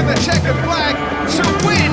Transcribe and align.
to 0.00 0.06
the 0.06 0.16
checkered 0.24 0.56
flag 0.64 0.96
to 1.28 1.44
win. 1.68 1.92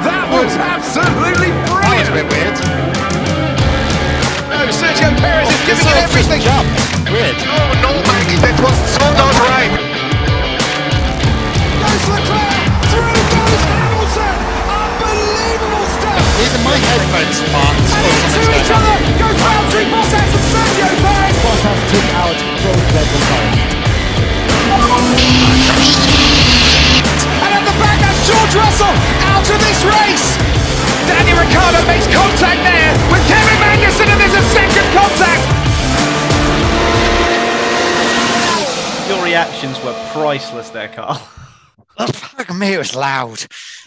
That 0.00 0.24
was 0.32 0.48
absolutely 0.56 1.52
That 1.68 1.84
was 2.00 2.08
a 2.08 2.16
brilliant. 2.16 2.16
bit 2.16 2.26
weird. 2.32 2.56
No, 4.48 4.64
Sergio 4.72 5.12
Perez 5.20 5.52
is 5.52 5.60
giving 5.68 5.84
it 5.84 6.00
everything. 6.00 6.40
jump. 6.40 6.64
Weird. 7.12 7.36
Oh 7.44 7.76
no, 7.84 7.92
mate, 8.08 8.40
that 8.40 8.56
was 8.56 8.72
so 8.88 9.04
not 9.20 9.36
right. 9.52 9.68
Goes 11.76 12.04
Leclerc, 12.08 12.64
through 12.88 13.20
goes 13.36 13.62
Hamilton. 13.68 14.36
Unbelievable 14.64 15.86
stuff. 15.92 16.24
Even 16.40 16.60
my 16.64 16.78
headphones 16.88 17.36
aren't 17.52 17.84
And 18.00 18.04
into 18.16 18.40
each 18.56 18.70
other 18.72 18.96
goes 19.20 19.36
Valtteri 19.44 19.84
Bottas 19.92 20.24
and 20.24 20.44
Sergio 20.48 20.88
Perez. 21.04 21.36
Bottas 21.44 21.80
took 21.92 22.08
out 22.16 22.38
both 22.64 22.84
Red 22.96 23.06
Bull 23.12 23.24
cars. 23.28 23.60
And 27.40 27.50
at 27.56 27.64
the 27.64 27.76
back, 27.80 27.98
that's 28.04 28.20
George 28.28 28.54
Russell 28.54 28.94
out 29.32 29.46
of 29.48 29.58
this 29.64 29.80
race. 29.88 30.36
Danny 31.08 31.32
Ricciardo 31.32 31.80
makes 31.88 32.06
contact 32.12 32.60
there 32.62 32.92
with 33.10 33.22
Kevin 33.26 33.56
Magnussen, 33.62 34.06
and 34.12 34.20
there's 34.20 34.36
a 34.36 34.44
second 34.52 34.86
contact. 34.92 35.42
Your 39.08 39.24
reactions 39.24 39.82
were 39.82 39.94
priceless 40.12 40.70
there, 40.70 40.88
Carl. 40.88 41.20
Oh, 41.98 42.06
fuck 42.06 42.54
me, 42.54 42.74
it 42.74 42.78
was 42.78 42.94
loud. 42.94 43.44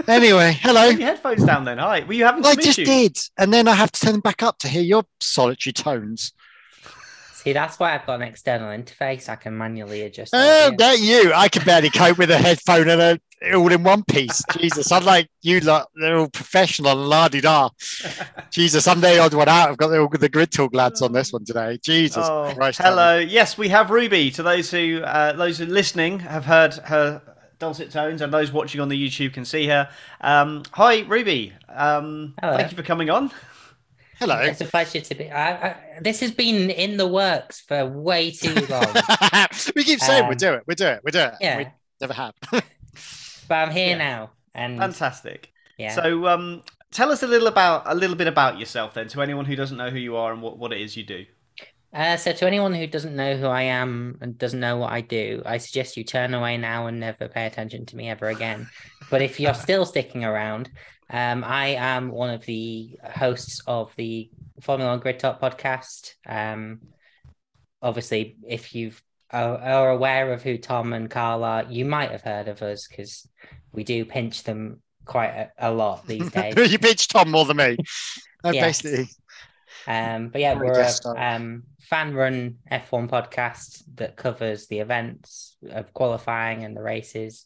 Anyway, 0.08 0.58
hello. 0.62 0.92
Put 0.92 1.00
your 1.00 1.08
headphones 1.08 1.44
down 1.46 1.66
then. 1.66 1.78
Hi. 1.78 2.04
Were 2.04 2.14
you 2.14 2.26
having 2.26 2.46
I 2.46 2.56
just 2.56 2.78
issues? 2.78 2.88
did. 2.88 3.18
And 3.38 3.54
then 3.54 3.68
I 3.68 3.74
have 3.74 3.92
to 3.92 4.00
turn 4.02 4.12
them 4.12 4.22
back 4.22 4.44
up 4.44 4.60
to 4.60 4.68
hear 4.68 4.84
your 4.84 5.04
solitary 5.20 5.74
tones. 5.74 6.34
See, 7.44 7.52
that's 7.52 7.78
why 7.78 7.94
I've 7.94 8.06
got 8.06 8.16
an 8.16 8.22
external 8.22 8.70
interface. 8.70 9.28
I 9.28 9.36
can 9.36 9.58
manually 9.58 10.02
adjust. 10.04 10.34
Oh, 10.34 10.66
audio. 10.68 10.78
get 10.78 11.00
you. 11.02 11.34
I 11.34 11.50
can 11.50 11.64
barely 11.66 11.90
cope 11.90 12.18
with 12.18 12.32
a 12.32 12.38
headphone 12.38 12.88
and 12.88 13.02
a 13.02 13.20
all 13.54 13.70
in 13.74 13.84
one 13.84 14.04
piece. 14.06 14.42
Jesus. 14.58 14.90
I'm 14.94 15.04
like 15.04 15.28
you 15.42 15.60
lot, 15.60 15.90
they're 16.00 16.16
all 16.18 16.30
professional 16.30 16.92
and 16.94 17.10
la 17.10 17.28
di 17.28 17.42
da. 17.42 17.70
Jesus, 18.50 18.88
I'm 18.88 19.02
the 19.02 19.20
odd 19.20 19.34
one 19.34 19.50
out. 19.50 19.70
I've 19.70 19.78
got 19.78 19.90
the, 19.90 20.00
all 20.00 20.08
the 20.08 20.30
grid 20.30 20.52
talk 20.52 20.74
lads 20.74 21.02
on 21.02 21.12
this 21.12 21.34
one 21.34 21.44
today. 21.44 21.78
Jesus 21.84 22.26
Oh, 22.26 22.54
Christ. 22.56 22.80
hello. 22.82 23.18
Yes, 23.20 23.58
we 23.58 23.68
have 23.68 23.90
Ruby. 23.90 24.32
To 24.32 24.44
those 24.44 24.72
who 24.72 25.02
uh, 25.04 25.34
those 25.34 25.58
who 25.58 25.66
are 25.66 25.68
listening 25.68 26.20
have 26.20 26.46
heard 26.46 26.76
her 26.76 27.22
dulcet 27.60 27.92
tones, 27.92 28.22
and 28.22 28.34
those 28.34 28.54
watching 28.54 28.80
on 28.80 28.88
the 28.88 28.98
YouTube 29.10 29.34
can 29.34 29.44
see 29.44 29.68
her. 29.68 29.90
Um, 30.22 30.64
hi, 30.72 31.02
Ruby. 31.02 31.52
Um, 31.68 32.36
Hello. 32.42 32.56
thank 32.56 32.72
you 32.72 32.78
for 32.78 32.84
coming 32.84 33.10
on. 33.10 33.32
Hello. 34.20 34.40
It's 34.40 34.62
a 34.62 34.66
pleasure 34.66 35.02
to 35.02 35.16
be. 35.16 35.30
I, 35.30 35.70
I, 35.70 35.76
this 36.02 36.20
has 36.22 36.32
been 36.32 36.70
in 36.70 36.98
the 36.98 37.08
works 37.08 37.62
for 37.62 37.86
way 37.86 38.32
too 38.32 38.54
long, 38.70 38.86
we 39.76 39.84
keep 39.84 40.00
saying 40.00 40.24
we'll 40.24 40.32
Um, 40.32 40.38
do 40.38 40.54
it, 40.54 40.64
we'll 40.68 40.76
do 40.76 40.88
it, 40.88 41.02
we'll 41.04 41.12
do 41.12 41.20
it. 41.20 41.34
yeah. 41.42 41.58
We 41.58 41.68
never 42.00 42.14
have. 42.14 42.34
but 42.52 42.64
I'm 43.52 43.72
here 43.72 43.90
Yeah. 43.90 43.98
now, 43.98 44.32
and 44.54 44.78
Fantastic. 44.80 45.52
yeah. 45.78 45.94
So, 45.96 46.28
um, 46.28 46.64
tell 46.92 47.12
us 47.12 47.24
a 47.24 47.28
little 47.28 47.48
about 47.48 47.84
a 47.86 47.96
little 47.96 48.16
bit 48.16 48.28
about 48.28 48.60
yourself 48.60 48.94
then, 48.94 49.08
to 49.10 49.22
anyone 49.22 49.46
who 49.46 49.56
doesn't 49.56 49.78
know 49.78 49.90
who 49.90 50.00
you 50.00 50.16
are 50.16 50.32
and 50.32 50.42
what, 50.42 50.58
what 50.58 50.72
it 50.72 50.80
is 50.82 50.96
you 50.96 51.04
do. 51.04 51.26
Uh, 51.94 52.18
so 52.18 52.32
to 52.34 52.48
anyone 52.48 52.74
who 52.74 52.88
doesn't 52.88 53.16
know 53.16 53.38
who 53.38 53.46
I 53.46 53.64
am 53.64 54.18
and 54.20 54.36
doesn't 54.36 54.60
know 54.60 54.78
what 54.78 54.92
I 54.92 55.02
do, 55.02 55.44
I 55.46 55.60
suggest 55.60 55.96
you 55.96 56.04
turn 56.04 56.34
away 56.34 56.58
now 56.58 56.88
and 56.88 57.00
never 57.00 57.28
pay 57.28 57.46
attention 57.46 57.86
to 57.88 57.96
me 57.96 58.10
ever 58.10 58.28
again. 58.30 58.68
But 59.12 59.22
if 59.22 59.40
you're 59.40 59.54
still 59.68 59.86
sticking 59.86 60.26
around, 60.26 60.72
um, 61.14 61.44
I 61.44 61.76
am 61.76 62.10
one 62.10 62.32
of 62.32 62.44
the 62.44 62.98
hosts 63.04 63.62
of 63.68 63.94
the 63.96 64.32
Formula 64.62 64.92
One 64.92 65.00
Grid 65.00 65.20
Talk 65.20 65.40
podcast. 65.40 66.16
Um, 66.28 66.80
obviously, 67.84 68.36
if 68.48 68.74
you 68.74 68.94
are, 69.30 69.58
are 69.60 69.90
aware 69.92 70.34
of 70.34 70.42
who 70.42 70.58
Tom 70.58 70.92
and 70.92 71.10
Carl 71.10 71.44
are, 71.44 71.66
you 71.70 71.86
might 71.86 72.10
have 72.10 72.24
heard 72.24 72.48
of 72.48 72.64
us 72.64 72.88
because 72.88 73.28
we 73.72 73.84
do 73.84 74.06
pinch 74.06 74.42
them 74.42 74.82
quite 75.06 75.30
a, 75.30 75.52
a 75.60 75.72
lot 75.72 76.08
these 76.08 76.32
days. 76.32 76.56
you 76.72 76.80
pinch 76.80 77.08
Tom 77.08 77.30
more 77.30 77.46
than 77.46 77.58
me. 77.58 77.78
Yes. 78.46 78.82
basically 78.82 79.08
Um, 79.88 80.28
but 80.28 80.42
yeah, 80.42 80.56
we're 80.56 80.82
a 80.82 80.92
um, 81.16 81.64
fan-run 81.80 82.58
F1 82.70 83.10
podcast 83.10 83.84
that 83.96 84.18
covers 84.18 84.68
the 84.68 84.80
events 84.80 85.56
of 85.70 85.94
qualifying 85.94 86.66
and 86.66 86.76
the 86.76 86.82
races. 86.82 87.46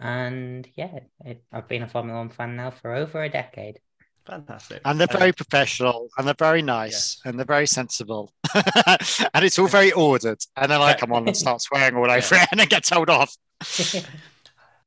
And 0.00 0.66
yeah, 0.74 1.00
it, 1.24 1.44
I've 1.52 1.68
been 1.68 1.82
a 1.82 1.88
Formula 1.88 2.18
One 2.18 2.30
fan 2.30 2.56
now 2.56 2.70
for 2.70 2.94
over 2.94 3.22
a 3.22 3.28
decade. 3.28 3.80
Fantastic. 4.26 4.82
and 4.84 5.00
they're 5.00 5.08
Uh, 5.10 5.18
very 5.18 5.32
professional 5.32 6.08
and 6.16 6.26
they're 6.26 6.34
very 6.38 6.62
nice 6.62 7.18
and 7.24 7.38
they're 7.38 7.46
very 7.46 7.66
sensible 7.66 8.32
and 8.54 9.44
it's 9.44 9.58
all 9.58 9.66
very 9.66 9.90
ordered 9.92 10.38
and 10.56 10.70
then 10.70 10.80
I 10.80 10.94
come 10.94 11.12
on 11.12 11.26
and 11.26 11.36
start 11.36 11.62
swearing 11.62 11.96
all 11.96 12.08
over 12.10 12.34
it 12.36 12.48
and 12.50 12.60
then 12.60 12.68
get 12.68 12.84
told 12.84 13.10
off. 13.10 13.34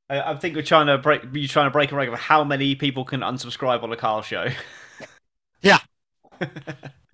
I, 0.10 0.22
I 0.32 0.36
think 0.38 0.56
we're 0.56 0.62
trying 0.62 0.88
to 0.88 0.98
break. 0.98 1.24
You're 1.34 1.48
trying 1.48 1.68
to 1.68 1.72
break 1.72 1.92
a 1.92 1.96
record 1.96 2.14
of 2.14 2.20
how 2.20 2.44
many 2.44 2.76
people 2.76 3.06
can 3.06 3.22
unsubscribe 3.22 3.84
on 3.84 3.92
a 3.92 3.98
Carl 3.98 4.22
show. 4.22 4.48
Yeah. 5.62 5.80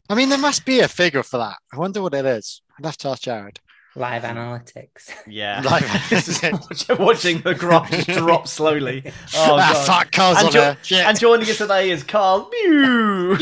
I 0.10 0.16
mean, 0.16 0.30
there 0.30 0.38
must 0.40 0.66
be 0.66 0.80
a 0.80 0.88
figure 0.88 1.24
for 1.24 1.38
that. 1.38 1.58
I 1.74 1.78
wonder 1.78 2.02
what 2.02 2.14
it 2.14 2.26
is. 2.26 2.62
I'd 2.78 2.86
have 2.86 2.98
to 2.98 3.10
ask 3.10 3.22
Jared. 3.24 3.60
Live 3.96 4.24
analytics. 4.24 5.10
Yeah. 5.28 5.62
Like- 5.66 5.84
Watching 7.00 7.42
the 7.42 7.56
graph 7.56 8.06
drop 8.08 8.48
slowly. 8.48 9.04
Oh, 9.36 9.58
ah, 9.60 9.72
God. 9.74 9.86
fuck, 9.86 10.12
Carl's 10.12 10.38
And 10.38 10.48
on 10.48 10.52
jo- 10.54 10.76
Shit. 10.84 11.06
And 11.06 11.20
joining 11.20 11.50
us 11.50 11.58
today 11.58 11.90
is 11.90 12.04
Carl. 12.04 12.50
Mew. 12.52 13.36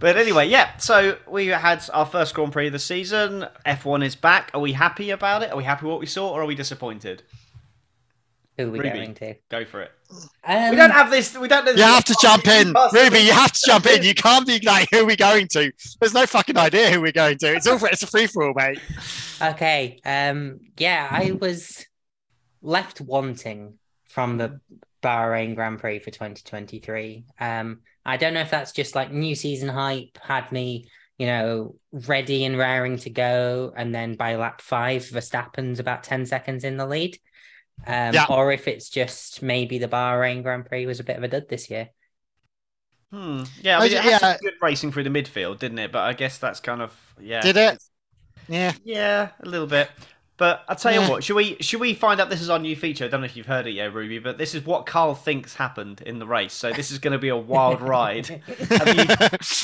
but 0.00 0.16
anyway, 0.16 0.48
yeah. 0.48 0.76
So 0.78 1.18
we 1.28 1.48
had 1.48 1.82
our 1.92 2.06
first 2.06 2.34
Grand 2.34 2.52
Prix 2.52 2.68
of 2.68 2.72
the 2.72 2.78
season. 2.78 3.46
F1 3.66 4.04
is 4.04 4.14
back. 4.16 4.50
Are 4.54 4.60
we 4.60 4.72
happy 4.72 5.10
about 5.10 5.42
it? 5.42 5.50
Are 5.50 5.56
we 5.56 5.64
happy 5.64 5.84
with 5.86 5.90
what 5.92 6.00
we 6.00 6.06
saw, 6.06 6.30
or 6.30 6.42
are 6.42 6.46
we 6.46 6.54
disappointed? 6.54 7.22
Who 8.58 8.68
are 8.68 8.70
we 8.70 8.78
Ruby. 8.80 8.90
going 8.90 9.14
to? 9.14 9.34
Go 9.50 9.64
for 9.64 9.82
it. 9.82 9.92
Um, 10.44 10.70
We 10.70 10.76
don't 10.76 10.90
have 10.90 11.10
this. 11.10 11.36
We 11.38 11.46
don't. 11.48 11.64
you 11.76 11.82
have 11.82 12.04
to 12.04 12.16
jump 12.20 12.46
in. 12.48 12.74
Ruby, 12.92 13.20
you 13.20 13.32
have 13.32 13.52
to 13.52 13.60
jump 13.64 13.86
in. 13.86 14.02
You 14.02 14.14
can't 14.14 14.46
be 14.46 14.58
like, 14.60 14.88
who 14.90 15.02
are 15.02 15.04
we 15.04 15.14
going 15.16 15.46
to? 15.48 15.72
There's 16.00 16.12
no 16.14 16.26
fucking 16.26 16.56
idea 16.58 16.90
who 16.90 17.00
we're 17.00 17.12
going 17.12 17.38
to. 17.38 17.54
It's 17.54 17.66
all 17.68 17.78
it's 17.84 18.02
a 18.02 18.06
free 18.08 18.26
for 18.26 18.48
all, 18.48 18.54
mate. 18.54 18.80
Okay. 19.40 20.00
Um. 20.04 20.58
Yeah, 20.76 21.06
I 21.08 21.30
was 21.32 21.86
left 22.60 23.00
wanting 23.00 23.78
from 24.08 24.38
the 24.38 24.60
Bahrain 25.02 25.54
Grand 25.54 25.78
Prix 25.78 26.00
for 26.00 26.10
2023. 26.10 27.24
Um. 27.38 27.80
I 28.04 28.16
don't 28.16 28.34
know 28.34 28.40
if 28.40 28.50
that's 28.50 28.72
just 28.72 28.94
like 28.94 29.12
new 29.12 29.34
season 29.34 29.68
hype 29.68 30.18
had 30.22 30.50
me, 30.50 30.88
you 31.18 31.26
know, 31.26 31.74
ready 31.92 32.44
and 32.46 32.56
raring 32.56 32.96
to 32.98 33.10
go, 33.10 33.72
and 33.76 33.94
then 33.94 34.14
by 34.14 34.36
lap 34.36 34.62
five, 34.62 35.02
Verstappen's 35.02 35.78
about 35.78 36.04
10 36.04 36.24
seconds 36.24 36.64
in 36.64 36.78
the 36.78 36.86
lead. 36.86 37.18
Um, 37.86 38.14
Yeah. 38.14 38.26
or 38.28 38.52
if 38.52 38.68
it's 38.68 38.90
just 38.90 39.42
maybe 39.42 39.78
the 39.78 39.88
Bahrain 39.88 40.42
Grand 40.42 40.66
Prix 40.66 40.86
was 40.86 41.00
a 41.00 41.04
bit 41.04 41.16
of 41.16 41.22
a 41.22 41.28
dud 41.28 41.48
this 41.48 41.70
year. 41.70 41.90
Hmm. 43.12 43.44
Yeah, 43.62 43.78
I 43.78 43.80
I 43.80 43.84
mean, 43.84 43.90
ju- 43.90 43.96
it 43.96 44.02
had 44.02 44.16
some 44.18 44.30
yeah. 44.30 44.36
good 44.40 44.54
racing 44.60 44.92
through 44.92 45.04
the 45.04 45.10
midfield, 45.10 45.58
didn't 45.58 45.78
it? 45.78 45.92
But 45.92 46.00
I 46.02 46.12
guess 46.12 46.38
that's 46.38 46.60
kind 46.60 46.82
of 46.82 46.92
yeah. 47.20 47.40
Did 47.40 47.56
it? 47.56 47.82
Yeah. 48.48 48.72
Yeah, 48.84 49.30
a 49.40 49.46
little 49.48 49.66
bit. 49.66 49.90
But 50.36 50.64
I'll 50.68 50.76
tell 50.76 50.94
you 50.94 51.00
Yeah. 51.00 51.08
what, 51.08 51.24
should 51.24 51.36
we 51.36 51.56
should 51.60 51.80
we 51.80 51.94
find 51.94 52.20
out 52.20 52.30
this 52.30 52.40
is 52.40 52.50
our 52.50 52.58
new 52.58 52.76
feature? 52.76 53.04
I 53.04 53.08
don't 53.08 53.20
know 53.20 53.26
if 53.26 53.36
you've 53.36 53.46
heard 53.46 53.66
it 53.66 53.72
yet, 53.72 53.92
Ruby, 53.92 54.18
but 54.20 54.38
this 54.38 54.54
is 54.54 54.64
what 54.64 54.86
Carl 54.86 55.14
thinks 55.14 55.54
happened 55.56 56.00
in 56.02 56.18
the 56.18 56.26
race. 56.26 56.52
So 56.54 56.72
this 56.72 56.90
is 56.90 56.98
going 56.98 57.12
to 57.12 57.18
be 57.18 57.28
a 57.28 57.36
wild 57.36 57.80
ride. 57.82 58.26
Have 58.78 58.92
you 58.92 59.04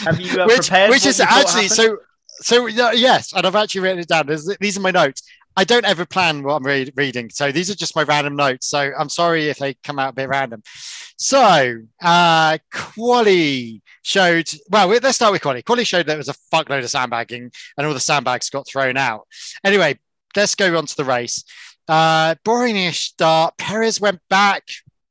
have 0.05 0.21
you 0.21 0.41
uh, 0.41 0.47
which, 0.47 0.69
prepared? 0.69 0.91
which 0.91 1.05
what 1.05 1.07
is 1.07 1.21
you 1.21 1.27
thought 1.27 1.31
actually 1.31 1.69
happened? 1.69 1.69
so 1.69 1.99
so 2.41 2.67
yeah, 2.67 2.91
yes 2.93 3.33
and 3.33 3.47
i've 3.47 3.55
actually 3.55 3.81
written 3.81 3.99
it 4.01 4.09
down 4.09 4.27
these 4.27 4.77
are 4.77 4.81
my 4.81 4.91
notes 4.91 5.23
i 5.56 5.65
don't 5.65 5.84
ever 5.84 6.04
plan 6.04 6.42
what 6.42 6.54
i'm 6.54 6.66
read, 6.66 6.92
reading 6.97 7.31
so 7.31 7.53
these 7.53 7.70
are 7.70 7.75
just 7.75 7.97
my 7.97 8.03
random 8.03 8.37
notes 8.37 8.66
so 8.66 8.92
i'm 8.98 9.09
sorry 9.09 9.48
if 9.48 9.59
they 9.59 9.75
come 9.82 9.98
out 9.98 10.10
a 10.10 10.15
bit 10.15 10.28
random. 10.28 10.62
So 11.16 11.78
uh 12.03 12.59
quali 12.72 13.82
showed 14.03 14.48
well 14.70 14.88
let's 14.88 15.16
start 15.16 15.32
with 15.32 15.42
quali. 15.42 15.62
Quali 15.62 15.84
showed 15.84 16.06
that 16.06 16.06
there 16.06 16.16
was 16.16 16.28
a 16.28 16.34
fuckload 16.53 16.82
of 16.82 16.91
sandbagging 16.91 17.50
and 17.76 17.87
all 17.87 17.94
the 17.94 18.00
sandbags 18.00 18.50
got 18.50 18.66
thrown 18.66 18.97
out. 18.97 19.26
Anyway 19.65 19.98
let's 20.36 20.54
go 20.54 20.77
on 20.77 20.86
to 20.86 20.97
the 20.97 21.04
race. 21.04 21.45
Uh 21.89 22.34
boringish 22.45 23.12
start. 23.12 23.57
Perez 23.59 24.00
went 24.00 24.21
back 24.28 24.65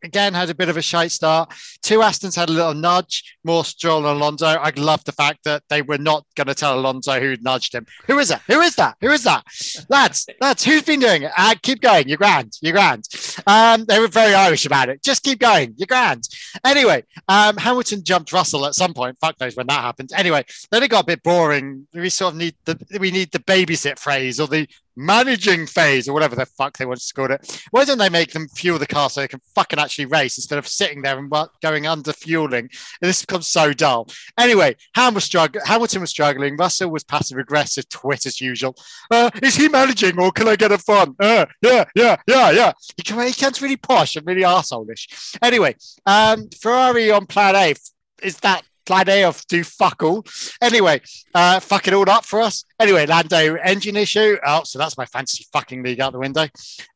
again 0.04 0.34
had 0.34 0.50
a 0.50 0.56
bit 0.56 0.70
of 0.70 0.78
a 0.78 0.82
shite 0.82 1.12
start 1.12 1.54
Two 1.84 2.00
Astons 2.00 2.38
had 2.38 2.48
a 2.48 2.54
little 2.54 2.74
nudge, 2.74 3.36
more 3.44 3.66
Stroll 3.66 4.08
and 4.08 4.18
Alonso. 4.18 4.46
I 4.46 4.72
love 4.78 5.04
the 5.04 5.12
fact 5.12 5.40
that 5.44 5.64
they 5.68 5.82
were 5.82 5.98
not 5.98 6.26
going 6.36 6.48
to 6.48 6.56
tell 6.56 6.80
Alonso 6.80 7.20
who 7.20 7.36
nudged 7.42 7.76
him. 7.76 7.86
Who 8.08 8.20
is 8.20 8.30
that? 8.30 8.42
Who 8.48 8.62
is 8.62 8.76
that? 8.76 8.96
Who 9.02 9.10
is 9.10 9.26
that? 9.26 9.44
lads, 9.90 10.28
lads, 10.40 10.64
who's 10.64 10.84
been 10.84 11.02
doing 11.02 11.24
it? 11.24 11.32
Uh, 11.38 11.56
keep 11.62 11.82
going. 11.82 12.08
You're 12.08 12.18
grand. 12.18 12.54
You're 12.62 12.72
grand. 12.72 13.04
Um, 13.46 13.84
they 13.84 14.00
were 14.00 14.08
very 14.08 14.34
Irish 14.34 14.66
about 14.66 14.88
it. 14.88 15.04
Just 15.04 15.24
keep 15.24 15.40
going. 15.40 15.74
You're 15.76 15.88
grand. 15.88 16.24
Anyway, 16.64 17.04
um, 17.28 17.58
Hamilton 17.58 18.02
jumped 18.02 18.32
Russell 18.32 18.66
at 18.66 18.76
some 18.76 18.94
point. 18.94 19.18
Fuck 19.20 19.38
knows 19.42 19.58
when 19.58 19.68
that 19.68 19.82
happened. 19.82 20.12
Anyway, 20.16 20.46
then 20.72 20.84
it 20.84 20.90
got 20.90 21.04
a 21.04 21.08
bit 21.08 21.22
boring. 21.22 21.86
We 21.94 22.10
sort 22.10 22.34
of 22.34 22.40
need 22.40 22.56
the 22.64 22.80
we 22.98 23.12
need 23.12 23.32
the 23.32 23.40
babysit 23.40 24.00
phrase 24.00 24.40
or 24.40 24.48
the 24.48 24.70
managing 24.96 25.66
phase 25.68 26.08
or 26.08 26.14
whatever 26.14 26.36
the 26.36 26.46
fuck 26.46 26.78
they 26.78 26.86
want 26.86 27.00
to 27.00 27.14
call 27.14 27.32
it. 27.32 27.62
Why 27.72 27.86
don't 27.86 27.98
they 27.98 28.10
make 28.10 28.32
them 28.32 28.48
fuel 28.48 28.80
the 28.80 28.88
car 28.88 29.10
so 29.10 29.22
they 29.22 29.28
can 29.28 29.42
fucking 29.56 29.80
actually 29.80 30.06
race 30.06 30.38
instead 30.38 30.60
of 30.60 30.68
sitting 30.68 31.02
there 31.02 31.18
and 31.18 31.32
going 31.62 31.88
under 31.88 32.14
fueling? 32.14 32.70
And 33.02 33.10
this 33.10 33.26
becomes 33.26 33.48
so 33.48 33.74
dull. 33.74 34.08
Anyway, 34.38 34.76
Hamilton 34.96 36.02
was 36.02 36.10
struggling. 36.10 36.58
Russell 36.58 36.92
was 36.92 37.04
passive 37.04 37.38
aggressive, 37.38 37.90
twit 37.90 38.26
as 38.26 38.40
usual. 38.40 38.76
Uh, 39.12 39.30
is 39.42 39.56
he 39.56 39.70
managing 39.70 40.20
or 40.20 40.32
can 40.32 40.48
I 40.48 40.56
get 40.56 40.72
a 40.72 40.78
fun? 40.78 41.16
Uh, 41.20 41.46
yeah, 41.62 41.86
yeah, 41.96 42.18
yeah, 42.28 42.52
yeah. 42.52 42.72
He, 42.98 43.04
can, 43.04 43.28
he 43.28 43.34
really 43.62 43.78
posh 43.78 44.16
and 44.16 44.26
really 44.26 44.42
arsehole-ish. 44.42 45.38
Anyway, 45.42 45.76
um, 46.06 46.50
Ferrari 46.62 47.12
on 47.12 47.26
plan 47.26 47.56
A. 47.56 47.74
Is 48.22 48.38
that 48.38 48.64
of 48.90 49.46
do 49.48 49.64
fuck 49.64 50.04
all? 50.04 50.26
Anyway, 50.62 51.02
uh, 51.34 51.60
fuck 51.60 51.88
it 51.88 51.94
all 51.94 52.10
up 52.10 52.26
for 52.26 52.42
us. 52.42 52.64
Anyway, 52.80 53.06
Lando 53.06 53.56
engine 53.56 53.98
issue. 53.98 54.38
Oh, 54.46 54.64
so 54.64 54.80
that's 54.80 54.98
my 54.98 55.06
fantasy 55.06 55.46
fucking 55.54 55.84
league 55.84 56.02
out 56.02 56.14
the 56.14 56.20
window. 56.20 56.48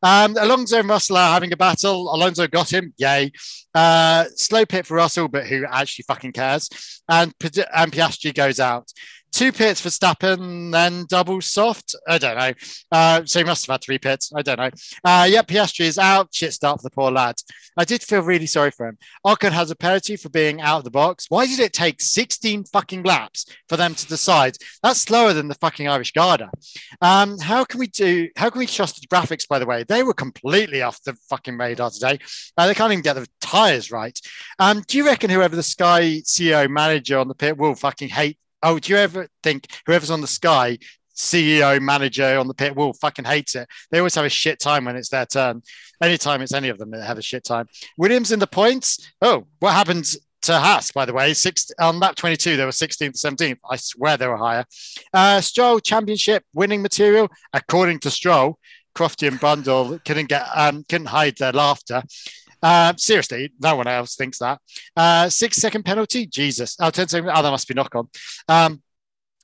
Um, 0.03 0.35
Alonso 0.37 0.79
and 0.79 0.89
Russell 0.89 1.17
are 1.17 1.33
having 1.33 1.53
a 1.53 1.57
battle. 1.57 2.13
Alonso 2.13 2.47
got 2.47 2.71
him. 2.71 2.93
Yay. 2.97 3.31
Uh, 3.73 4.25
slow 4.35 4.65
pit 4.65 4.85
for 4.85 4.95
Russell, 4.95 5.27
but 5.27 5.45
who 5.45 5.65
actually 5.69 6.03
fucking 6.07 6.33
cares? 6.33 6.69
And, 7.09 7.33
and 7.41 7.91
Piastri 7.91 8.33
goes 8.33 8.59
out. 8.59 8.91
Two 9.37 9.51
pits 9.51 9.79
for 9.79 9.89
Stappen, 9.89 10.71
then 10.71 11.05
double 11.07 11.41
soft. 11.41 11.95
I 12.07 12.17
don't 12.17 12.39
know. 12.39 12.53
Uh, 12.91 13.21
so 13.23 13.37
he 13.37 13.45
must 13.45 13.67
have 13.67 13.75
had 13.75 13.83
three 13.83 13.99
pits. 13.99 14.31
I 14.35 14.41
don't 14.41 14.57
know. 14.57 14.71
Uh, 15.03 15.27
yeah, 15.29 15.43
Piastri 15.43 15.85
is 15.85 15.99
out. 15.99 16.29
Shit 16.33 16.53
start 16.53 16.79
for 16.79 16.83
the 16.83 16.89
poor 16.89 17.11
lad. 17.11 17.35
I 17.77 17.85
did 17.85 18.01
feel 18.01 18.21
really 18.21 18.47
sorry 18.47 18.71
for 18.71 18.87
him. 18.87 18.97
Ocon 19.23 19.51
has 19.51 19.69
a 19.69 19.75
penalty 19.75 20.15
for 20.15 20.29
being 20.29 20.59
out 20.59 20.79
of 20.79 20.85
the 20.85 20.89
box. 20.89 21.27
Why 21.29 21.45
did 21.45 21.59
it 21.59 21.71
take 21.71 22.01
16 22.01 22.63
fucking 22.63 23.03
laps 23.03 23.45
for 23.69 23.77
them 23.77 23.93
to 23.93 24.07
decide? 24.07 24.57
That's 24.81 25.01
slower 25.01 25.33
than 25.33 25.49
the 25.49 25.53
fucking 25.53 25.87
Irish 25.87 26.13
Garda. 26.13 26.49
Um, 27.03 27.37
how 27.37 27.63
can 27.63 27.79
we 27.79 27.85
do? 27.85 28.29
How 28.37 28.49
can 28.49 28.57
we 28.57 28.65
trust 28.65 28.99
the 28.99 29.07
graphics? 29.07 29.47
By 29.47 29.59
the 29.59 29.67
way, 29.67 29.83
they 29.83 30.01
were 30.01 30.15
completely 30.15 30.81
off 30.81 31.03
the 31.03 31.13
fucking 31.29 31.59
radar 31.59 31.91
today. 31.91 32.17
Uh, 32.57 32.65
they 32.65 32.73
can't 32.73 32.91
even 32.91 33.03
get 33.03 33.13
the 33.13 33.27
tires 33.39 33.91
right. 33.91 34.19
Um, 34.57 34.81
do 34.87 34.97
you 34.97 35.05
reckon 35.05 35.29
whoever 35.29 35.55
the 35.55 35.61
Sky 35.61 36.23
CEO 36.25 36.67
manager 36.67 37.19
on 37.19 37.27
the 37.27 37.35
pit 37.35 37.55
will 37.55 37.75
fucking 37.75 38.09
hate? 38.09 38.39
Oh, 38.63 38.79
do 38.79 38.91
you 38.91 38.97
ever 38.97 39.27
think 39.43 39.67
whoever's 39.85 40.11
on 40.11 40.21
the 40.21 40.27
Sky 40.27 40.77
CEO 41.15 41.81
manager 41.81 42.37
on 42.37 42.47
the 42.47 42.53
pit 42.53 42.75
will 42.75 42.93
fucking 42.93 43.25
hates 43.25 43.55
it? 43.55 43.67
They 43.91 43.99
always 43.99 44.15
have 44.15 44.25
a 44.25 44.29
shit 44.29 44.59
time 44.59 44.85
when 44.85 44.95
it's 44.95 45.09
their 45.09 45.25
turn. 45.25 45.61
Anytime 46.01 46.41
it's 46.41 46.53
any 46.53 46.69
of 46.69 46.77
them, 46.77 46.91
they 46.91 47.01
have 47.01 47.17
a 47.17 47.23
shit 47.23 47.43
time. 47.43 47.67
Williams 47.97 48.31
in 48.31 48.39
the 48.39 48.47
points. 48.47 49.11
Oh, 49.21 49.45
what 49.59 49.73
happened 49.73 50.13
to 50.43 50.59
Haas, 50.59 50.91
by 50.91 51.05
the 51.05 51.13
way? 51.13 51.33
Six 51.33 51.71
on 51.79 51.99
lap 51.99 52.15
22, 52.15 52.57
they 52.57 52.65
were 52.65 52.71
16th, 52.71 53.15
17th. 53.15 53.57
I 53.69 53.75
swear 53.77 54.17
they 54.17 54.27
were 54.27 54.37
higher. 54.37 54.65
Uh, 55.13 55.41
Stroll 55.41 55.79
championship 55.79 56.43
winning 56.53 56.81
material, 56.81 57.29
according 57.53 57.99
to 57.99 58.11
Stroll. 58.11 58.59
Crofty 58.95 59.27
and 59.27 59.39
Brundle 59.39 60.03
couldn't 60.05 60.27
get 60.27 60.43
um, 60.55 60.83
couldn't 60.89 61.07
hide 61.07 61.37
their 61.37 61.51
laughter. 61.51 62.01
Uh, 62.61 62.93
seriously, 62.97 63.53
no 63.59 63.75
one 63.75 63.87
else 63.87 64.15
thinks 64.15 64.39
that. 64.39 64.59
Uh, 64.95 65.29
six 65.29 65.57
second 65.57 65.83
penalty, 65.83 66.25
Jesus. 66.25 66.75
Oh, 66.79 66.89
10 66.89 67.07
second. 67.07 67.29
Oh, 67.33 67.41
that 67.41 67.51
must 67.51 67.67
be 67.67 67.73
knock 67.73 67.95
on. 67.95 68.09
Um, 68.47 68.81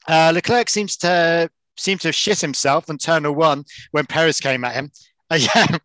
uh, 0.07 0.31
Leclerc 0.33 0.69
seems 0.69 0.98
to 0.98 1.50
seem 1.77 1.98
to 1.98 2.10
have 2.10 2.15
shit 2.15 2.39
himself 2.42 2.89
on 2.89 2.98
turn 2.98 3.24
one 3.36 3.65
when 3.92 4.06
Perez 4.06 4.39
came 4.39 4.63
at 4.63 4.74
him. 4.75 4.92
Uh, 5.30 5.36
yeah. 5.56 5.77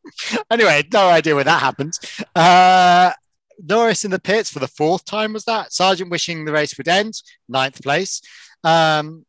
anyway, 0.50 0.82
no 0.92 1.08
idea 1.08 1.34
where 1.34 1.44
that 1.44 1.62
happened. 1.62 1.94
Uh, 2.34 3.12
Norris 3.62 4.04
in 4.04 4.10
the 4.10 4.20
pits 4.20 4.50
for 4.50 4.58
the 4.58 4.68
fourth 4.68 5.04
time 5.04 5.32
was 5.32 5.44
that. 5.44 5.70
Sargeant 5.70 6.10
wishing 6.10 6.44
the 6.44 6.52
race 6.52 6.76
would 6.78 6.88
end, 6.88 7.14
ninth 7.48 7.82
place. 7.82 8.20
Um, 8.64 9.24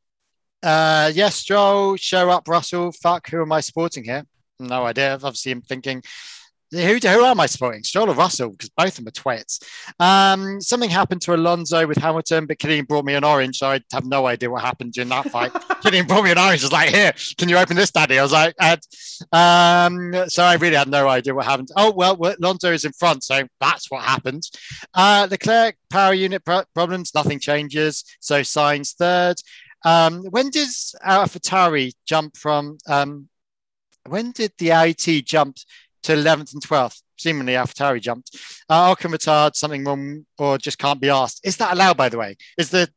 uh, 0.61 1.11
yes, 1.13 1.35
Stroll, 1.35 1.95
show 1.95 2.29
up, 2.29 2.47
Russell. 2.47 2.91
Fuck, 2.91 3.29
who 3.29 3.41
am 3.41 3.51
I 3.51 3.61
supporting 3.61 4.03
here? 4.03 4.25
No 4.59 4.85
idea. 4.85 5.13
Obviously, 5.13 5.53
I'm 5.53 5.61
thinking, 5.61 6.03
who, 6.71 6.97
who 6.97 7.25
am 7.25 7.39
I 7.39 7.47
supporting? 7.47 7.83
Stroll 7.83 8.11
or 8.11 8.13
Russell? 8.13 8.51
Because 8.51 8.69
both 8.69 8.89
of 8.89 8.95
them 8.95 9.07
are 9.07 9.11
twits. 9.11 9.59
Um, 9.99 10.61
something 10.61 10.89
happened 10.89 11.21
to 11.21 11.33
Alonso 11.33 11.87
with 11.87 11.97
Hamilton, 11.97 12.45
but 12.45 12.59
Killian 12.59 12.85
brought 12.85 13.05
me 13.05 13.15
an 13.15 13.23
orange, 13.23 13.57
so 13.57 13.67
I 13.67 13.81
have 13.91 14.05
no 14.05 14.27
idea 14.27 14.49
what 14.49 14.61
happened 14.61 14.93
during 14.93 15.09
that 15.09 15.29
fight. 15.31 15.51
Killian 15.81 16.05
brought 16.05 16.23
me 16.23 16.31
an 16.31 16.37
orange. 16.37 16.61
I 16.61 16.65
was 16.65 16.71
like, 16.71 16.89
here, 16.89 17.13
can 17.37 17.49
you 17.49 17.57
open 17.57 17.75
this, 17.75 17.91
Daddy? 17.91 18.19
I 18.19 18.23
was 18.23 18.31
like, 18.31 18.53
Ed. 18.59 18.79
Um, 19.31 20.13
so 20.27 20.43
I 20.43 20.55
really 20.55 20.75
had 20.75 20.89
no 20.89 21.07
idea 21.07 21.33
what 21.33 21.45
happened. 21.45 21.69
Oh, 21.75 21.91
well, 21.91 22.17
Alonso 22.39 22.71
is 22.71 22.85
in 22.85 22.91
front, 22.93 23.23
so 23.23 23.43
that's 23.59 23.89
what 23.89 24.03
happened. 24.03 24.43
Uh, 24.93 25.27
Leclerc, 25.29 25.75
power 25.89 26.13
unit 26.13 26.45
pro- 26.45 26.65
problems, 26.75 27.15
nothing 27.15 27.39
changes. 27.39 28.03
So 28.19 28.41
Sainz 28.41 28.95
third. 28.95 29.37
Um, 29.85 30.23
when 30.29 30.49
does 30.49 30.93
AlphaTauri 31.05 31.93
jump 32.05 32.37
from? 32.37 32.77
Um, 32.87 33.29
when 34.07 34.31
did 34.31 34.53
the 34.57 34.71
AIT 34.71 35.25
jump 35.25 35.57
to 36.09 36.21
11th 36.21 36.53
and 36.53 36.61
12th? 36.61 37.01
Seemingly 37.17 37.53
AlphaTauri 37.53 38.01
jumped. 38.01 38.35
Uh, 38.69 38.93
Ocon 38.93 39.13
retard, 39.13 39.55
something 39.55 39.83
wrong, 39.83 40.25
or 40.37 40.57
just 40.57 40.77
can't 40.77 41.01
be 41.01 41.09
asked. 41.09 41.41
Is 41.43 41.57
that 41.57 41.73
allowed, 41.73 41.97
by 41.97 42.09
the 42.09 42.17
way? 42.17 42.37
Is 42.57 42.69
the? 42.69 42.89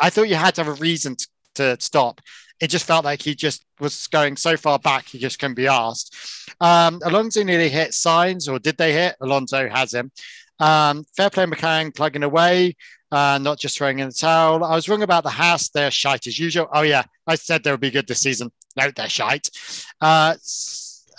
I 0.00 0.10
thought 0.10 0.28
you 0.28 0.36
had 0.36 0.54
to 0.56 0.64
have 0.64 0.78
a 0.78 0.80
reason 0.80 1.16
to, 1.16 1.28
to 1.56 1.76
stop. 1.80 2.20
It 2.60 2.68
just 2.68 2.86
felt 2.86 3.04
like 3.04 3.22
he 3.22 3.34
just 3.34 3.64
was 3.80 4.06
going 4.08 4.36
so 4.36 4.56
far 4.56 4.78
back, 4.78 5.06
he 5.06 5.18
just 5.18 5.38
couldn't 5.38 5.54
be 5.54 5.68
asked. 5.68 6.16
Um, 6.60 7.00
Alonso 7.04 7.42
nearly 7.42 7.68
hit 7.68 7.90
Sainz, 7.90 8.50
or 8.50 8.58
did 8.58 8.76
they 8.76 8.92
hit? 8.92 9.16
Alonso 9.20 9.68
has 9.68 9.94
him. 9.94 10.10
Um, 10.58 11.04
fair 11.16 11.30
play 11.30 11.46
McLaren 11.46 11.94
plugging 11.94 12.24
away 12.24 12.74
uh, 13.10 13.38
not 13.40 13.58
just 13.58 13.78
throwing 13.78 13.98
in 14.00 14.08
the 14.08 14.14
towel. 14.14 14.64
I 14.64 14.74
was 14.74 14.88
wrong 14.88 15.02
about 15.02 15.24
the 15.24 15.30
Haas. 15.30 15.70
They're 15.70 15.90
shite 15.90 16.26
as 16.26 16.38
usual. 16.38 16.68
Oh, 16.72 16.82
yeah. 16.82 17.04
I 17.26 17.36
said 17.36 17.64
they 17.64 17.70
would 17.70 17.80
be 17.80 17.90
good 17.90 18.06
this 18.06 18.20
season. 18.20 18.50
No, 18.76 18.90
they're 18.90 19.08
shite. 19.08 19.50
Uh, 20.00 20.34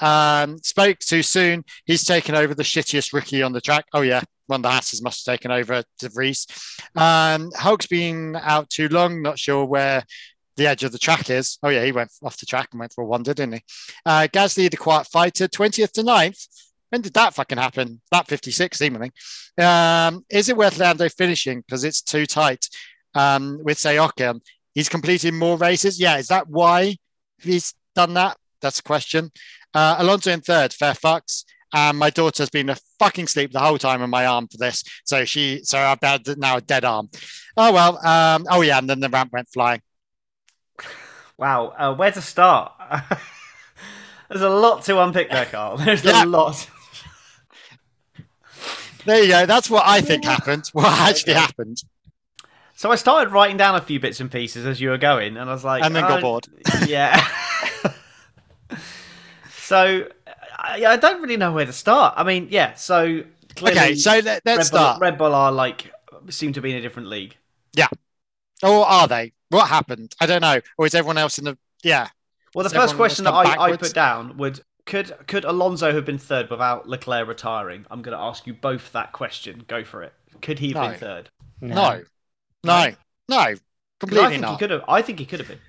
um, 0.02 0.58
spoke 0.60 1.00
too 1.00 1.24
soon. 1.24 1.64
He's 1.86 2.04
taken 2.04 2.36
over 2.36 2.54
the 2.54 2.64
shittiest 2.64 3.14
rookie 3.14 3.44
on 3.44 3.54
the 3.54 3.62
track. 3.62 3.86
Oh, 3.94 4.02
yeah. 4.02 4.22
One 4.48 4.60
of 4.60 4.64
the 4.64 4.70
Haas's 4.72 5.02
must 5.02 5.26
have 5.26 5.34
taken 5.34 5.52
over 5.52 5.84
De 6.00 6.10
Vries. 6.10 6.48
Um, 6.96 7.52
Hulk's 7.56 7.88
been 7.88 8.36
out 8.36 8.70
too 8.70 8.88
long. 8.90 9.22
Not 9.22 9.38
sure 9.38 9.66
where 9.66 10.04
the 10.58 10.68
edge 10.68 10.84
of 10.84 10.92
the 10.92 10.98
track 10.98 11.30
is. 11.30 11.58
Oh, 11.62 11.70
yeah. 11.70 11.86
He 11.86 11.92
went 11.92 12.12
off 12.24 12.40
the 12.40 12.46
track 12.46 12.70
and 12.72 12.80
went 12.80 12.94
for 12.94 13.04
a 13.04 13.08
wonder, 13.08 13.34
didn't 13.34 13.56
he? 13.56 13.62
Uh, 14.06 14.28
Gasly, 14.32 14.70
the 14.70 14.78
quiet 14.78 15.08
fighter, 15.08 15.48
20th 15.48 15.92
to 15.94 16.02
9th. 16.02 16.48
When 16.90 17.02
did 17.02 17.14
that 17.14 17.36
fucking 17.36 17.60
happen? 17.60 18.02
That 18.12 18.28
56, 18.28 18.78
seemingly. 18.78 19.12
Um, 19.60 20.26
is 20.30 20.50
it 20.50 20.58
worth 20.58 20.80
Lando 20.80 21.08
finishing 21.10 21.62
because 21.62 21.84
it's 21.84 22.02
too 22.02 22.26
tight 22.26 22.68
um, 23.14 23.60
with, 23.64 23.78
say, 23.78 23.98
Ocon? 23.98 24.42
He's 24.74 24.90
completed 24.90 25.34
more 25.34 25.58
races. 25.58 26.00
Yeah, 26.00 26.18
is 26.18 26.30
that 26.30 26.48
why 26.48 26.98
he's 27.42 27.76
done 27.96 28.16
that? 28.16 28.38
That's 28.62 28.80
a 28.80 28.84
question. 28.84 29.32
Uh, 29.74 29.96
Alonso 30.00 30.32
in 30.32 30.42
third, 30.42 30.74
fair 30.74 30.94
fucks. 30.94 31.44
Um, 31.74 31.98
my 31.98 32.10
daughter's 32.10 32.50
been 32.50 32.70
a 32.70 32.78
fucking 32.98 33.28
sleep 33.28 33.52
the 33.52 33.60
whole 33.60 33.78
time 33.78 34.02
on 34.02 34.10
my 34.10 34.26
arm 34.26 34.48
for 34.48 34.58
this. 34.58 34.84
So 35.06 35.24
she, 35.26 35.62
so 35.64 35.78
I've 35.78 36.00
had 36.02 36.26
now 36.40 36.58
a 36.58 36.62
dead 36.62 36.84
arm. 36.84 37.10
Oh, 37.56 37.72
well. 37.72 38.06
Um, 38.06 38.46
oh, 38.50 38.62
yeah. 38.62 38.80
And 38.80 38.90
then 38.90 39.00
the 39.00 39.10
ramp 39.10 39.32
went 39.32 39.50
flying. 39.50 39.82
Wow, 41.38 41.74
uh, 41.78 41.94
where 41.96 42.12
to 42.12 42.22
start? 42.22 42.74
There's 44.30 44.42
a 44.42 44.50
lot 44.50 44.84
to 44.86 45.00
unpick 45.00 45.30
there, 45.30 45.46
Carl. 45.46 45.78
There's 45.86 46.04
Yeah. 46.04 46.24
a 46.24 46.26
lot. 46.26 46.68
There 49.06 49.24
you 49.24 49.30
go. 49.30 49.46
That's 49.46 49.70
what 49.70 49.84
I 49.88 50.02
think 50.02 50.26
happened. 50.26 50.70
What 50.74 50.86
actually 50.88 51.34
Okay. 51.34 51.42
happened. 51.42 51.82
So 52.76 52.92
I 52.92 52.96
started 52.96 53.32
writing 53.32 53.58
down 53.58 53.76
a 53.76 53.82
few 53.82 54.00
bits 54.00 54.20
and 54.20 54.32
pieces 54.32 54.66
as 54.66 54.80
you 54.80 54.90
were 54.90 54.98
going, 54.98 55.38
and 55.38 55.50
I 55.50 55.54
was 55.54 55.64
like, 55.64 55.84
And 55.84 55.96
then 55.96 56.04
got 56.04 56.20
oh, 56.20 56.22
bored. 56.22 56.48
Yeah. 56.86 57.26
So 59.70 60.08
uh, 60.28 60.32
I, 60.58 60.86
I 60.86 60.98
don't 60.98 61.22
really 61.22 61.38
know 61.38 61.52
where 61.54 61.66
to 61.66 61.74
start. 61.74 62.16
I 62.18 62.24
mean, 62.24 62.48
yeah. 62.50 62.74
So 62.74 63.24
clearly, 63.56 63.80
Okay, 63.80 63.96
so 63.96 64.12
let, 64.12 64.26
Red, 64.26 64.58
let's 64.58 64.70
Bull, 64.70 64.80
start. 64.80 65.02
Red 65.02 65.18
Bull 65.18 65.34
are 65.36 65.52
like 65.52 65.92
seem 66.30 66.54
to 66.54 66.62
be 66.62 66.72
in 66.72 66.78
a 66.78 66.82
different 66.82 67.08
league. 67.10 67.36
Yeah. 67.74 67.88
Or 68.64 68.86
are 68.86 69.08
they? 69.08 69.34
What 69.50 69.68
happened? 69.70 70.16
I 70.20 70.26
don't 70.26 70.42
know. 70.42 70.60
Or 70.78 70.86
is 70.86 70.96
everyone 70.96 71.18
else 71.18 71.38
in 71.38 71.46
the? 71.46 71.58
Yeah. 71.84 72.08
Well, 72.54 72.68
the 72.68 72.76
Has 72.76 72.84
first 72.84 72.96
question 72.96 73.26
that 73.26 73.34
I, 73.34 73.66
I 73.66 73.78
put 73.78 73.94
down 73.94 74.38
would 74.38 74.62
could 74.86 75.14
could 75.28 75.46
Alonso 75.46 75.94
have 75.94 76.06
been 76.06 76.18
third 76.18 76.50
without 76.50 76.90
Leclerc 76.90 77.28
retiring? 77.28 77.86
I'm 77.92 78.02
going 78.02 78.18
to 78.18 78.24
ask 78.24 78.48
you 78.48 78.54
both 78.54 78.92
that 78.94 79.12
question. 79.12 79.64
Go 79.68 79.84
for 79.84 80.02
it. 80.04 80.14
Could 80.42 80.60
he 80.60 80.70
have 80.74 80.76
No. 80.84 80.90
been 80.90 81.00
third? 81.00 81.30
No. 81.62 82.04
No. 82.64 82.92
No. 83.30 83.54
Completely 84.00 84.26
I 84.26 84.30
think 84.30 84.42
not. 84.42 84.52
he 84.54 84.58
could 84.58 84.72
have. 84.72 84.84
I 84.88 85.02
think 85.02 85.20
he 85.20 85.26
could 85.26 85.40
have 85.40 85.48
been. 85.48 85.60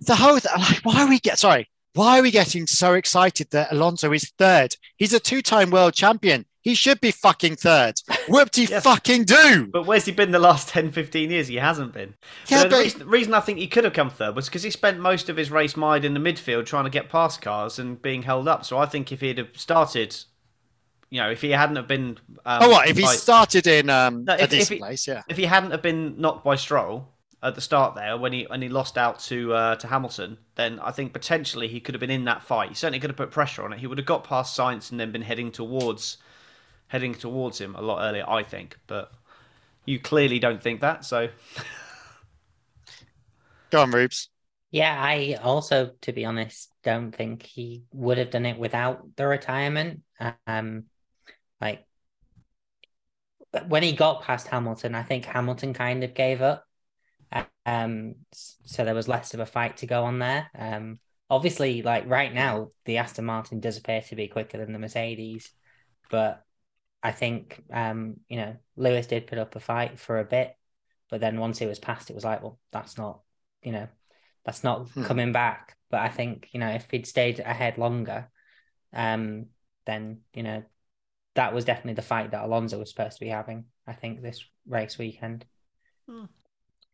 the 0.00 0.14
whole 0.14 0.38
th- 0.38 0.56
like 0.56 0.80
why 0.84 1.02
are 1.02 1.08
we 1.08 1.18
get 1.18 1.38
sorry 1.38 1.68
why 1.94 2.18
are 2.18 2.22
we 2.22 2.30
getting 2.30 2.66
so 2.66 2.94
excited 2.94 3.48
that 3.50 3.72
Alonso 3.72 4.12
is 4.12 4.30
third? 4.38 4.76
He's 4.96 5.12
a 5.12 5.20
two-time 5.20 5.70
world 5.70 5.94
champion. 5.94 6.44
He 6.60 6.74
should 6.74 7.00
be 7.00 7.10
fucking 7.10 7.56
third. 7.56 7.94
Whooped 8.28 8.56
he 8.56 8.64
Yes. 8.64 8.82
fucking 8.84 9.24
do. 9.24 9.66
But 9.70 9.84
where's 9.84 10.06
he 10.06 10.12
been 10.12 10.30
the 10.30 10.38
last 10.38 10.68
10, 10.70 10.92
15 10.92 11.30
years? 11.30 11.48
He 11.48 11.56
hasn't 11.56 11.92
been. 11.92 12.14
Yeah, 12.48 12.62
But 12.62 12.70
the 12.70 12.76
but- 12.76 12.82
reason, 12.82 13.06
reason 13.08 13.34
I 13.34 13.40
think 13.40 13.58
he 13.58 13.66
could 13.66 13.84
have 13.84 13.92
come 13.92 14.08
third 14.10 14.34
was 14.34 14.46
because 14.46 14.62
he 14.62 14.70
spent 14.70 14.98
most 14.98 15.28
of 15.28 15.36
his 15.36 15.50
race 15.50 15.76
mind 15.76 16.06
in 16.06 16.14
the 16.14 16.20
midfield 16.20 16.64
trying 16.64 16.84
to 16.84 16.90
get 16.90 17.10
past 17.10 17.42
cars 17.42 17.78
and 17.78 18.00
being 18.00 18.22
held 18.22 18.48
up. 18.48 18.64
So 18.64 18.78
I 18.78 18.86
think 18.86 19.12
if 19.12 19.20
he'd 19.20 19.38
have 19.38 19.48
started 19.54 20.16
You 21.10 21.20
know, 21.20 21.30
if 21.30 21.42
he 21.42 21.50
hadn't 21.50 21.76
have 21.76 21.86
been, 21.86 22.18
um, 22.44 22.62
oh, 22.62 22.70
what 22.70 22.88
if 22.88 22.96
he 22.96 23.06
started 23.06 23.68
in 23.68 23.88
um, 23.88 24.24
No, 24.24 24.32
a 24.34 24.38
if- 24.38 24.52
if 24.52 24.68
he- 24.70 24.78
place? 24.78 25.06
Yeah. 25.06 25.22
if 25.28 25.36
he 25.36 25.44
hadn't 25.44 25.70
have 25.70 25.82
been 25.82 26.20
knocked 26.20 26.44
by 26.44 26.56
Stroll 26.56 27.06
at 27.44 27.54
the 27.54 27.60
start 27.60 27.94
there 27.94 28.16
when 28.16 28.32
he 28.32 28.44
when 28.44 28.62
he 28.62 28.68
lost 28.68 28.98
out 28.98 29.20
to 29.20 29.52
uh, 29.54 29.76
to 29.76 29.86
Hamilton, 29.88 30.38
then 30.56 30.80
I 30.80 30.90
think 30.90 31.12
potentially 31.12 31.68
he 31.68 31.80
could 31.80 31.94
have 31.94 32.00
been 32.00 32.10
in 32.10 32.24
that 32.24 32.42
fight. 32.42 32.70
He 32.70 32.74
certainly 32.74 33.00
could 33.00 33.10
have 33.10 33.16
put 33.16 33.30
pressure 33.30 33.62
on 33.64 33.72
it. 33.72 33.80
He 33.80 33.86
would 33.86 33.98
have 33.98 34.06
got 34.06 34.24
past 34.24 34.58
Sainz 34.58 34.90
and 34.90 34.98
then 34.98 35.12
been 35.12 35.22
heading 35.22 35.52
towards 35.52 36.18
heading 36.88 37.14
towards 37.14 37.60
him 37.60 37.76
a 37.76 37.82
lot 37.82 38.02
earlier, 38.02 38.24
I 38.28 38.42
think. 38.42 38.78
But 38.86 39.12
you 39.84 40.00
clearly 40.00 40.38
don't 40.38 40.62
think 40.62 40.80
that, 40.80 41.04
so 41.04 41.28
Go 43.70 43.82
on, 43.82 43.90
Rubes. 43.90 44.30
Yeah, 44.70 44.96
I 45.00 45.38
also, 45.42 45.92
to 46.02 46.12
be 46.12 46.24
honest, 46.24 46.70
don't 46.82 47.12
think 47.12 47.42
he 47.42 47.84
would 47.92 48.18
have 48.18 48.30
done 48.30 48.46
it 48.46 48.58
without 48.58 49.16
the 49.16 49.26
retirement. 49.26 50.02
Um, 50.46 50.84
like 51.60 51.86
when 53.68 53.82
he 53.82 53.92
got 53.92 54.22
past 54.22 54.48
Hamilton, 54.48 54.94
I 54.94 55.02
think 55.02 55.24
Hamilton 55.24 55.74
kind 55.74 56.02
of 56.04 56.14
gave 56.14 56.42
up. 56.42 56.64
Um, 57.66 58.16
so 58.32 58.84
there 58.84 58.94
was 58.94 59.08
less 59.08 59.34
of 59.34 59.40
a 59.40 59.46
fight 59.46 59.78
to 59.78 59.86
go 59.86 60.04
on 60.04 60.18
there. 60.18 60.50
Um, 60.58 60.98
obviously, 61.30 61.82
like 61.82 62.08
right 62.08 62.32
now, 62.32 62.70
the 62.84 62.98
Aston 62.98 63.24
Martin 63.24 63.60
does 63.60 63.78
appear 63.78 64.02
to 64.02 64.16
be 64.16 64.28
quicker 64.28 64.58
than 64.58 64.72
the 64.72 64.78
Mercedes, 64.78 65.50
but 66.10 66.44
I 67.02 67.12
think 67.12 67.62
um, 67.72 68.16
you 68.28 68.36
know, 68.36 68.56
Lewis 68.76 69.06
did 69.06 69.26
put 69.26 69.38
up 69.38 69.56
a 69.56 69.60
fight 69.60 69.98
for 69.98 70.18
a 70.18 70.24
bit, 70.24 70.54
but 71.10 71.20
then 71.20 71.38
once 71.38 71.60
it 71.60 71.66
was 71.66 71.78
past, 71.78 72.10
it 72.10 72.14
was 72.14 72.24
like, 72.24 72.42
well, 72.42 72.58
that's 72.72 72.98
not, 72.98 73.20
you 73.62 73.72
know, 73.72 73.88
that's 74.44 74.64
not 74.64 74.88
Hmm. 74.94 75.02
coming 75.02 75.32
back. 75.32 75.76
But 75.90 76.00
I 76.00 76.08
think, 76.08 76.48
you 76.52 76.60
know, 76.60 76.68
if 76.70 76.90
he'd 76.90 77.06
stayed 77.06 77.40
ahead 77.40 77.78
longer, 77.78 78.28
um, 78.92 79.46
then, 79.86 80.20
you 80.34 80.42
know, 80.42 80.62
that 81.34 81.54
was 81.54 81.64
definitely 81.64 81.94
the 81.94 82.02
fight 82.02 82.30
that 82.30 82.44
Alonso 82.44 82.78
was 82.78 82.90
supposed 82.90 83.18
to 83.18 83.24
be 83.24 83.30
having, 83.30 83.64
I 83.86 83.92
think, 83.92 84.22
this 84.22 84.44
race 84.66 84.98
weekend. 84.98 85.44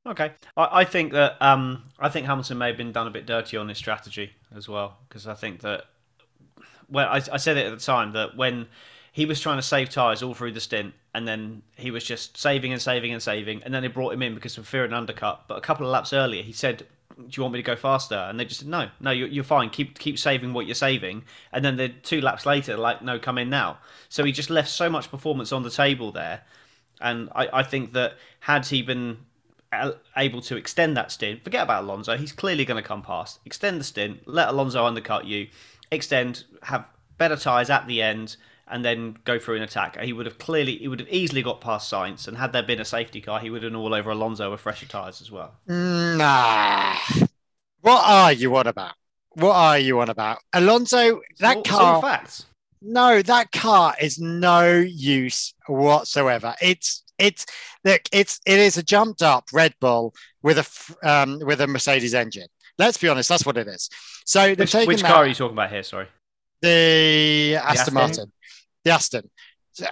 Okay, 0.07 0.33
I, 0.57 0.81
I 0.81 0.85
think 0.85 1.13
that 1.13 1.41
um, 1.41 1.85
I 1.99 2.09
think 2.09 2.27
Hamilton 2.27 2.59
may 2.59 2.69
have 2.69 2.77
been 2.77 2.93
done 2.93 3.07
a 3.07 3.11
bit 3.11 3.27
dirty 3.27 3.57
on 3.57 3.69
his 3.69 3.79
strategy 3.79 4.33
as 4.55 4.69
well 4.69 4.97
because 5.09 5.27
I 5.27 5.35
think 5.35 5.61
that 5.61 5.85
well, 6.89 7.09
I, 7.09 7.23
I 7.33 7.37
said 7.37 7.57
it 7.57 7.67
at 7.67 7.79
the 7.79 7.85
time 7.85 8.13
that 8.13 8.37
when 8.37 8.67
he 9.13 9.27
was 9.27 9.41
trying 9.41 9.59
to 9.59 9.63
save 9.63 9.91
tyres 9.91 10.23
all 10.23 10.35
through 10.35 10.53
the 10.53 10.61
stint, 10.61 10.95
and 11.15 11.27
then 11.27 11.63
he 11.77 11.91
was 11.91 12.05
just 12.05 12.37
saving 12.37 12.73
and 12.73 12.81
saving 12.81 13.13
and 13.13 13.23
saving, 13.23 13.63
and 13.63 13.75
then 13.75 13.83
they 13.83 13.89
brought 13.89 14.13
him 14.13 14.23
in 14.23 14.35
because 14.35 14.57
of 14.57 14.67
fear 14.67 14.85
and 14.85 14.95
undercut. 14.95 15.45
But 15.49 15.59
a 15.59 15.61
couple 15.61 15.85
of 15.85 15.93
laps 15.93 16.13
earlier, 16.13 16.43
he 16.43 16.53
said, 16.53 16.87
"Do 17.17 17.27
you 17.31 17.43
want 17.43 17.53
me 17.53 17.59
to 17.59 17.67
go 17.67 17.77
faster?" 17.77 18.15
And 18.15 18.39
they 18.39 18.45
just 18.45 18.61
said, 18.61 18.69
"No, 18.69 18.89
no, 19.01 19.11
you're, 19.11 19.29
you're 19.29 19.45
fine. 19.45 19.69
Keep 19.71 19.99
keep 19.99 20.19
saving 20.19 20.53
what 20.53 20.67
you're 20.67 20.75
saving." 20.75 21.25
And 21.53 21.65
then 21.65 21.77
the 21.77 21.89
two 21.89 22.21
laps 22.21 22.47
later, 22.47 22.77
like, 22.77 23.03
"No, 23.03 23.19
come 23.19 23.37
in 23.39 23.51
now." 23.51 23.79
So 24.09 24.25
he 24.25 24.33
just 24.33 24.51
left 24.51 24.71
so 24.71 24.89
much 24.89 25.11
performance 25.11 25.53
on 25.53 25.63
the 25.63 25.71
table 25.71 26.13
there, 26.13 26.43
and 27.01 27.29
I, 27.35 27.49
I 27.53 27.63
think 27.65 27.93
that 27.95 28.15
had 28.41 28.67
he 28.67 28.81
been 28.83 29.19
able 30.17 30.41
to 30.43 30.57
extend 30.57 30.97
that 30.97 31.13
stint, 31.13 31.45
forget 31.45 31.63
about 31.63 31.85
Alonso. 31.85 32.17
He's 32.17 32.33
clearly 32.33 32.65
going 32.65 32.83
to 32.83 32.87
come 32.87 33.03
past. 33.03 33.39
Extend 33.45 33.81
the 33.81 33.85
stint, 33.85 34.27
let 34.27 34.49
Alonso 34.49 34.85
undercut 34.85 35.27
you, 35.27 35.49
extend, 35.91 36.45
have 36.65 36.85
better 37.19 37.37
tyres 37.37 37.71
at 37.71 37.87
the 37.87 38.03
end, 38.03 38.37
and 38.67 38.85
then 38.85 39.17
go 39.25 39.39
through 39.39 39.57
an 39.57 39.63
attack. 39.63 40.01
He 40.01 40.13
would 40.13 40.27
have 40.27 40.39
clearly, 40.39 40.77
he 40.77 40.89
would 40.89 41.01
have 41.01 41.09
easily 41.09 41.43
got 41.43 41.61
past 41.61 41.93
Sainz, 41.93 42.27
and 42.29 42.37
had 42.37 42.53
there 42.53 42.63
been 42.63 42.81
a 42.81 42.85
safety 42.85 43.21
car, 43.21 43.41
he 43.41 43.51
would 43.51 43.63
have 43.63 43.73
been 43.73 43.81
all 43.81 43.95
over 43.95 44.11
Alonso 44.11 44.51
with 44.51 44.61
fresher 44.61 44.87
tyres 44.87 45.21
as 45.21 45.31
well. 45.31 45.55
Nah. 45.67 46.97
What 47.81 48.03
are 48.07 48.33
you 48.33 48.55
on 48.57 48.67
about? 48.67 48.95
What 49.31 49.55
are 49.55 49.79
you 49.79 50.01
on 50.01 50.11
about? 50.11 50.39
Alonso, 50.53 51.21
that 51.39 51.57
all- 51.57 51.63
it's 51.63 51.71
all 51.71 52.01
facts. 52.01 52.47
No, 52.83 53.23
that 53.23 53.53
car 53.53 53.95
is 54.01 54.19
no 54.19 54.73
use 54.73 55.55
whatsoever. 55.67 56.55
It's 56.63 57.05
it's 57.19 57.45
look, 57.85 58.03
it's 58.13 58.41
it 58.47 58.59
is 58.59 58.79
a 58.79 58.83
jumped 58.83 59.23
up 59.23 59.45
Red 59.53 59.75
Bull 59.81 60.15
with 60.43 60.59
a 60.59 61.09
um, 61.09 61.39
with 61.41 61.61
a 61.61 61.67
Mercedes 61.67 62.15
engine. 62.15 62.49
Let's 62.79 62.97
be 62.97 63.09
honest, 63.09 63.29
that's 63.29 63.45
what 63.45 63.59
it 63.59 63.69
is. 63.69 63.91
So 64.25 64.55
they've 64.55 64.73
Which, 64.73 64.87
which 64.87 65.03
that- 65.03 65.09
car 65.11 65.25
are 65.25 65.27
you 65.27 65.35
talking 65.35 65.55
about 65.57 65.71
here? 65.71 65.83
Sorry. 65.83 66.07
the 66.63 67.57
Aston 67.57 67.79
Aston? 67.79 67.95
Martin, 67.95 68.33
the 68.85 68.91
Aston. 68.91 69.31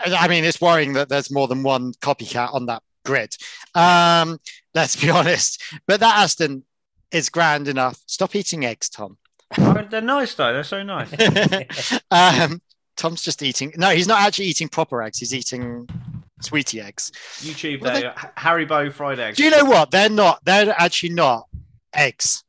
I 0.07 0.26
mean, 0.28 0.45
it's 0.45 0.61
worrying 0.61 0.95
that 0.95 1.09
there's 1.09 1.30
more 1.30 1.49
than 1.49 1.62
one 1.62 1.92
copycat 1.95 2.52
on 2.54 2.66
that 2.66 2.83
grid. 3.04 3.35
Um, 3.75 4.38
let's 4.75 4.97
be 4.97 5.11
honest, 5.18 5.62
but 5.87 6.00
that 6.00 6.18
Aston 6.18 6.64
is 7.12 7.28
grand 7.28 7.68
enough. 7.68 7.99
Stop 8.07 8.35
eating 8.35 8.64
eggs, 8.64 8.88
Tom. 8.88 9.18
Oh, 9.59 9.87
they're 9.90 10.00
nice 10.00 10.35
though. 10.35 10.52
They're 10.52 10.64
so 10.64 10.83
nice. 10.83 11.12
um, 12.11 12.61
Tom's 12.99 13.23
just 13.23 13.43
eating. 13.43 13.73
No, 13.76 13.88
he's 13.90 14.07
not 14.07 14.21
actually 14.21 14.45
eating 14.47 14.69
proper 14.69 15.00
eggs. 15.02 15.19
He's 15.19 15.33
eating 15.33 15.88
sweetie 16.43 16.81
eggs. 16.83 17.11
YouTube, 17.38 17.81
Well, 17.81 17.99
there, 17.99 18.11
H- 18.11 18.31
Haribo 18.37 18.93
fried 18.93 19.19
eggs. 19.19 19.38
Do 19.38 19.45
you 19.45 19.50
know 19.50 19.64
what? 19.64 19.90
They're 19.90 20.11
not. 20.11 20.45
They're 20.45 20.75
actually 20.78 21.11
not 21.14 21.49
eggs. 21.95 22.45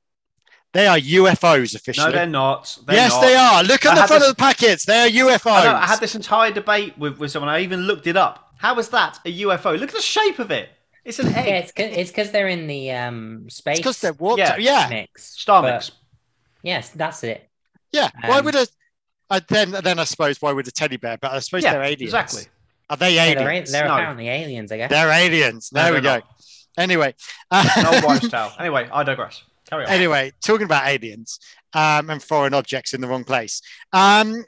They 0.73 0.85
are 0.87 0.97
UFOs 0.99 1.73
officially. 1.75 2.07
No, 2.07 2.11
they're 2.11 2.25
not. 2.27 2.77
They're 2.85 2.95
yes, 2.95 3.11
not. 3.13 3.21
they 3.21 3.35
are. 3.35 3.63
Look 3.63 3.85
I 3.85 3.91
at 3.91 3.95
the 4.01 4.07
front 4.07 4.21
this- 4.21 4.29
of 4.29 4.35
the 4.35 4.39
packets. 4.39 4.85
They 4.85 4.99
are 4.99 5.07
UFOs. 5.07 5.51
I, 5.51 5.63
know, 5.63 5.75
I 5.75 5.85
had 5.87 5.99
this 5.99 6.15
entire 6.15 6.51
debate 6.51 6.97
with, 6.97 7.17
with 7.17 7.31
someone. 7.31 7.49
I 7.49 7.61
even 7.61 7.81
looked 7.81 8.05
it 8.07 8.17
up. 8.17 8.53
How 8.57 8.77
is 8.77 8.89
that 8.89 9.19
a 9.25 9.41
UFO? 9.43 9.79
Look 9.79 9.89
at 9.89 9.95
the 9.95 10.01
shape 10.01 10.37
of 10.39 10.51
it. 10.51 10.69
It's 11.05 11.17
an 11.19 11.27
egg. 11.33 11.71
Yeah, 11.77 11.85
it's 11.85 12.11
cause, 12.11 12.31
they're 12.31 12.49
in 12.49 12.67
the 12.67 12.91
um 12.91 13.49
space 13.49 13.77
because 13.77 13.99
they're 14.01 14.13
warped. 14.13 14.39
Yeah. 14.39 14.57
Yeah, 14.57 14.81
yeah. 14.81 14.89
mix. 14.89 15.39
Star 15.39 15.61
but- 15.63 15.73
mix. 15.75 15.91
Yes, 16.61 16.89
that's 16.89 17.23
it. 17.23 17.49
Yeah. 17.91 18.09
Why 18.25 18.39
Um, 18.39 18.45
would 18.45 18.55
a? 18.55 18.67
I 19.29 19.39
then 19.47 19.71
then 19.71 19.99
I 19.99 20.03
suppose 20.05 20.41
why 20.41 20.51
would 20.51 20.67
a 20.67 20.71
teddy 20.71 20.97
bear? 20.97 21.17
But 21.17 21.31
I 21.31 21.39
suppose 21.39 21.63
Yeah, 21.63 21.73
they're 21.73 21.83
aliens. 21.83 22.01
exactly. 22.01 22.43
Are 22.89 22.97
they 22.97 23.15
Yeah, 23.15 23.25
aliens? 23.25 23.71
they're, 23.71 23.81
they're 23.81 23.87
No. 23.89 23.95
apparently 23.95 24.29
aliens, 24.29 24.71
I 24.71 24.77
guess. 24.77 24.89
They're 24.89 25.09
aliens. 25.11 25.69
No, 25.71 25.83
There 25.83 25.93
we 25.93 25.99
they're 25.99 26.19
go. 26.21 26.25
not. 26.25 26.35
Anyway, 26.77 27.13
An 27.51 27.85
old 27.85 28.03
wives' 28.03 28.29
tale. 28.29 28.51
Anyway, 28.59 28.89
I 28.91 29.03
digress. 29.03 29.43
Carry 29.69 29.85
on. 29.85 29.91
anyway, 29.91 30.31
talking 30.41 30.65
about 30.65 30.87
aliens 30.87 31.39
um, 31.73 32.09
and 32.09 32.23
foreign 32.23 32.53
objects 32.55 32.93
in 32.93 33.01
the 33.01 33.07
wrong 33.07 33.23
place. 33.23 33.61
Um, 33.93 34.43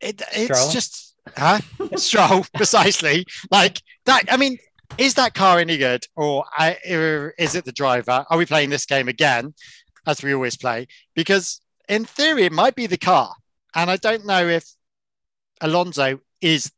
it, 0.00 0.22
it's 0.34 0.58
Stroll? 0.58 0.70
just 0.72 1.14
huh? 1.36 1.58
Stroll 1.96 2.46
precisely 2.54 3.26
like 3.50 3.82
that. 4.06 4.24
I 4.30 4.36
mean, 4.38 4.56
is 4.96 5.14
that 5.14 5.34
car 5.34 5.58
any 5.58 5.76
good, 5.76 6.04
or 6.14 6.44
I, 6.56 6.78
or 6.90 7.34
is 7.38 7.54
it 7.54 7.64
the 7.66 7.72
driver? 7.72 8.24
Are 8.30 8.38
we 8.38 8.46
playing 8.46 8.70
this 8.70 8.86
game 8.86 9.08
again, 9.08 9.52
as 10.06 10.22
we 10.22 10.32
always 10.32 10.56
play? 10.56 10.86
Because 11.14 11.60
in 11.88 12.04
theory, 12.06 12.44
it 12.44 12.52
might 12.52 12.74
be 12.76 12.86
the 12.86 12.96
car, 12.96 13.34
and 13.76 13.90
I 13.90 13.96
don't 13.96 14.26
know 14.26 14.48
if 14.48 14.64
Alonso 15.60 16.18
is 16.40 16.72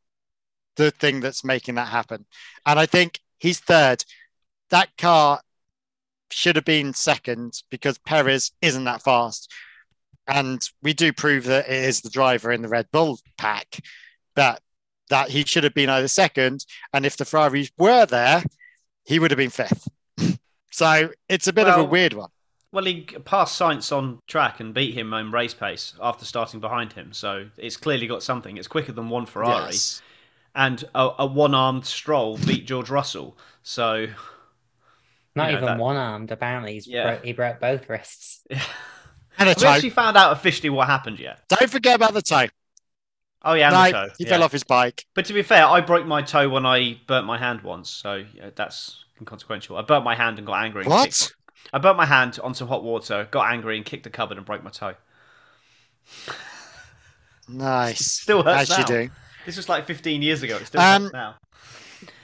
the 0.75 0.91
thing 0.91 1.21
that's 1.21 1.43
making 1.43 1.75
that 1.75 1.87
happen. 1.87 2.25
And 2.65 2.77
I 2.77 2.85
think 2.85 3.21
he's 3.39 3.59
third. 3.59 4.03
That 4.69 4.89
car 4.97 5.41
should 6.29 6.57
have 6.57 6.65
been 6.65 6.93
second 6.93 7.63
because 7.71 7.97
Perez 7.97 8.51
isn't 8.61 8.83
that 8.83 9.01
fast. 9.01 9.51
And 10.27 10.61
we 10.83 10.93
do 10.93 11.11
prove 11.11 11.45
that 11.45 11.67
it 11.67 11.85
is 11.85 12.01
the 12.01 12.09
driver 12.09 12.51
in 12.51 12.61
the 12.61 12.67
Red 12.67 12.87
Bull 12.91 13.17
pack 13.37 13.79
that 14.35 14.61
that 15.09 15.29
he 15.29 15.43
should 15.43 15.63
have 15.63 15.73
been 15.73 15.89
either 15.89 16.07
second. 16.07 16.65
And 16.93 17.05
if 17.05 17.17
the 17.17 17.25
Ferraris 17.25 17.71
were 17.79 18.05
there, 18.05 18.43
he 19.05 19.17
would 19.17 19.31
have 19.31 19.39
been 19.39 19.49
fifth. 19.49 19.87
so 20.69 21.09
it's 21.27 21.47
a 21.47 21.53
bit 21.53 21.67
of 21.67 21.79
a 21.79 21.83
weird 21.83 22.13
one. 22.13 22.29
Well, 22.71 22.85
he 22.85 23.01
passed 23.01 23.59
Sainz 23.59 23.91
on 23.95 24.19
track 24.27 24.59
and 24.59 24.73
beat 24.73 24.93
him 24.95 25.13
on 25.13 25.31
race 25.31 25.53
pace 25.55 25.93
after 26.01 26.23
starting 26.23 26.59
behind 26.59 26.93
him. 26.93 27.13
So 27.13 27.47
it's 27.57 27.77
clearly 27.77 28.05
got 28.05 28.21
something. 28.21 28.57
It's 28.57 28.67
quicker 28.67 28.91
than 28.91 29.09
one 29.09 29.25
Ferrari. 29.25 29.71
Yes. 29.71 30.01
And 30.53 30.83
a, 30.93 31.09
a 31.19 31.25
one 31.25 31.55
armed 31.55 31.85
Stroll 31.85 32.37
beat 32.37 32.67
George 32.67 32.89
Russell. 32.89 33.37
So 33.63 34.07
Not 35.35 35.47
you 35.47 35.51
know, 35.53 35.57
even 35.57 35.65
that- 35.65 35.79
one 35.79 35.95
armed, 35.95 36.31
apparently. 36.31 36.73
He's 36.73 36.87
Yeah. 36.87 37.15
bro- 37.15 37.25
he 37.25 37.33
broke 37.33 37.59
both 37.59 37.89
wrists. 37.89 38.45
And 39.41 39.47
a 39.47 39.53
have 39.53 39.61
we 39.61 39.67
actually 39.67 39.89
found 39.91 40.17
out 40.17 40.33
officially 40.33 40.69
what 40.69 40.87
happened 40.87 41.17
yet? 41.17 41.39
Don't 41.47 41.69
forget 41.71 41.95
about 41.95 42.13
the 42.13 42.21
toe. 42.21 42.47
Oh, 43.41 43.53
yeah, 43.53 43.67
and 43.67 43.73
no, 43.93 44.01
the 44.01 44.07
toe. 44.07 44.13
he 44.17 44.23
yeah. 44.25 44.29
fell 44.31 44.43
off 44.43 44.51
his 44.51 44.65
bike. 44.65 45.05
But 45.15 45.23
to 45.27 45.33
be 45.33 45.43
fair, 45.43 45.65
I 45.65 45.79
broke 45.79 46.05
my 46.05 46.21
toe 46.21 46.49
when 46.49 46.65
I 46.65 46.99
burnt 47.07 47.25
my 47.25 47.37
hand 47.37 47.61
once. 47.61 47.89
So 47.89 48.25
yeah, 48.33 48.49
that's 48.53 49.05
inconsequential. 49.17 49.77
I 49.77 49.81
burnt 49.83 50.03
my 50.03 50.13
hand 50.13 50.39
and 50.39 50.45
got 50.45 50.61
angry. 50.61 50.81
and 50.83 50.91
What? 50.91 51.31
Kicked- 51.63 51.73
I 51.73 51.77
burnt 51.79 51.97
my 51.97 52.05
hand 52.05 52.39
on 52.43 52.53
some 52.53 52.67
hot 52.67 52.83
water, 52.83 53.27
got 53.31 53.51
angry 53.51 53.77
and 53.77 53.85
kicked 53.85 54.03
the 54.03 54.09
cupboard 54.09 54.37
and 54.37 54.45
broke 54.45 54.63
my 54.63 54.69
toe. 54.71 54.95
Nice. 57.47 58.05
Still 58.21 58.43
hurts 58.43 58.69
As 58.71 58.77
you 58.77 58.83
now. 58.83 58.87
do. 59.05 59.09
This 59.45 59.57
was 59.57 59.69
like 59.69 59.85
15 59.85 60.21
years 60.21 60.43
ago. 60.43 60.57
It 60.57 60.67
still 60.67 60.81
Um, 60.81 61.03
hurts 61.03 61.13
now. 61.13 61.35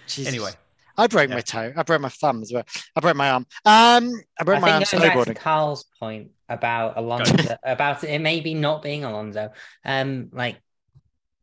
Jesus. 0.08 0.28
Anyway. 0.28 0.52
I 0.98 1.08
broke 1.08 1.28
Yeah. 1.30 1.36
my 1.36 1.42
toe. 1.42 1.74
I 1.76 1.84
broke 1.84 2.00
my 2.02 2.10
thumb 2.10 2.42
as 2.42 2.54
well. 2.54 2.64
I 2.96 3.00
broke 3.02 3.18
my 3.18 3.30
arm. 3.32 3.46
Um, 3.66 4.12
I 4.40 4.44
broke 4.46 4.58
I 4.58 4.62
my 4.62 4.72
arm 4.74 4.84
think 4.84 4.92
going 5.02 5.14
back 5.14 5.26
to 5.26 5.32
snowboarding. 5.34 5.36
Carl's 5.38 5.84
point 6.00 6.32
about 6.48 6.98
Alonso, 6.98 7.58
about 7.64 8.04
it 8.06 8.20
maybe 8.22 8.54
not 8.54 8.82
being 8.82 9.04
Alonso. 9.04 9.52
Um, 9.84 10.30
like 10.32 10.58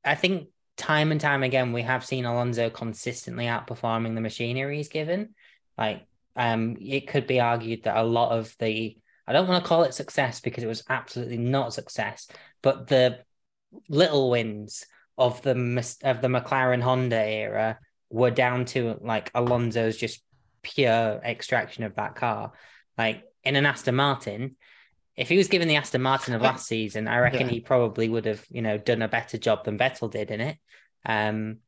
I 0.05 0.15
think 0.15 0.49
time 0.79 1.13
and 1.13 1.21
time 1.21 1.43
again 1.43 1.73
we 1.73 1.83
have 1.83 2.03
seen 2.05 2.25
Alonso 2.25 2.71
consistently 2.71 3.45
outperforming 3.45 4.15
the 4.15 4.21
machinery 4.23 4.79
he's 4.79 4.89
given. 4.89 5.35
Like, 5.77 6.07
um, 6.37 6.77
it 6.81 7.09
could 7.09 7.27
be 7.27 7.41
argued 7.41 7.85
that 7.85 7.97
a 7.97 8.03
lot 8.03 8.33
of 8.33 8.55
the 8.59 8.97
I 9.27 9.33
don't 9.33 9.47
want 9.47 9.63
to 9.63 9.69
call 9.69 9.85
it 9.85 9.95
success 9.95 10.41
because 10.41 10.65
it 10.65 10.69
was 10.69 10.85
absolutely 10.89 11.39
not 11.39 11.73
success, 11.73 12.27
but 12.63 12.89
the 12.89 13.21
little 13.89 14.31
wins 14.31 14.85
of 15.17 15.43
the 15.43 15.53
of 16.03 16.21
the 16.23 16.29
McLaren 16.29 16.83
Honda 16.83 17.23
era 17.23 17.79
were 18.11 18.31
down 18.31 18.65
to 18.67 18.99
like 19.01 19.31
Alonso's 19.35 19.97
just 19.97 20.23
pure 20.63 21.21
extraction 21.25 21.85
of 21.85 21.95
that 21.97 22.15
car. 22.17 22.53
Like 22.99 23.25
in 23.45 23.57
an 23.57 23.67
Aston 23.67 23.95
Martin, 23.95 24.57
if 25.17 25.29
he 25.29 25.37
was 25.37 25.49
given 25.49 25.69
the 25.69 25.77
Aston 25.77 26.03
Martin 26.03 26.35
of 26.35 26.43
last 26.43 26.67
season, 26.67 27.09
I 27.09 27.19
reckon 27.19 27.43
Yeah. 27.43 27.49
he 27.49 27.61
probably 27.61 28.09
would 28.09 28.25
have, 28.25 28.45
you 28.51 28.63
know, 28.63 28.79
done 28.79 29.03
a 29.03 29.09
better 29.09 29.39
job 29.39 29.65
than 29.65 29.79
Vettel 29.79 30.11
did 30.11 30.31
in 30.31 30.41
it. 30.41 30.59
Um, 31.05 31.59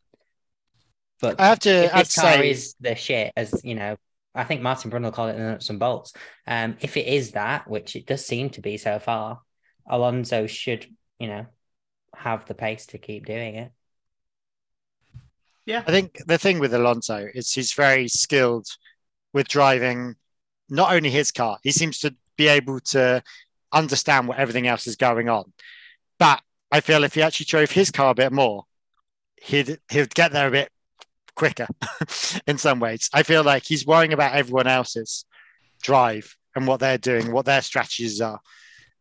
but 1.21 1.41
I 1.41 1.47
have 1.47 1.61
to, 1.61 1.71
if 1.71 1.93
this 1.93 2.15
car 2.15 2.35
say, 2.35 2.51
is 2.51 2.75
the 2.81 2.95
shit, 2.95 3.33
as 3.37 3.65
you 3.65 3.75
know, 3.75 3.97
I 4.35 4.45
think 4.45 4.63
Martin 4.63 4.91
Brundle 4.91 5.13
called 5.13 5.31
it 5.31 5.37
the 5.37 5.45
nuts 5.45 5.71
and 5.71 5.79
bolts. 5.79 6.13
Um, 6.47 6.77
if 6.81 6.97
it 6.97 7.07
is 7.07 7.33
that, 7.33 7.69
which 7.69 7.95
it 7.95 8.07
does 8.07 8.27
seem 8.27 8.51
to 8.51 8.61
be 8.61 8.77
so 8.77 8.99
far, 8.99 9.41
Alonso 9.89 10.47
should, 10.47 10.87
you 11.19 11.29
know, 11.29 11.47
have 12.15 12.47
the 12.47 12.55
pace 12.55 12.87
to 12.87 12.99
keep 12.99 13.27
doing 13.27 13.55
it. 13.55 13.73
Yeah. 15.67 15.83
I 15.87 15.91
think 15.91 16.21
the 16.27 16.39
thing 16.39 16.59
with 16.59 16.75
Alonso 16.75 17.29
is 17.33 17.53
he's 17.53 17.73
very 17.73 18.09
skilled 18.09 18.67
with 19.33 19.49
driving 19.49 20.17
not 20.69 20.93
only 20.93 21.11
his 21.11 21.31
car, 21.31 21.59
he 21.63 21.71
seems 21.71 22.01
to 22.01 22.15
be 22.37 22.49
able 22.49 22.81
to 22.81 23.23
understand 23.73 24.29
what 24.29 24.39
everything 24.39 24.67
else 24.67 24.87
is 24.87 24.97
going 24.97 25.29
on. 25.29 25.53
But 26.19 26.41
I 26.71 26.81
feel 26.81 27.05
if 27.05 27.15
he 27.15 27.23
actually 27.23 27.47
drove 27.47 27.71
his 27.71 27.91
car 27.91 28.11
a 28.11 28.15
bit 28.15 28.33
more, 28.33 28.65
he'd 29.43 29.79
he'd 29.91 30.15
get 30.15 30.33
there 30.33 30.49
a 30.49 30.51
bit 30.51 30.71
quicker 31.35 31.67
in 32.47 32.59
some 32.59 32.81
ways. 32.81 33.11
I 33.13 33.23
feel 33.23 33.43
like 33.43 33.65
he's 33.65 33.87
worrying 33.87 34.13
about 34.13 34.35
everyone 34.35 34.67
else's 34.67 35.25
drive 35.83 36.37
and 36.57 36.67
what 36.67 36.81
they're 36.81 36.99
doing, 36.99 37.33
what 37.33 37.45
their 37.47 37.63
strategies 37.63 38.21
are. 38.21 38.41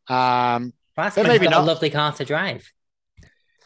Um, 0.08 0.74
Well, 0.98 1.06
that's 1.06 1.16
But 1.16 1.24
maybe 1.24 1.40
maybe 1.40 1.52
got 1.52 1.62
a 1.62 1.66
lovely 1.66 1.90
car 1.90 2.12
to 2.13 2.25
drive. 2.25 2.70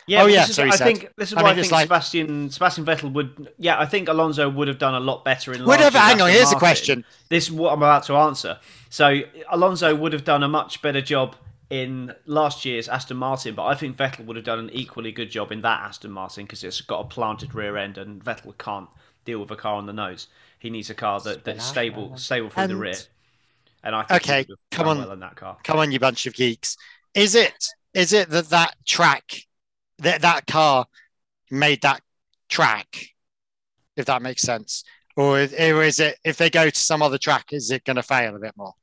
Yeah, 0.10 0.24
Oh, 0.24 0.28
yeah, 0.28 0.44
is, 0.46 0.56
so 0.56 0.64
I 0.64 0.70
said. 0.70 0.86
think 0.86 1.10
this 1.18 1.32
is 1.34 1.38
I 1.38 1.42
why 1.44 1.50
I, 1.50 1.52
mean, 1.52 1.60
it's 1.60 1.68
think 1.68 1.72
like- 1.74 1.86
Sebastian 1.88 2.50
Sebastian 2.50 2.86
Vettel 2.86 3.12
would. 3.12 3.52
Yeah, 3.58 3.78
I 3.78 3.86
think 3.86 4.08
Alonso 4.08 4.50
would 4.50 4.70
have 4.70 4.78
done 4.78 4.96
a 4.96 5.02
lot 5.02 5.26
better 5.26 5.52
in. 5.52 5.66
would 5.66 5.82
have, 5.82 5.94
hang 5.94 6.22
on, 6.22 6.30
Aston 6.30 6.32
here's 6.32 6.52
a 6.54 6.56
question. 6.56 7.06
This 7.30 7.46
is 7.46 7.52
what 7.52 7.74
I'm 7.74 7.80
about 7.80 8.04
to 8.06 8.16
answer. 8.16 8.58
So 8.90 9.20
Alonso 9.52 9.94
would 9.96 10.14
have 10.14 10.24
done 10.24 10.44
a 10.44 10.48
much 10.48 10.82
better 10.82 11.02
job 11.02 11.36
in 11.70 12.14
last 12.26 12.64
year's 12.66 12.88
Aston 12.88 13.18
Martin, 13.18 13.54
but 13.56 13.66
I 13.66 13.76
think 13.76 13.98
Vettel 13.98 14.26
would 14.26 14.36
have 14.38 14.46
done 14.46 14.60
an 14.60 14.70
equally 14.72 15.12
good 15.12 15.30
job 15.30 15.52
in 15.52 15.62
that 15.62 15.82
Aston 15.82 16.12
Martin 16.12 16.46
because 16.46 16.64
it's 16.64 16.82
got 16.82 17.02
a 17.02 17.08
planted 17.08 17.54
rear 17.54 17.76
end, 17.78 17.98
and 17.98 18.24
Vettel 18.24 18.58
can't 18.58 18.88
deal 19.26 19.40
with 19.40 19.52
a 19.52 19.56
car 19.56 19.76
on 19.76 19.86
the 19.86 19.94
nose. 19.94 20.28
He 20.60 20.70
needs 20.70 20.90
a 20.90 20.96
car 20.96 21.20
that, 21.22 21.44
that's 21.44 21.66
Spin 21.66 21.74
stable, 21.74 22.08
yeah. 22.12 22.16
stable 22.16 22.50
through 22.50 22.68
the 22.68 22.76
rear. 22.76 22.96
And 23.84 23.96
I 23.96 24.04
think 24.04 24.22
Okay, 24.24 24.46
come 24.72 24.88
on. 24.88 24.98
well 24.98 25.12
in 25.12 25.20
that 25.20 25.36
car. 25.36 25.58
come 25.64 25.78
on, 25.78 25.92
you 25.92 26.00
bunch 26.00 26.26
of 26.26 26.34
geeks. 26.34 26.78
Is 27.14 27.36
it 27.36 27.54
is 27.94 28.14
it 28.14 28.30
that 28.30 28.50
that 28.50 28.76
track 28.86 29.24
that 30.00 30.22
that 30.22 30.48
car 30.48 30.86
made 31.52 31.82
that 31.84 32.02
track? 32.50 33.08
If 33.96 34.06
that 34.06 34.22
makes 34.22 34.42
sense, 34.44 34.84
or 35.16 35.40
is, 35.40 35.54
or 35.54 35.82
is 35.84 36.00
it 36.00 36.18
if 36.24 36.38
they 36.38 36.50
go 36.50 36.70
to 36.70 36.80
some 36.80 37.02
other 37.02 37.18
track, 37.18 37.46
is 37.52 37.72
it 37.72 37.84
going 37.84 37.96
to 37.96 38.04
fail 38.04 38.36
a 38.36 38.40
bit 38.40 38.54
more? 38.56 38.74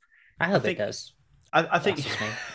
I 0.40 0.46
hope 0.48 0.62
think- 0.62 0.78
it 0.78 0.82
does. 0.82 1.12
I, 1.52 1.76
I 1.76 1.78
think 1.78 1.98
That's 1.98 2.08
just 2.08 2.20
me. 2.20 2.26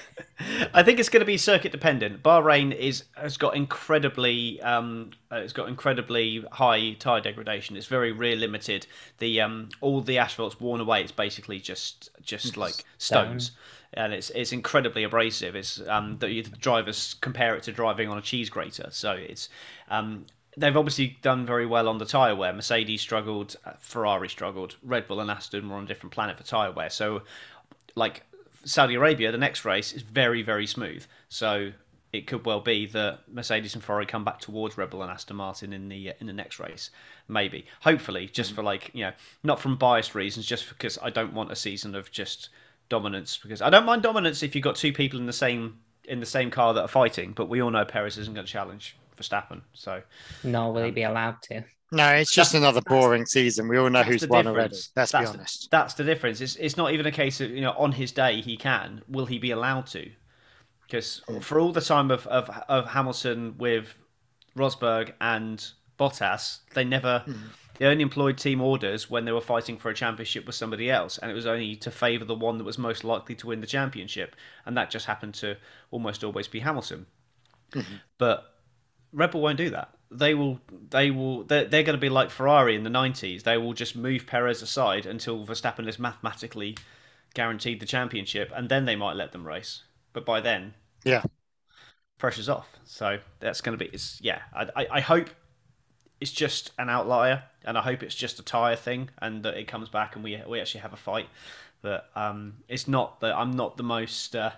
I 0.73 0.83
think 0.83 0.99
it's 0.99 1.09
going 1.09 1.19
to 1.19 1.25
be 1.25 1.37
circuit 1.37 1.71
dependent. 1.71 2.23
Bahrain 2.23 2.73
is 2.73 3.03
has 3.15 3.37
got 3.37 3.55
incredibly 3.55 4.61
um, 4.61 5.11
uh, 5.31 5.37
it's 5.37 5.53
got 5.53 5.67
incredibly 5.67 6.45
high 6.51 6.93
tire 6.93 7.21
degradation. 7.21 7.75
It's 7.75 7.87
very 7.87 8.11
rear 8.11 8.35
limited. 8.35 8.87
The 9.17 9.41
um, 9.41 9.69
all 9.81 10.01
the 10.01 10.17
asphalt's 10.17 10.59
worn 10.59 10.79
away. 10.79 11.01
It's 11.01 11.11
basically 11.11 11.59
just 11.59 12.09
just 12.21 12.55
like 12.57 12.85
stones. 12.97 13.51
And 13.93 14.13
it's 14.13 14.29
it's 14.29 14.51
incredibly 14.51 15.03
abrasive. 15.03 15.55
It's 15.55 15.81
um, 15.87 16.19
the, 16.19 16.41
the 16.41 16.57
drivers 16.57 17.15
compare 17.15 17.55
it 17.55 17.63
to 17.63 17.71
driving 17.71 18.07
on 18.07 18.17
a 18.17 18.21
cheese 18.21 18.49
grater. 18.49 18.89
So 18.91 19.13
it's 19.13 19.49
um, 19.89 20.25
they've 20.55 20.77
obviously 20.77 21.17
done 21.21 21.45
very 21.45 21.65
well 21.65 21.89
on 21.89 21.97
the 21.97 22.05
tyre 22.05 22.35
wear. 22.35 22.53
Mercedes 22.53 23.01
struggled, 23.01 23.55
uh, 23.65 23.73
Ferrari 23.79 24.29
struggled, 24.29 24.75
Red 24.83 25.07
Bull 25.07 25.19
and 25.19 25.31
Aston 25.31 25.69
were 25.69 25.75
on 25.75 25.83
a 25.83 25.87
different 25.87 26.13
planet 26.13 26.37
for 26.37 26.43
tyre 26.43 26.71
wear. 26.71 26.89
So 26.89 27.23
like 27.95 28.23
Saudi 28.63 28.95
Arabia, 28.95 29.31
the 29.31 29.37
next 29.37 29.65
race 29.65 29.93
is 29.93 30.01
very, 30.01 30.41
very 30.41 30.67
smooth. 30.67 31.05
So 31.29 31.71
it 32.11 32.25
could 32.25 32.45
well 32.45 32.59
be 32.59 32.87
that 32.87 33.19
Mercedes 33.31 33.75
and 33.75 33.83
Ferrari 33.83 34.05
come 34.05 34.23
back 34.23 34.39
towards 34.39 34.77
Red 34.77 34.89
Bull 34.89 35.03
and 35.03 35.11
Aston 35.11 35.35
Martin 35.35 35.73
in 35.73 35.89
the 35.89 36.13
in 36.19 36.27
the 36.27 36.33
next 36.33 36.59
race. 36.59 36.89
Maybe, 37.27 37.65
hopefully, 37.81 38.27
just 38.27 38.53
for 38.53 38.63
like 38.63 38.89
you 38.93 39.05
know, 39.05 39.11
not 39.43 39.59
from 39.59 39.75
biased 39.75 40.15
reasons, 40.15 40.45
just 40.45 40.67
because 40.69 40.97
I 41.01 41.09
don't 41.11 41.33
want 41.33 41.51
a 41.51 41.55
season 41.55 41.93
of 41.95 42.11
just 42.11 42.49
dominance. 42.89 43.37
Because 43.37 43.61
I 43.61 43.69
don't 43.69 43.85
mind 43.85 44.01
dominance 44.01 44.41
if 44.41 44.55
you've 44.55 44.63
got 44.63 44.75
two 44.75 44.91
people 44.91 45.19
in 45.19 45.27
the 45.27 45.33
same 45.33 45.79
in 46.05 46.19
the 46.19 46.25
same 46.25 46.49
car 46.49 46.73
that 46.73 46.81
are 46.81 46.87
fighting. 46.87 47.33
But 47.33 47.47
we 47.47 47.61
all 47.61 47.69
know 47.69 47.85
Perez 47.85 48.17
isn't 48.17 48.33
going 48.33 48.47
to 48.47 48.51
challenge 48.51 48.97
Verstappen. 49.15 49.61
So 49.73 50.01
Nor 50.43 50.69
Um, 50.69 50.73
will 50.73 50.83
he 50.85 50.91
be 50.91 51.03
allowed 51.03 51.41
to. 51.43 51.63
No, 51.91 52.07
it's 52.09 52.31
just 52.31 52.51
That's- 52.51 52.71
another 52.71 52.81
boring 52.81 53.25
season. 53.25 53.67
We 53.67 53.77
all 53.77 53.89
know 53.89 54.03
who's 54.03 54.21
the 54.21 54.27
won 54.27 54.45
already. 54.45 54.75
Let's 54.75 54.89
that's 54.89 55.11
be 55.11 55.19
the- 55.19 55.29
honest. 55.29 55.71
that's 55.71 55.93
the 55.95 56.03
difference. 56.03 56.39
It's 56.41 56.55
it's 56.57 56.77
not 56.77 56.93
even 56.93 57.05
a 57.05 57.11
case 57.11 57.41
of 57.41 57.49
you 57.49 57.61
know 57.61 57.71
on 57.71 57.93
his 57.93 58.11
day 58.11 58.41
he 58.41 58.57
can. 58.57 59.01
Will 59.07 59.25
he 59.25 59.39
be 59.39 59.51
allowed 59.51 59.87
to? 59.87 60.09
Because 60.85 61.21
mm. 61.27 61.41
for 61.41 61.59
all 61.59 61.71
the 61.71 61.81
time 61.81 62.11
of, 62.11 62.27
of 62.27 62.49
of 62.67 62.87
Hamilton 62.89 63.55
with 63.57 63.95
Rosberg 64.55 65.13
and 65.19 65.65
Bottas, 65.97 66.59
they 66.73 66.83
never 66.83 67.23
mm. 67.27 67.37
they 67.79 67.87
only 67.87 68.03
employed 68.03 68.37
team 68.37 68.61
orders 68.61 69.09
when 69.09 69.25
they 69.25 69.31
were 69.31 69.41
fighting 69.41 69.77
for 69.77 69.89
a 69.89 69.95
championship 69.95 70.45
with 70.45 70.55
somebody 70.55 70.91
else, 70.91 71.17
and 71.17 71.31
it 71.31 71.33
was 71.33 71.47
only 71.47 71.75
to 71.77 71.89
favour 71.89 72.25
the 72.25 72.35
one 72.35 72.59
that 72.59 72.65
was 72.65 72.77
most 72.77 73.03
likely 73.03 73.33
to 73.35 73.47
win 73.47 73.61
the 73.61 73.67
championship, 73.67 74.35
and 74.65 74.77
that 74.77 74.91
just 74.91 75.07
happened 75.07 75.33
to 75.35 75.57
almost 75.89 76.23
always 76.23 76.47
be 76.47 76.59
Hamilton. 76.59 77.07
Mm-hmm. 77.73 77.95
But 78.19 78.45
Red 79.11 79.31
Bull 79.31 79.41
won't 79.41 79.57
do 79.57 79.71
that. 79.71 79.89
They 80.11 80.33
will. 80.33 80.59
They 80.89 81.11
will. 81.11 81.43
They're, 81.43 81.65
they're 81.65 81.83
going 81.83 81.97
to 81.97 82.01
be 82.01 82.09
like 82.09 82.31
Ferrari 82.31 82.75
in 82.75 82.83
the 82.83 82.89
'90s. 82.89 83.43
They 83.43 83.57
will 83.57 83.73
just 83.73 83.95
move 83.95 84.25
Perez 84.25 84.61
aside 84.61 85.05
until 85.05 85.45
Verstappen 85.45 85.87
is 85.87 85.99
mathematically 85.99 86.77
guaranteed 87.35 87.79
the 87.79 87.85
championship, 87.85 88.51
and 88.55 88.69
then 88.69 88.85
they 88.85 88.95
might 88.95 89.15
let 89.15 89.31
them 89.31 89.45
race. 89.47 89.83
But 90.13 90.25
by 90.25 90.41
then, 90.41 90.73
Yeah. 91.03 91.23
pressure's 92.17 92.49
off. 92.49 92.67
So 92.85 93.19
that's 93.39 93.61
going 93.61 93.77
to 93.77 93.83
be. 93.83 93.89
It's 93.93 94.19
yeah. 94.21 94.41
I, 94.53 94.69
I, 94.75 94.87
I 94.93 94.99
hope 95.01 95.29
it's 96.19 96.31
just 96.31 96.71
an 96.77 96.89
outlier, 96.89 97.43
and 97.63 97.77
I 97.77 97.81
hope 97.81 98.03
it's 98.03 98.15
just 98.15 98.39
a 98.39 98.43
tire 98.43 98.75
thing, 98.75 99.09
and 99.21 99.43
that 99.43 99.55
it 99.57 99.67
comes 99.67 99.89
back 99.89 100.15
and 100.15 100.23
we 100.23 100.41
we 100.47 100.59
actually 100.59 100.81
have 100.81 100.93
a 100.93 100.97
fight. 100.97 101.27
But 101.81 102.09
um, 102.15 102.57
it's 102.67 102.87
not 102.87 103.21
that 103.21 103.35
I'm 103.37 103.51
not 103.51 103.77
the 103.77 103.83
most 103.83 104.35
uh, 104.35 104.51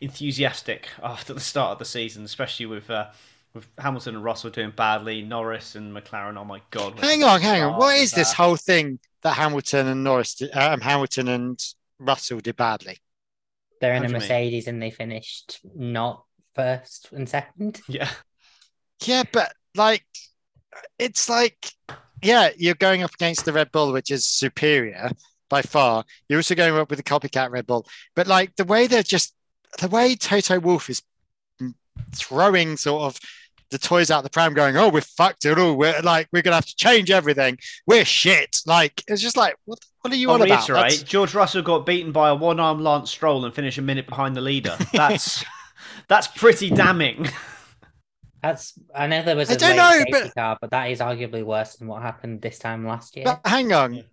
enthusiastic 0.00 0.88
after 1.02 1.32
the 1.34 1.40
start 1.40 1.72
of 1.72 1.78
the 1.78 1.84
season, 1.84 2.24
especially 2.24 2.66
with 2.66 2.90
uh, 2.90 3.10
with 3.54 3.68
Hamilton 3.78 4.16
and 4.16 4.24
Russell 4.24 4.50
doing 4.50 4.72
badly, 4.74 5.22
Norris 5.22 5.76
and 5.76 5.94
McLaren. 5.96 6.36
Oh 6.36 6.44
my 6.44 6.60
god! 6.70 6.98
Hang 6.98 7.22
on, 7.22 7.40
hang 7.40 7.62
on. 7.62 7.78
What 7.78 7.96
is 7.96 8.12
What 8.12 8.16
this 8.16 8.32
whole 8.32 8.56
thing 8.56 8.98
that 9.22 9.34
Hamilton 9.34 9.86
and 9.86 10.04
Norris, 10.04 10.34
did, 10.34 10.54
um, 10.56 10.80
Hamilton 10.80 11.28
and 11.28 11.64
Russell 11.98 12.40
did 12.40 12.56
badly? 12.56 12.98
They're 13.80 13.94
in 13.94 14.02
How 14.02 14.04
a 14.04 14.08
do 14.08 14.12
mean? 14.14 14.22
Mercedes 14.22 14.66
and 14.66 14.82
they 14.82 14.90
finished 14.90 15.60
not 15.74 16.24
first 16.54 17.10
and 17.12 17.28
second. 17.28 17.80
Yeah, 17.88 18.10
Yeah, 19.04 19.22
but 19.32 19.52
like, 19.74 20.04
it's 20.98 21.28
like, 21.28 21.72
yeah, 22.22 22.50
you're 22.56 22.74
going 22.74 23.02
up 23.02 23.14
against 23.14 23.44
the 23.44 23.52
Red 23.52 23.70
Bull, 23.72 23.92
which 23.92 24.10
is 24.10 24.26
superior 24.26 25.10
by 25.48 25.62
far. 25.62 26.04
You're 26.28 26.38
also 26.38 26.54
going 26.54 26.74
up 26.76 26.90
with 26.90 26.98
the 26.98 27.02
copycat 27.02 27.50
Red 27.50 27.66
Bull, 27.66 27.86
but 28.16 28.26
like 28.26 28.56
the 28.56 28.64
way 28.64 28.86
they're 28.86 29.02
just, 29.02 29.34
the 29.78 29.88
way 29.88 30.16
Toto 30.16 30.58
Wolff 30.60 30.88
is 30.88 31.02
throwing 32.14 32.76
sort 32.76 33.02
of 33.02 33.20
the 33.74 33.78
toys 33.86 34.10
out 34.10 34.22
the 34.24 34.30
pram, 34.30 34.54
going, 34.54 34.76
"Oh, 34.76 34.88
we're 34.88 35.00
fucked 35.02 35.44
it 35.44 35.58
all. 35.58 35.70
Oh, 35.70 35.74
we're 35.74 36.00
like, 36.00 36.28
we're 36.32 36.42
gonna 36.42 36.54
have 36.56 36.66
to 36.66 36.76
change 36.76 37.10
everything. 37.10 37.58
We're 37.86 38.04
shit." 38.04 38.56
Like, 38.66 39.02
it's 39.08 39.20
just 39.20 39.36
like, 39.36 39.56
what, 39.64 39.78
what 40.00 40.12
are 40.12 40.16
you 40.16 40.28
I'll 40.30 40.36
on 40.36 40.42
about? 40.42 40.60
reiterate: 40.68 40.82
That's- 40.92 41.02
George 41.02 41.34
Russell 41.34 41.62
got 41.62 41.84
beaten 41.84 42.12
by 42.12 42.28
a 42.30 42.34
one-armed 42.34 42.80
Lance 42.80 43.10
Stroll 43.10 43.44
and 43.44 43.52
finished 43.54 43.78
a 43.78 43.82
minute 43.82 44.06
behind 44.06 44.36
the 44.36 44.40
leader. 44.40 44.76
That's 44.92 45.44
that's 46.08 46.26
pretty 46.28 46.70
damning. 46.70 47.28
That's 48.42 48.74
I 48.94 49.06
know 49.06 49.22
there 49.22 49.36
was 49.36 49.50
I 49.50 49.54
a 49.54 49.56
don't 49.56 49.76
know, 49.76 49.90
safety 49.90 50.12
but- 50.12 50.34
car, 50.34 50.58
but 50.60 50.70
that 50.70 50.90
is 50.90 51.00
arguably 51.00 51.42
worse 51.44 51.76
than 51.76 51.88
what 51.88 52.02
happened 52.02 52.42
this 52.42 52.58
time 52.58 52.86
last 52.86 53.16
year. 53.16 53.24
But 53.24 53.40
hang 53.44 53.72
on, 53.72 54.04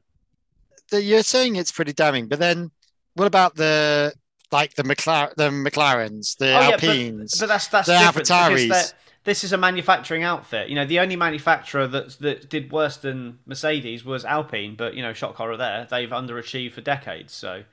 The- 0.89 1.01
you're 1.01 1.23
saying 1.23 1.55
it's 1.57 1.71
pretty 1.71 1.93
damning, 1.93 2.27
but 2.27 2.39
then 2.39 2.71
what 3.15 3.25
about 3.27 3.55
the 3.55 4.13
like 4.53 4.73
the 4.75 4.83
McLaren, 4.83 5.33
the 5.35 5.49
McLarens, 5.49 6.37
the 6.37 6.47
Oh, 6.47 6.59
yeah, 6.61 6.69
Alpines? 6.71 7.31
but, 7.33 7.39
but 7.41 7.47
that's 7.47 7.67
that's 7.67 7.87
the 7.87 7.97
different 7.97 8.27
Avataris. 8.27 8.93
This 9.23 9.43
is 9.43 9.53
a 9.53 9.57
manufacturing 9.57 10.23
outfit. 10.23 10.69
You 10.69 10.75
know, 10.75 10.85
the 10.85 10.99
only 10.99 11.15
manufacturer 11.15 11.85
that 11.87 12.19
that 12.19 12.49
did 12.49 12.71
worse 12.71 12.97
than 12.97 13.39
Mercedes 13.45 14.03
was 14.03 14.25
Alpine, 14.25 14.75
but 14.75 14.95
you 14.95 15.01
know, 15.03 15.13
shock 15.13 15.35
horror 15.35 15.57
there. 15.57 15.87
They've 15.89 16.09
underachieved 16.09 16.71
for 16.73 16.81
decades, 16.81 17.31
so 17.33 17.63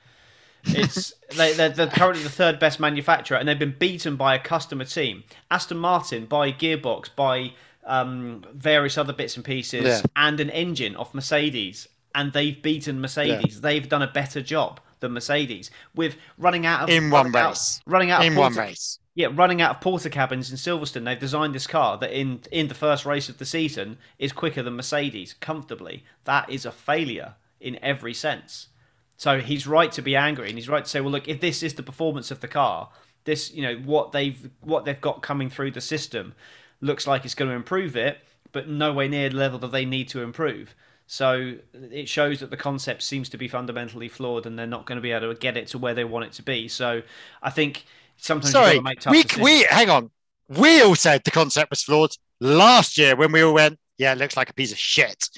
it's 0.65 1.15
they, 1.37 1.53
they're, 1.55 1.71
they're 1.71 1.87
currently 1.87 2.23
the 2.23 2.29
third 2.31 2.59
best 2.59 2.79
manufacturer, 2.81 3.39
and 3.39 3.49
they've 3.49 3.59
been 3.59 3.77
beaten 3.79 4.17
by 4.17 4.35
a 4.35 4.39
customer 4.39 4.85
team, 4.85 5.25
Aston 5.51 5.79
Martin, 5.79 6.27
by 6.27 6.53
Gearbox, 6.53 7.09
by 7.17 7.53
um, 7.87 8.45
various 8.53 8.99
other 8.99 9.13
bits 9.15 9.37
and 9.37 9.45
pieces, 9.45 9.85
Yeah. 9.85 10.01
and 10.17 10.41
an 10.41 10.51
engine 10.51 10.97
off 10.97 11.15
Mercedes, 11.15 11.89
and 12.15 12.33
they've 12.35 12.61
beaten 12.61 13.01
Mercedes. 13.01 13.63
They've 13.63 13.89
done 13.89 14.03
a 14.03 14.07
better 14.11 14.43
job 14.43 14.81
than 15.01 15.13
Mercedes 15.13 15.71
with 15.95 16.17
running 16.37 16.67
out 16.67 16.83
of 16.83 16.91
In 16.91 17.09
one 17.11 17.27
running 17.33 17.37
out- 17.41 17.49
race. 17.51 17.81
running 17.87 18.11
out 18.11 18.21
of 18.21 18.27
in 18.27 18.35
one 18.37 18.53
porta- 18.53 18.69
race. 18.69 18.99
Yeah, 19.19 19.31
running 19.33 19.61
out 19.61 19.75
of 19.75 19.81
porter 19.81 20.09
cabins 20.09 20.49
in 20.49 20.57
Silverstone, 20.57 21.05
they've 21.05 21.19
designed 21.19 21.53
this 21.53 21.67
car 21.67 21.99
that 21.99 22.13
in 22.13 22.39
in 22.53 22.69
the 22.69 22.75
first 22.75 23.05
race 23.05 23.29
of 23.29 23.39
the 23.39 23.45
season 23.45 23.99
is 24.17 24.31
quicker 24.31 24.63
than 24.63 24.77
Mercedes 24.77 25.35
comfortably. 25.41 26.05
That 26.23 26.49
is 26.49 26.65
a 26.65 26.71
failure 26.71 27.35
in 27.59 27.81
every 27.83 28.15
sense. 28.15 28.69
So 29.17 29.41
he's 29.41 29.67
right 29.67 29.91
to 29.91 30.03
be 30.03 30.15
angry, 30.15 30.51
and 30.51 30.57
he's 30.57 30.69
right 30.69 30.85
to 30.85 30.89
say, 30.89 31.01
"Well, 31.01 31.11
look, 31.11 31.27
if 31.27 31.41
this 31.41 31.65
is 31.65 31.75
the 31.75 31.83
performance 31.83 32.31
of 32.31 32.39
the 32.39 32.47
car, 32.47 32.91
this, 33.25 33.53
you 33.53 33.61
know, 33.61 33.75
what 33.79 34.13
they've 34.13 34.51
what 34.61 34.85
they've 34.85 35.01
got 35.01 35.21
coming 35.21 35.51
through 35.51 35.73
the 35.73 35.81
system 35.81 36.37
looks 36.81 37.05
like 37.09 37.25
it's 37.25 37.35
going 37.35 37.51
to 37.51 37.57
improve 37.57 37.97
it, 37.97 38.19
but 38.53 38.69
nowhere 38.69 39.09
near 39.09 39.31
the 39.31 39.37
level 39.37 39.59
that 39.59 39.73
they 39.73 39.85
need 39.85 40.07
to 40.11 40.23
improve." 40.23 40.77
So 41.09 41.57
it 41.73 42.09
shows 42.09 42.39
that 42.39 42.51
the 42.51 42.57
concept 42.57 43.03
seems 43.03 43.29
to 43.31 43.37
be 43.37 43.49
fundamentally 43.49 44.09
flawed, 44.09 44.47
and 44.47 44.57
they're 44.57 44.65
not 44.69 44.87
going 44.87 44.99
to 44.99 45.03
be 45.03 45.11
able 45.11 45.35
to 45.35 45.41
get 45.41 45.57
it 45.57 45.67
to 45.69 45.79
where 45.79 45.95
they 45.95 46.05
want 46.05 46.27
it 46.27 46.33
to 46.35 46.43
be. 46.45 46.69
So 46.69 47.03
I 47.43 47.51
think 47.51 47.85
sometimes 48.19 48.53
Sorry, 48.53 48.75
you've 48.75 48.85
make 48.85 49.01
tough 49.01 49.13
we 49.13 49.23
decisions. 49.23 49.45
we 49.45 49.63
hang 49.71 49.91
on. 49.91 50.11
We 50.49 50.83
all 50.83 50.95
said 50.95 51.23
the 51.25 51.31
concept 51.31 51.71
was 51.71 51.83
flawed 51.83 52.11
last 52.41 52.99
year 52.99 53.17
when 53.17 53.33
we 53.33 53.43
all 53.43 53.55
went, 53.55 53.79
"Yeah, 53.99 54.13
it 54.13 54.19
looks 54.19 54.37
like 54.37 54.51
a 54.51 54.55
piece 54.55 54.73
of 54.73 54.79
shit." 54.79 55.29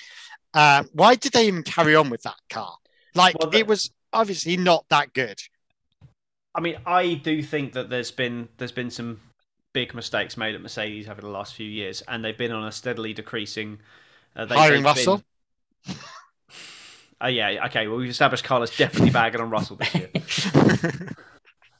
Uh, 0.52 0.84
why 0.92 1.14
did 1.14 1.32
they 1.32 1.46
even 1.46 1.62
carry 1.62 1.94
on 1.94 2.10
with 2.10 2.22
that 2.22 2.36
car? 2.48 2.76
Like 3.14 3.38
Well, 3.38 3.50
the- 3.50 3.58
it 3.58 3.66
was 3.66 3.90
obviously 4.12 4.56
not 4.56 4.84
that 4.88 5.12
good. 5.12 5.40
I 6.54 6.60
mean, 6.60 6.76
I 6.84 7.14
do 7.14 7.42
think 7.42 7.74
that 7.74 7.90
there's 7.90 8.10
been 8.10 8.48
there's 8.58 8.72
been 8.72 8.90
some 8.90 9.20
big 9.72 9.94
mistakes 9.94 10.36
made 10.36 10.54
at 10.54 10.60
Mercedes 10.60 11.08
over 11.08 11.20
the 11.20 11.28
last 11.28 11.54
few 11.54 11.66
years, 11.66 12.02
and 12.08 12.24
they've 12.24 12.36
been 12.36 12.50
on 12.52 12.66
a 12.66 12.72
steadily 12.72 13.12
decreasing. 13.12 13.78
Uh, 14.34 14.44
they, 14.44 14.56
Hiring 14.56 14.82
they've 14.82 14.84
Russell? 14.84 15.22
Been... 15.86 15.96
Oh 17.22 17.26
yeah, 17.26 17.66
okay. 17.66 17.86
Well, 17.86 17.98
we've 17.98 18.08
established 18.08 18.44
Carlos 18.44 18.74
definitely 18.74 19.10
bagging 19.10 19.42
on 19.42 19.50
Russell 19.50 19.76
this 19.76 19.94
year. 19.94 20.08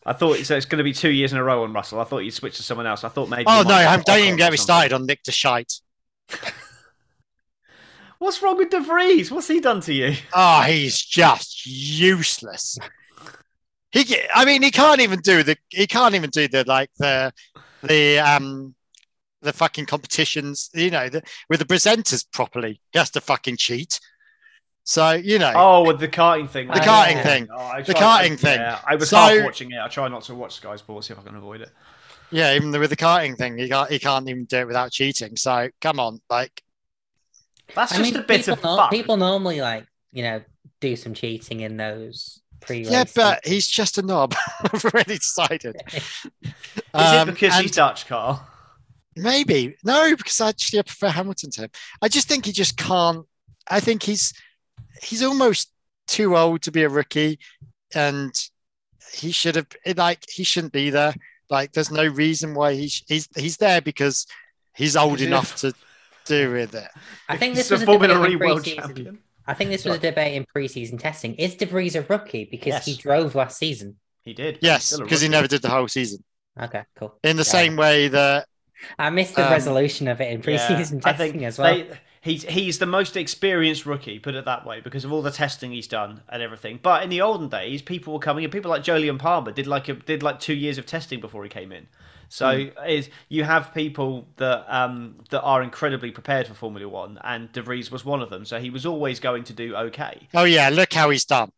I 0.06 0.12
thought 0.14 0.38
so. 0.38 0.56
It's 0.56 0.66
going 0.66 0.78
to 0.78 0.84
be 0.84 0.92
two 0.92 1.10
years 1.10 1.32
in 1.32 1.38
a 1.38 1.44
row 1.44 1.62
on 1.62 1.72
Russell. 1.72 2.00
I 2.00 2.04
thought 2.04 2.20
you'd 2.20 2.32
switch 2.32 2.56
to 2.56 2.62
someone 2.62 2.86
else. 2.86 3.04
I 3.04 3.08
thought 3.08 3.28
maybe. 3.28 3.44
oh 3.46 3.62
no, 3.62 3.74
I'm, 3.74 4.00
don't 4.02 4.20
even 4.20 4.36
get 4.36 4.50
me 4.50 4.56
started 4.56 4.92
on 4.92 5.06
Nick 5.06 5.22
DeShite. 5.22 5.80
What's 8.18 8.42
wrong 8.42 8.56
with 8.58 8.70
De 8.70 8.80
Vries? 8.80 9.30
What's 9.30 9.48
he 9.48 9.60
done 9.60 9.80
to 9.82 9.94
you? 9.94 10.14
Oh, 10.34 10.60
he's 10.62 11.00
just 11.00 11.66
useless. 11.66 12.78
He, 13.92 14.16
I 14.34 14.44
mean, 14.44 14.62
he 14.62 14.70
can't 14.70 15.00
even 15.00 15.20
do 15.20 15.42
the. 15.42 15.56
He 15.68 15.86
can't 15.86 16.14
even 16.14 16.30
do 16.30 16.46
the 16.46 16.64
like 16.66 16.90
the 16.98 17.32
the 17.82 18.18
um 18.18 18.74
the 19.42 19.52
fucking 19.52 19.86
competitions. 19.86 20.70
You 20.74 20.90
know, 20.90 21.08
the, 21.08 21.22
with 21.48 21.60
the 21.60 21.66
presenters 21.66 22.24
properly. 22.30 22.80
He 22.92 22.98
has 22.98 23.10
to 23.12 23.20
fucking 23.20 23.56
cheat. 23.56 23.98
So 24.84 25.12
you 25.12 25.38
know, 25.38 25.52
Oh, 25.54 25.84
with 25.86 26.00
the 26.00 26.08
karting 26.08 26.48
thing. 26.48 26.66
the 26.68 26.74
Oh, 26.74 26.84
karting 26.84 27.12
yeah. 27.16 27.22
thing. 27.22 27.48
Oh, 27.54 27.82
The 27.82 27.94
tried- 27.94 28.30
karting 28.30 28.32
I- 28.32 28.36
thing. 28.36 28.60
Yeah, 28.60 28.80
I 28.86 28.94
was 28.96 29.10
So- 29.10 29.16
half 29.16 29.44
watching 29.44 29.70
it. 29.72 29.78
I 29.78 29.88
try 29.88 30.08
not 30.08 30.22
to 30.24 30.34
watch 30.34 30.54
Sky 30.54 30.76
Sports 30.76 31.06
see 31.08 31.12
if 31.12 31.18
I 31.20 31.22
can 31.22 31.36
avoid 31.36 31.60
it. 31.60 31.70
Yeah, 32.32 32.54
even 32.54 32.70
with 32.72 32.90
the 32.90 32.96
karting 32.96 33.36
thing, 33.36 33.58
he 33.58 33.68
can't. 33.68 33.90
He 33.90 33.98
can't 33.98 34.28
even 34.28 34.44
do 34.44 34.58
it 34.58 34.66
without 34.66 34.90
cheating. 34.92 35.36
So 35.36 35.68
come 35.80 35.98
on, 36.00 36.20
like 36.30 36.62
That's 37.74 37.92
I 37.92 37.96
just 37.98 38.12
mean, 38.12 38.20
a 38.22 38.24
bit 38.26 38.48
of 38.48 38.62
nor- 38.62 38.76
fun. 38.78 38.90
people 38.90 39.16
normally 39.16 39.60
like 39.60 39.86
you 40.12 40.22
know 40.22 40.42
do 40.80 40.96
some 40.96 41.12
cheating 41.14 41.60
in 41.60 41.76
those 41.76 42.40
pre. 42.60 42.84
yeah, 42.84 43.04
but 43.14 43.46
he's 43.46 43.68
just 43.68 43.98
a 43.98 44.02
knob. 44.02 44.34
I've 44.72 44.84
already 44.84 45.16
decided. 45.18 45.76
Is 45.92 46.52
Um, 46.94 47.28
it 47.28 47.32
because 47.32 47.56
he's 47.58 47.72
Dutch, 47.72 48.06
Carl? 48.08 48.46
Maybe 49.16 49.76
no, 49.84 50.14
because 50.16 50.40
actually 50.40 50.78
I 50.78 50.82
prefer 50.82 51.08
Hamilton 51.08 51.50
to 51.52 51.62
him. 51.62 51.70
I 52.00 52.08
just 52.08 52.28
think 52.28 52.46
he 52.46 52.52
just 52.52 52.76
can't. 52.76 53.26
I 53.68 53.80
think 53.80 54.02
he's 54.04 54.32
he's 55.02 55.22
almost 55.22 55.72
too 56.06 56.36
old 56.36 56.62
to 56.62 56.72
be 56.72 56.82
a 56.82 56.88
rookie, 56.88 57.38
and 57.94 58.32
he 59.12 59.32
should 59.32 59.56
have 59.56 59.66
like 59.96 60.24
he 60.28 60.44
shouldn't 60.44 60.72
be 60.72 60.90
there. 60.90 61.14
Like, 61.48 61.72
there's 61.72 61.90
no 61.90 62.06
reason 62.06 62.54
why 62.54 62.74
he 62.74 62.88
sh- 62.88 63.04
he's 63.08 63.28
he's 63.36 63.56
there 63.56 63.80
because 63.80 64.26
he's 64.76 64.96
old 64.96 65.20
enough 65.20 65.56
to 65.56 65.72
do 66.24 66.52
with 66.52 66.74
it. 66.74 66.88
I 67.28 67.36
think 67.36 67.56
He's 67.56 67.68
this 67.68 67.70
was 67.70 67.82
a 67.82 67.90
a 67.90 67.98
debate 67.98 68.32
in 68.32 68.38
world 68.38 68.64
champion. 68.64 69.18
I 69.46 69.54
think 69.54 69.70
this 69.70 69.84
was 69.84 69.96
a 69.96 69.98
debate 69.98 70.34
in 70.34 70.46
preseason 70.54 70.98
testing. 71.00 71.34
Is 71.34 71.56
De 71.56 71.66
Vries 71.66 71.96
a 71.96 72.02
rookie 72.02 72.44
because 72.44 72.84
he 72.84 72.94
drove 72.94 73.34
last 73.34 73.58
season? 73.58 73.96
He 74.22 74.32
did. 74.32 74.58
Yes, 74.60 74.96
because 74.96 75.20
he 75.20 75.28
never 75.28 75.48
did 75.48 75.62
the 75.62 75.70
whole 75.70 75.88
season. 75.88 76.22
Okay, 76.60 76.84
cool. 76.94 77.18
In 77.24 77.36
the 77.36 77.40
Yeah. 77.40 77.44
same 77.44 77.76
way 77.76 78.08
that 78.08 78.46
I 78.98 79.10
missed 79.10 79.34
the 79.34 79.44
Um, 79.44 79.50
resolution 79.52 80.08
of 80.08 80.20
it 80.20 80.30
in 80.30 80.40
preseason 80.40 81.04
I 81.04 81.12
testing 81.12 81.32
think 81.32 81.42
as 81.42 81.58
well. 81.58 81.74
they, 81.74 81.98
he's 82.20 82.44
he's 82.44 82.78
the 82.78 82.86
most 82.86 83.16
experienced 83.16 83.86
rookie, 83.86 84.18
put 84.18 84.34
it 84.34 84.44
that 84.44 84.66
way, 84.66 84.80
because 84.80 85.04
of 85.04 85.12
all 85.12 85.22
the 85.22 85.30
testing 85.30 85.72
he's 85.72 85.86
done 85.88 86.22
and 86.28 86.42
everything. 86.42 86.78
But 86.82 87.02
in 87.02 87.10
the 87.10 87.20
olden 87.20 87.48
days, 87.48 87.82
people 87.82 88.12
were 88.12 88.18
coming 88.18 88.44
in. 88.44 88.50
People 88.50 88.70
like 88.70 88.82
Jolyon 88.82 89.18
Palmer 89.18 89.52
did 89.52 89.66
like 89.66 89.88
a, 89.88 89.94
did 89.94 90.22
like 90.22 90.40
two 90.40 90.54
years 90.54 90.78
of 90.78 90.86
testing 90.86 91.20
before 91.20 91.42
he 91.44 91.48
came 91.50 91.72
in. 91.72 91.88
So 92.28 92.66
Hmm. 92.76 92.86
is 92.86 93.10
you 93.28 93.44
have 93.44 93.74
people 93.74 94.28
that 94.36 94.64
um, 94.68 95.16
that 95.30 95.42
are 95.42 95.62
incredibly 95.62 96.10
prepared 96.12 96.46
for 96.46 96.54
Formula 96.54 96.88
One, 96.88 97.18
and 97.24 97.50
De 97.52 97.62
Vries 97.62 97.90
was 97.90 98.04
one 98.04 98.22
of 98.22 98.30
them. 98.30 98.44
So 98.44 98.60
he 98.60 98.70
was 98.70 98.86
always 98.86 99.18
going 99.20 99.44
to 99.44 99.52
do 99.52 99.74
okay. 99.76 100.28
oh 100.34 100.44
yeah, 100.44 100.68
look 100.68 100.92
how 100.92 101.10
he's 101.10 101.24
done. 101.24 101.50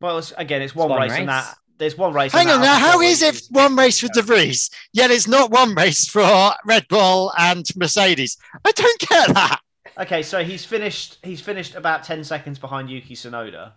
Well, 0.00 0.18
it's, 0.18 0.32
again, 0.36 0.62
it's 0.62 0.74
one, 0.74 0.88
one 0.90 1.00
race, 1.00 1.12
and 1.12 1.28
that 1.28 1.54
there's 1.78 1.96
one 1.96 2.12
race. 2.14 2.32
Hang 2.32 2.48
on 2.48 2.60
now, 2.60 2.78
how 2.78 3.00
Alfa 3.00 3.04
is 3.04 3.22
Tauri 3.22 3.36
it 3.36 3.42
one 3.50 3.76
race 3.76 4.00
for 4.00 4.08
De 4.08 4.22
Vries, 4.22 4.70
yet 4.92 5.10
it's 5.10 5.28
not 5.28 5.50
one 5.50 5.74
race 5.74 6.06
for 6.08 6.52
Red 6.64 6.86
Bull 6.88 7.32
and 7.38 7.66
Mercedes? 7.76 8.36
I 8.64 8.72
don't 8.72 9.00
get 9.00 9.34
that. 9.34 9.60
Okay, 9.98 10.22
so 10.22 10.42
he's 10.44 10.64
finished. 10.64 11.18
He's 11.22 11.40
finished 11.40 11.74
about 11.74 12.02
ten 12.04 12.24
seconds 12.24 12.58
behind 12.58 12.90
Yuki 12.90 13.14
Tsunoda, 13.14 13.72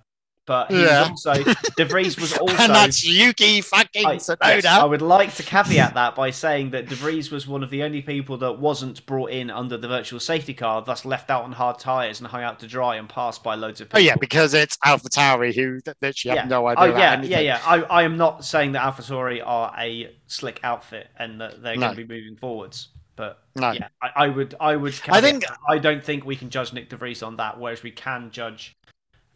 but 0.47 0.71
he 0.71 0.81
Yeah. 0.83 1.09
was 1.11 1.25
also 1.25 1.53
De 1.75 1.85
Vries 1.85 2.17
was 2.19 2.33
also. 2.39 2.55
and 2.57 2.73
that's 2.73 3.05
Yuki 3.05 3.61
fucking 3.61 4.05
I, 4.05 4.15
Tsunoda. 4.15 4.37
yes, 4.63 4.65
I 4.65 4.83
would 4.85 5.03
like 5.03 5.35
to 5.35 5.43
caveat 5.43 5.93
that 5.93 6.15
by 6.15 6.31
saying 6.31 6.71
that 6.71 6.87
De 6.89 6.95
Vries 6.95 7.29
was 7.29 7.47
one 7.47 7.61
of 7.63 7.69
the 7.69 7.83
only 7.83 8.01
people 8.01 8.37
that 8.37 8.53
wasn't 8.53 9.05
brought 9.05 9.29
in 9.29 9.51
under 9.51 9.77
the 9.77 9.87
virtual 9.87 10.19
safety 10.19 10.55
car, 10.55 10.81
thus 10.81 11.05
left 11.05 11.29
out 11.29 11.43
on 11.43 11.51
hard 11.51 11.77
tyres 11.77 12.19
and 12.19 12.27
hung 12.29 12.41
out 12.41 12.59
to 12.61 12.67
dry 12.67 12.95
and 12.95 13.07
passed 13.07 13.43
by 13.43 13.53
loads 13.53 13.79
of 13.79 13.89
people. 13.89 13.99
Oh 13.99 14.03
yeah, 14.03 14.15
because 14.19 14.55
it's 14.55 14.75
Alpha 14.83 15.09
Tauri 15.09 15.53
who 15.53 15.79
literally 16.01 16.35
Yeah. 16.35 16.41
have 16.41 16.49
no 16.49 16.65
idea 16.67 16.83
Oh 16.83 16.97
yeah, 16.97 17.11
anything. 17.11 17.31
yeah, 17.31 17.39
yeah. 17.41 17.61
I, 17.63 17.81
I 17.83 18.03
am 18.03 18.17
not 18.17 18.43
saying 18.43 18.71
that 18.71 18.81
AlphaTauri 18.81 19.43
are 19.45 19.71
a 19.77 20.15
slick 20.25 20.61
outfit 20.63 21.09
and 21.19 21.39
that 21.41 21.61
they're 21.61 21.75
No. 21.75 21.87
going 21.87 21.97
to 21.97 22.05
be 22.07 22.11
moving 22.21 22.37
forwards, 22.37 22.87
but 23.17 23.43
No. 23.55 23.71
yeah, 23.71 23.89
I, 24.01 24.09
I 24.15 24.27
would, 24.29 24.55
I 24.61 24.75
would. 24.77 24.93
I 25.09 25.19
think-. 25.19 25.43
I 25.67 25.77
don't 25.79 26.01
think 26.03 26.23
we 26.23 26.35
can 26.37 26.49
judge 26.49 26.71
Nick 26.71 26.87
De 26.89 26.95
Vries 26.95 27.21
on 27.23 27.35
that, 27.37 27.59
whereas 27.59 27.83
we 27.83 27.91
can 27.91 28.31
judge 28.31 28.77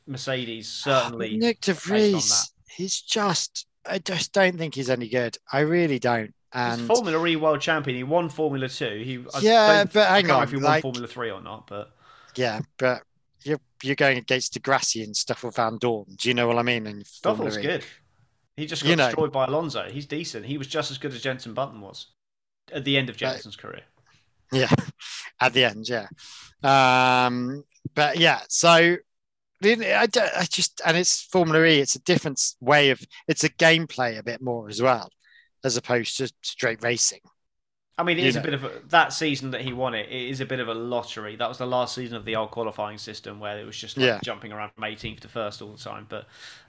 Mercedes 0.08 0.84
ah, 0.86 1.04
certainly. 1.04 1.38
Nick 1.38 1.62
De 1.62 1.74
Vries, 1.74 2.54
he's 2.70 3.02
just. 3.02 3.68
I 3.86 3.98
just 3.98 4.32
don't 4.32 4.58
think 4.58 4.76
he's 4.76 4.90
any 4.92 5.10
good. 5.10 5.38
I 5.52 5.62
really 5.62 5.98
don't. 6.00 6.28
He's 6.54 6.62
And 6.80 6.82
Formula 6.88 7.26
E 7.26 7.36
world 7.36 7.62
champion. 7.62 7.98
He 7.98 8.04
won 8.04 8.30
Formula 8.30 8.70
Two. 8.70 9.02
He 9.04 9.24
I 9.34 9.40
Yeah, 9.40 9.78
don't- 9.78 9.94
but 9.94 10.08
I 10.10 10.16
hang 10.18 10.30
on, 10.30 10.44
if 10.44 10.50
he 10.52 10.58
won 10.58 10.64
like- 10.66 10.82
Formula 10.84 11.08
Three 11.08 11.32
or 11.32 11.42
not, 11.42 11.66
but 11.68 11.92
yeah, 12.36 12.62
but 12.78 13.02
you're 13.44 13.60
you're 13.82 13.96
going 13.96 14.18
against 14.20 14.54
Di 14.54 14.60
Grassi 14.60 15.04
and 15.04 15.16
stuff 15.18 15.44
with 15.44 15.56
Vandoorne. 15.56 16.16
Do 16.18 16.30
you 16.30 16.36
know 16.36 16.48
what 16.48 16.58
I 16.60 16.62
mean? 16.62 16.86
And 16.88 17.04
Stoffel's 17.06 17.58
good. 17.58 17.84
He 18.58 18.68
just 18.68 18.84
got 18.84 18.90
You 18.90 18.96
know. 18.98 19.06
destroyed 19.08 19.32
by 19.32 19.46
Alonso. 19.46 19.90
He's 19.90 20.06
decent. 20.06 20.46
He 20.46 20.58
was 20.60 20.68
just 20.68 20.92
as 20.92 20.98
good 21.00 21.14
as 21.14 21.22
Jensen 21.22 21.54
Button 21.56 21.82
was 21.82 22.08
at 22.74 22.86
the 22.86 22.98
end 22.98 23.10
of. 23.10 23.18
Jensen's 23.18 23.56
career. 23.56 23.82
Yeah, 24.52 24.72
at 25.40 25.54
the 25.54 25.64
end, 25.66 25.88
yeah. 25.90 26.08
Um, 26.64 27.64
but 27.96 28.18
yeah, 28.18 28.42
so 28.50 28.98
I 29.64 30.08
just 30.50 30.82
and 30.86 30.98
it's 30.98 31.24
Formula 31.24 31.64
E. 31.66 31.80
It's 31.80 31.96
a 31.96 32.02
different 32.02 32.42
way 32.60 32.90
of 32.90 33.02
it's 33.28 33.44
a 33.44 33.50
gameplay 33.50 34.18
a 34.18 34.24
bit 34.24 34.42
more 34.42 34.70
as 34.70 34.82
well, 34.82 35.10
as 35.64 35.78
opposed 35.78 36.18
to 36.18 36.32
straight 36.42 36.84
racing. 36.84 37.22
I 37.98 38.04
mean, 38.04 38.18
it 38.18 38.24
You 38.24 38.30
is 38.30 38.36
a 38.36 38.42
bit 38.42 38.54
of 38.56 38.64
a, 38.64 38.72
that 38.90 39.14
season 39.14 39.52
that 39.52 39.62
he 39.62 39.74
won 39.74 39.94
it. 39.94 40.08
It 40.10 40.30
is 40.30 40.42
a 40.42 40.46
bit 40.46 40.60
of 40.60 40.68
a 40.68 40.74
lottery. 40.74 41.36
That 41.36 41.48
was 41.48 41.60
the 41.60 41.68
last 41.68 41.94
season 41.94 42.18
of 42.18 42.26
the 42.26 42.36
old 42.36 42.50
qualifying 42.50 42.98
system 42.98 43.40
where 43.40 43.60
it 43.60 43.66
was 43.66 43.78
just 43.78 43.96
like 43.96 44.06
Yeah. 44.08 44.20
jumping 44.24 44.52
around 44.52 44.72
from 44.74 44.86
18th 44.86 45.20
to 45.20 45.28
first 45.28 45.62
all 45.62 45.74
the 45.74 45.78
time. 45.78 46.08
But 46.10 46.26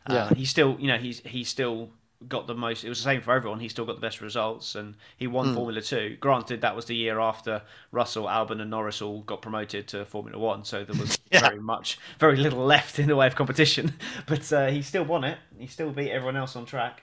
uh, 0.06 0.12
Yeah. 0.30 0.34
he 0.34 0.44
still, 0.44 0.76
you 0.78 0.88
know, 0.88 0.98
he's 0.98 1.20
he 1.20 1.44
still 1.44 1.90
got 2.28 2.46
the 2.46 2.54
most. 2.54 2.84
It 2.84 2.88
was 2.88 2.98
the 2.98 3.04
same 3.04 3.20
for 3.20 3.32
everyone. 3.32 3.60
He 3.60 3.68
still 3.68 3.84
got 3.84 3.94
the 3.96 4.00
best 4.00 4.20
results, 4.20 4.74
and 4.74 4.96
he 5.16 5.26
won 5.26 5.48
Hmm. 5.48 5.54
Formula 5.54 5.80
Two. 5.80 6.16
Granted, 6.20 6.60
that 6.60 6.74
was 6.76 6.84
the 6.86 6.96
year 6.96 7.18
after 7.20 7.62
Russell, 7.90 8.24
Albon, 8.24 8.60
and 8.60 8.70
Norris 8.70 9.00
all 9.02 9.22
got 9.22 9.42
promoted 9.42 9.88
to 9.88 10.04
Formula 10.04 10.38
One, 10.38 10.64
so 10.64 10.84
there 10.84 11.00
was 11.00 11.18
Yeah. 11.32 11.40
very 11.40 11.60
much, 11.60 11.98
very 12.18 12.36
little 12.36 12.64
left 12.64 12.98
in 12.98 13.08
the 13.08 13.16
way 13.16 13.26
of 13.26 13.34
competition. 13.34 13.94
But 14.26 14.52
uh, 14.52 14.66
he 14.68 14.82
still 14.82 15.04
won 15.04 15.24
it. 15.24 15.38
He 15.58 15.66
still 15.66 15.90
beat 15.90 16.10
everyone 16.10 16.36
else 16.36 16.56
on 16.56 16.64
track. 16.66 17.02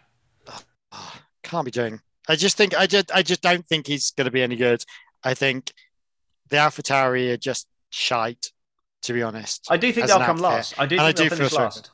Oh, 0.92 1.14
can't 1.44 1.66
be 1.66 1.72
doing. 1.72 2.00
I 2.28 2.36
just 2.36 2.58
think 2.58 2.78
I 2.78 2.86
just 2.88 3.12
I 3.14 3.24
just 3.24 3.42
don't 3.42 3.66
think 3.66 3.88
he's 3.88 4.12
going 4.12 4.26
to 4.26 4.32
be 4.32 4.42
any 4.44 4.56
good. 4.56 4.84
I 5.24 5.34
think 5.34 5.74
the 6.50 6.58
AlphaTauri 6.58 7.32
are 7.34 7.38
just 7.38 7.68
shite, 7.90 8.52
to 9.04 9.14
be 9.14 9.22
honest. 9.24 9.66
I 9.70 9.78
do 9.78 9.92
think 9.92 10.08
they'll 10.08 10.18
come 10.20 10.38
outfit. 10.38 10.42
last. 10.44 10.80
I 10.80 10.86
do 10.86 10.96
And 10.96 11.00
think 11.00 11.02
I 11.02 11.12
they'll 11.12 11.24
do 11.26 11.30
feel 11.30 11.38
finish 11.38 11.52
sorry 11.54 11.66
last. 11.66 11.92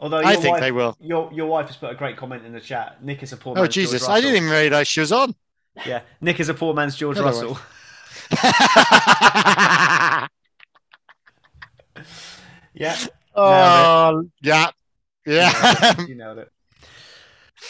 Although 0.00 0.16
I 0.16 0.32
your 0.32 0.40
think 0.40 0.54
wife, 0.54 0.60
they 0.62 0.72
will. 0.72 0.96
Your 0.98 1.30
your 1.32 1.46
wife 1.46 1.66
has 1.66 1.76
put 1.76 1.90
a 1.90 1.94
great 1.94 2.16
comment 2.16 2.46
in 2.46 2.54
the 2.54 2.60
chat. 2.60 3.04
Nick 3.04 3.22
is 3.22 3.34
a 3.34 3.36
poor 3.36 3.54
man's. 3.54 3.58
Oh 3.58 3.62
man's 3.64 3.74
Jesus! 3.74 4.08
I 4.08 4.20
didn't 4.20 4.36
even 4.36 4.48
realise 4.48 4.88
she 4.88 5.00
was 5.00 5.12
on. 5.12 5.34
Yeah, 5.86 6.00
Nick 6.22 6.40
is 6.40 6.48
a 6.48 6.54
poor 6.54 6.72
man's 6.72 6.96
George 6.96 7.18
Hello, 7.18 7.28
Russell. 7.28 7.58
yeah, 12.74 12.96
oh 13.34 14.24
yeah, 14.42 14.70
you 15.26 15.32
nailed 15.34 15.52
yeah. 15.52 15.92
it. 16.00 16.08
You 16.08 16.14
nailed 16.14 16.38
it. 16.38 16.50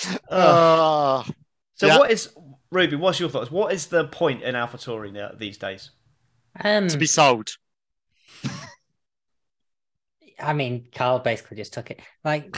oh, 0.30 1.24
So 1.74 1.88
Yeah. 1.88 1.98
what 1.98 2.12
is 2.12 2.32
Ruby? 2.70 2.94
What's 2.94 3.18
your 3.18 3.28
thoughts? 3.28 3.50
What 3.50 3.72
is 3.72 3.86
the 3.86 4.04
point 4.04 4.42
in 4.42 4.54
AlphaTauri 4.54 5.12
now 5.12 5.32
these 5.36 5.58
days? 5.58 5.90
Um, 6.62 6.86
to 6.88 6.96
be 6.98 7.06
sold. 7.06 7.56
I 10.42 10.52
mean, 10.52 10.88
Carl 10.94 11.20
basically 11.20 11.56
just 11.56 11.72
took 11.72 11.90
it. 11.90 12.00
Like, 12.24 12.56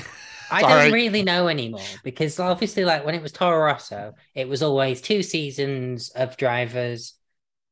I 0.51 0.63
don't 0.63 0.93
really 0.93 1.23
know 1.23 1.49
anymore 1.49 2.01
because 2.03 2.39
obviously, 2.39 2.85
like 2.85 3.05
when 3.05 3.15
it 3.15 3.23
was 3.23 3.33
Toro 3.33 3.59
Rosso, 3.65 4.15
it 4.35 4.49
was 4.49 4.63
always 4.63 5.01
two 5.01 5.23
seasons 5.23 6.11
of 6.11 6.37
drivers 6.37 7.15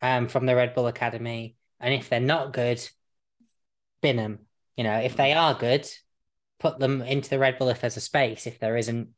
um, 0.03 0.29
from 0.29 0.47
the 0.47 0.57
Red 0.57 0.75
Bull 0.75 0.87
Academy, 0.87 1.57
and 1.79 1.95
if 1.95 2.09
they're 2.09 2.21
not 2.21 2.53
good, 2.53 2.87
bin 4.03 4.17
them. 4.17 4.41
You 4.77 4.85
know, 4.85 4.99
if 4.99 5.17
they 5.17 5.33
are 5.33 5.55
good, 5.55 5.89
put 6.59 6.79
them 6.79 7.03
into 7.03 7.31
the 7.31 7.39
Red 7.39 7.59
Bull 7.59 7.69
if 7.69 7.81
there's 7.81 7.97
a 7.97 8.01
space. 8.01 8.47
If 8.47 8.59
there 8.59 8.77
isn't, 8.77 9.09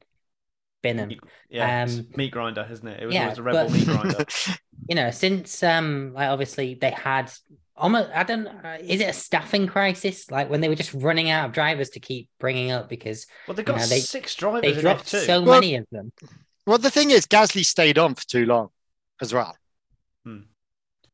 bin 0.83 0.96
them. 0.96 1.12
Yeah, 1.50 1.85
Um, 1.85 2.09
meat 2.16 2.33
grinder, 2.33 2.66
isn't 2.70 2.87
it? 2.87 3.02
It 3.02 3.07
was 3.07 3.14
yeah, 3.14 3.24
always 3.24 3.38
a 3.38 3.42
Red 3.42 3.52
Bull 3.52 3.70
meat 3.70 3.87
grinder. 3.87 4.24
you 4.88 4.96
know, 4.96 5.11
since 5.11 5.62
um, 5.62 6.12
like 6.14 6.28
obviously 6.28 6.74
they 6.74 6.90
had 6.90 7.31
almost, 7.77 8.11
I 8.15 8.23
don't, 8.23 8.47
uh, 8.47 8.79
is 8.81 9.01
it 9.01 9.09
a 9.09 9.13
staffing 9.13 9.67
crisis? 9.67 10.31
Like 10.31 10.51
when 10.51 10.61
they 10.61 10.69
were 10.69 10.75
just 10.75 10.93
running 10.95 11.31
out 11.31 11.47
of 11.47 11.53
drivers 11.53 11.91
to 11.91 12.01
keep 12.01 12.29
bringing 12.39 12.71
up 12.71 12.89
because 12.89 13.27
Well, 13.47 13.55
they've 13.55 13.65
got 13.65 13.79
Yeah, 13.81 13.87
they- 13.87 14.01
six 14.01 14.35
drivers 14.35 14.63
they 14.63 14.73
in 14.75 14.81
dropped 14.81 15.07
F2. 15.07 15.27
so 15.27 15.43
Well- 15.43 15.61
many 15.61 15.77
of 15.77 15.87
them. 15.91 16.13
well, 16.67 16.79
the 16.79 16.91
thing 16.91 17.11
is, 17.11 17.27
Gasly 17.27 17.65
stayed 17.65 17.99
on 17.99 18.15
for 18.15 18.27
too 18.27 18.47
long 18.47 18.71
as 19.21 19.33
well. 19.33 19.57
Hmm. 20.25 20.41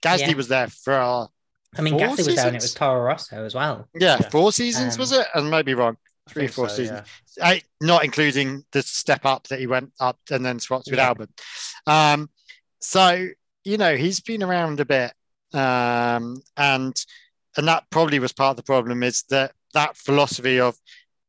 Gasly 0.02 0.28
Yeah. 0.28 0.34
was 0.34 0.48
there 0.48 0.68
for 0.68 0.94
uh, 0.94 1.26
I 1.76 1.82
mean, 1.82 1.98
four 1.98 2.08
Gasly 2.08 2.26
was 2.26 2.36
there 2.36 2.46
and 2.46 2.56
it 2.56 2.62
was 2.62 2.74
Toro 2.74 3.00
Rosso 3.02 3.44
as 3.44 3.54
well. 3.54 3.88
yeah, 3.94 4.16
Yeah. 4.20 4.28
four 4.30 4.52
seasons 4.52 4.94
Um, 4.94 5.00
was 5.00 5.12
it? 5.12 5.26
And 5.34 5.64
be 5.64 5.74
wrong. 5.74 5.96
Three 6.28 6.44
or 6.44 6.48
four 6.48 6.68
so, 6.68 6.76
seasons. 6.76 7.08
yeah. 7.38 7.46
I, 7.46 7.62
not 7.80 8.04
including 8.04 8.64
the 8.72 8.82
step 8.82 9.24
up 9.24 9.48
that 9.48 9.58
he 9.60 9.66
went 9.66 9.92
up 9.98 10.18
and 10.30 10.44
then 10.44 10.60
swapped 10.60 10.86
with 10.90 10.98
Yeah. 10.98 11.14
Albon. 11.14 11.28
Um, 11.86 12.30
so 12.80 13.28
you 13.64 13.76
know 13.78 13.96
he's 13.96 14.20
been 14.20 14.42
around 14.42 14.80
a 14.80 14.84
bit, 14.84 15.12
um, 15.54 16.42
and 16.56 16.94
and 17.56 17.66
that 17.68 17.84
probably 17.90 18.18
was 18.18 18.32
part 18.32 18.50
of 18.50 18.56
the 18.56 18.62
problem 18.62 19.02
is 19.02 19.24
that 19.30 19.52
that 19.74 19.96
philosophy 19.96 20.60
of 20.60 20.76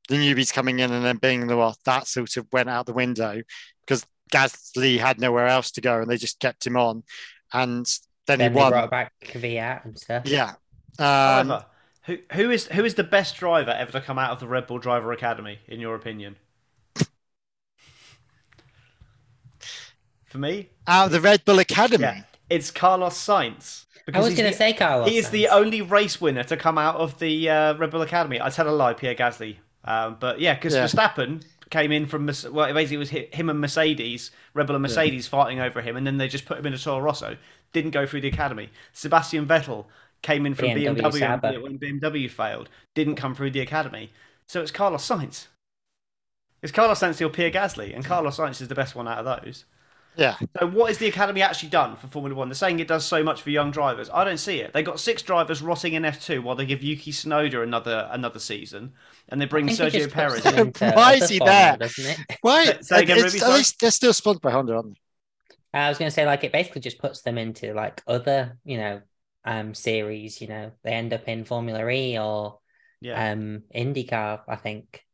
the 0.07 0.15
newbies 0.15 0.53
coming 0.53 0.79
in 0.79 0.91
and 0.91 1.05
then 1.05 1.17
being 1.17 1.47
the 1.47 1.55
well, 1.57 1.77
that 1.85 2.07
sort 2.07 2.35
of 2.37 2.47
went 2.51 2.69
out 2.69 2.85
the 2.85 2.93
window 2.93 3.41
because 3.81 4.05
Gasly 4.31 4.97
had 4.99 5.19
nowhere 5.19 5.47
else 5.47 5.71
to 5.71 5.81
go 5.81 6.01
and 6.01 6.09
they 6.09 6.17
just 6.17 6.39
kept 6.39 6.65
him 6.65 6.77
on, 6.77 7.03
and 7.53 7.85
then, 8.27 8.39
Then 8.39 8.51
he 8.51 8.55
they 8.55 8.59
won. 8.59 8.71
brought 8.71 8.91
back 8.91 9.13
Kvyat 9.23 9.85
and 9.85 9.97
stuff. 9.97 10.25
Yeah. 10.25 10.53
Um, 10.99 11.49
However, 11.49 11.65
who 12.03 12.17
who 12.33 12.49
is 12.51 12.67
who 12.67 12.83
is 12.85 12.95
the 12.95 13.03
best 13.03 13.37
driver 13.37 13.71
ever 13.71 13.91
to 13.93 14.01
come 14.01 14.19
out 14.19 14.31
of 14.31 14.39
the 14.39 14.47
Red 14.47 14.67
Bull 14.67 14.79
Driver 14.79 15.11
Academy, 15.11 15.59
in 15.67 15.79
your 15.79 15.95
opinion? 15.95 16.35
For 20.25 20.37
me, 20.37 20.69
out 20.87 21.07
of 21.07 21.11
the 21.11 21.21
Red 21.21 21.43
Bull 21.43 21.59
Academy. 21.59 22.03
yeah, 22.03 22.23
it's 22.49 22.69
Carlos 22.71 23.15
Sainz. 23.15 23.85
I 24.13 24.19
was 24.19 24.35
going 24.35 24.51
to 24.51 24.57
say 24.57 24.73
Carlos. 24.73 25.09
He 25.09 25.17
is 25.17 25.29
the 25.29 25.47
only 25.47 25.81
race 25.81 26.19
winner 26.19 26.43
to 26.43 26.57
come 26.57 26.77
out 26.77 26.95
of 26.95 27.19
the 27.19 27.49
uh, 27.49 27.73
Red 27.75 27.91
Bull 27.91 28.01
Academy. 28.01 28.39
I 28.41 28.49
tell 28.49 28.69
a 28.69 28.71
lie, 28.71 28.93
Pierre 28.93 29.15
Gasly. 29.15 29.57
Um, 29.83 30.17
but 30.19 30.39
yeah, 30.39 30.55
because 30.55 30.73
Yeah. 30.73 30.85
Verstappen 30.85 31.43
came 31.69 31.91
in 31.91 32.05
from 32.05 32.25
well, 32.51 32.73
basically 32.73 32.95
it 32.95 32.99
was 32.99 33.09
him 33.09 33.49
and 33.49 33.59
Mercedes, 33.61 34.31
Red 34.53 34.67
Bull 34.67 34.75
and 34.75 34.83
Mercedes 34.83 35.27
fighting 35.27 35.59
over 35.59 35.81
him, 35.81 35.95
and 35.95 36.05
then 36.05 36.17
they 36.17 36.27
just 36.27 36.45
put 36.45 36.57
him 36.57 36.65
in 36.65 36.73
a 36.73 36.77
Toro 36.77 36.99
Rosso. 36.99 37.37
Didn't 37.73 37.91
go 37.91 38.05
through 38.05 38.21
the 38.21 38.27
academy. 38.27 38.69
Sebastian 38.93 39.45
Vettel 39.45 39.85
came 40.21 40.45
in 40.45 40.55
from 40.55 40.69
BMW 40.69 40.95
BMW, 41.41 41.61
when 41.61 41.77
BMW 41.79 42.29
failed. 42.29 42.69
Didn't 42.95 43.15
come 43.15 43.35
through 43.35 43.51
the 43.51 43.61
academy. 43.61 44.11
So 44.47 44.61
it's 44.61 44.71
Carlos 44.71 45.07
Sainz. 45.07 45.47
It's 46.61 46.71
Carlos 46.71 46.99
Sainz 46.99 47.23
or 47.25 47.29
Pierre 47.29 47.51
Gasly, 47.51 47.95
and 47.95 48.03
Carlos 48.03 48.37
Sainz 48.37 48.61
is 48.61 48.67
the 48.67 48.75
best 48.75 48.95
one 48.95 49.07
out 49.07 49.25
of 49.25 49.43
those. 49.43 49.65
Yeah. 50.15 50.37
So 50.59 50.67
what 50.67 50.87
has 50.87 50.97
the 50.97 51.07
academy 51.07 51.41
actually 51.41 51.69
done 51.69 51.95
for 51.95 52.07
Formula 52.07 52.35
One? 52.35 52.49
They're 52.49 52.55
saying 52.55 52.79
it 52.79 52.87
does 52.87 53.05
so 53.05 53.23
much 53.23 53.41
for 53.41 53.49
young 53.49 53.71
drivers. 53.71 54.09
I 54.09 54.23
don't 54.23 54.37
see 54.37 54.59
it. 54.59 54.73
They 54.73 54.83
got 54.83 54.99
six 54.99 55.21
drivers 55.21 55.61
rotting 55.61 55.93
in 55.93 56.05
F 56.05 56.21
two 56.21 56.41
while 56.41 56.55
they 56.55 56.65
give 56.65 56.81
Yuki 56.83 57.11
Tsunoda 57.11 57.61
another 57.63 58.07
another 58.11 58.39
season, 58.39 58.93
and 59.29 59.39
they 59.41 59.45
bring 59.45 59.67
Sergio 59.69 60.09
Perez. 60.11 60.43
them 60.43 60.55
in. 60.55 60.73
Why 60.93 61.13
is 61.15 61.27
he 61.27 61.39
there? 61.39 61.77
Why? 62.41 62.65
Say- 62.65 62.77
say 62.81 63.01
again, 63.03 63.19
Ruby, 63.21 63.39
at 63.39 63.53
least 63.53 63.79
they're 63.79 63.91
still 63.91 64.13
sponsored 64.13 64.41
by 64.41 64.51
Honda, 64.51 64.75
aren't 64.75 64.93
they? 64.95 65.01
I 65.73 65.89
was 65.89 65.97
going 65.97 66.09
to 66.09 66.13
say 66.13 66.25
like 66.25 66.43
it 66.43 66.51
basically 66.51 66.81
just 66.81 66.99
puts 66.99 67.21
them 67.21 67.37
into 67.37 67.73
like 67.73 68.01
other 68.07 68.57
you 68.63 68.77
know 68.77 69.01
um 69.45 69.73
series. 69.73 70.41
You 70.41 70.47
know 70.47 70.71
they 70.83 70.91
end 70.91 71.13
up 71.13 71.27
in 71.27 71.45
Formula 71.45 71.87
E 71.89 72.17
or 72.19 72.59
Yeah, 73.01 73.23
um 73.23 73.63
IndyCar. 73.75 74.43
I 74.47 74.55
think. 74.55 75.05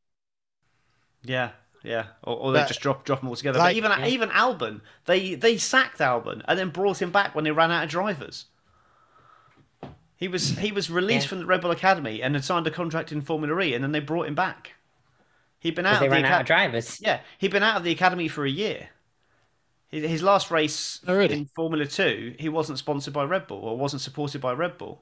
yeah, 1.23 1.51
yeah. 1.85 2.05
Or, 2.23 2.35
or 2.37 2.51
they 2.51 2.59
But- 2.59 2.67
just 2.67 2.81
drop 2.81 3.05
drop 3.05 3.19
them 3.21 3.29
all 3.29 3.35
together. 3.35 3.59
like- 3.59 3.75
but 3.75 3.77
even 3.77 3.91
Yeah. 3.91 4.07
even 4.07 4.29
Albon, 4.29 4.81
they 5.05 5.35
they 5.35 5.57
sacked 5.57 5.99
Albon 5.99 6.41
and 6.47 6.57
then 6.59 6.69
brought 6.69 7.01
him 7.01 7.11
back 7.11 7.33
when 7.35 7.43
they 7.43 7.51
ran 7.51 7.71
out 7.71 7.83
of 7.85 7.89
drivers. 7.89 8.45
He 10.17 10.27
was 10.27 10.57
he 10.57 10.71
was 10.71 10.89
released 10.89 11.25
Yeah. 11.25 11.29
from 11.29 11.39
the 11.39 11.45
Red 11.45 11.61
Bull 11.61 11.71
Academy 11.71 12.21
and 12.21 12.35
had 12.35 12.43
signed 12.45 12.67
a 12.67 12.71
contract 12.71 13.11
in 13.11 13.21
Formula 13.21 13.59
E, 13.61 13.73
and 13.73 13.83
then 13.83 13.91
they 13.91 13.99
brought 13.99 14.27
him 14.27 14.35
back. 14.35 14.73
He'd 15.59 15.75
been 15.75 15.85
out 15.85 15.99
they 15.99 16.05
of 16.05 16.11
the 16.11 16.15
ran 16.15 16.25
out 16.25 16.41
of 16.41 16.45
academy. 16.45 16.71
drivers. 16.71 17.01
Yeah, 17.01 17.19
he'd 17.37 17.51
been 17.51 17.63
out 17.63 17.77
of 17.77 17.83
the 17.83 17.91
academy 17.91 18.27
for 18.27 18.45
a 18.45 18.49
year. 18.49 18.89
His, 19.89 20.09
his 20.09 20.23
last 20.23 20.51
race 20.51 21.01
Oh, 21.07 21.15
really? 21.15 21.33
in 21.37 21.45
Formula 21.47 21.85
Two, 21.85 22.35
he 22.39 22.49
wasn't 22.49 22.79
sponsored 22.79 23.13
by 23.13 23.23
Red 23.23 23.47
Bull 23.47 23.59
or 23.59 23.77
wasn't 23.77 24.01
supported 24.01 24.41
by 24.41 24.53
Red 24.53 24.77
Bull. 24.77 25.01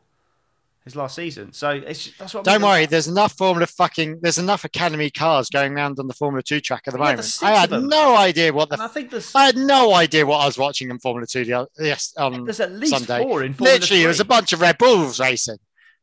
His 0.86 0.98
last 0.98 1.16
season, 1.16 1.54
so 1.54 1.70
it's, 1.70 2.12
that's 2.18 2.34
what. 2.34 2.46
I 2.46 2.52
Don't 2.54 2.62
mean. 2.62 2.70
worry, 2.70 2.86
there's 2.86 3.08
enough 3.08 3.38
Formula 3.38 3.66
fucking 3.66 4.20
there's 4.22 4.38
enough 4.38 4.66
Academy 4.66 5.10
cars 5.10 5.50
going 5.50 5.72
around 5.74 5.98
on 5.98 6.08
the 6.08 6.14
Formula 6.14 6.44
Two 6.44 6.60
track 6.60 6.84
at 6.88 6.94
the 6.94 7.00
Yeah, 7.00 7.06
moment. 7.12 7.40
I 7.42 7.52
had 7.52 7.72
no 7.72 8.18
idea 8.18 8.52
what 8.52 8.68
the 8.68 8.74
And 8.76 8.82
I 8.84 8.88
think 8.90 9.10
there's 9.10 9.34
I 9.34 9.46
had 9.46 9.56
no 9.56 9.94
idea 9.94 10.26
what 10.26 10.40
I 10.42 10.46
was 10.46 10.58
watching 10.58 10.90
in 10.90 11.00
Formula 11.00 11.26
Two 11.26 11.46
the 11.46 11.54
other, 11.54 11.70
yes 11.80 12.14
um, 12.18 12.44
there's 12.44 12.60
at 12.60 12.74
least 12.74 12.92
Sunday. 13.06 13.24
four 13.24 13.44
in 13.44 13.54
Formula 13.54 13.76
literally 13.80 14.04
it 14.04 14.08
was 14.08 14.20
a 14.20 14.26
bunch 14.26 14.52
of 14.52 14.60
Red 14.60 14.78
Bulls 14.78 15.22
racing. 15.22 15.56
I 15.56 15.60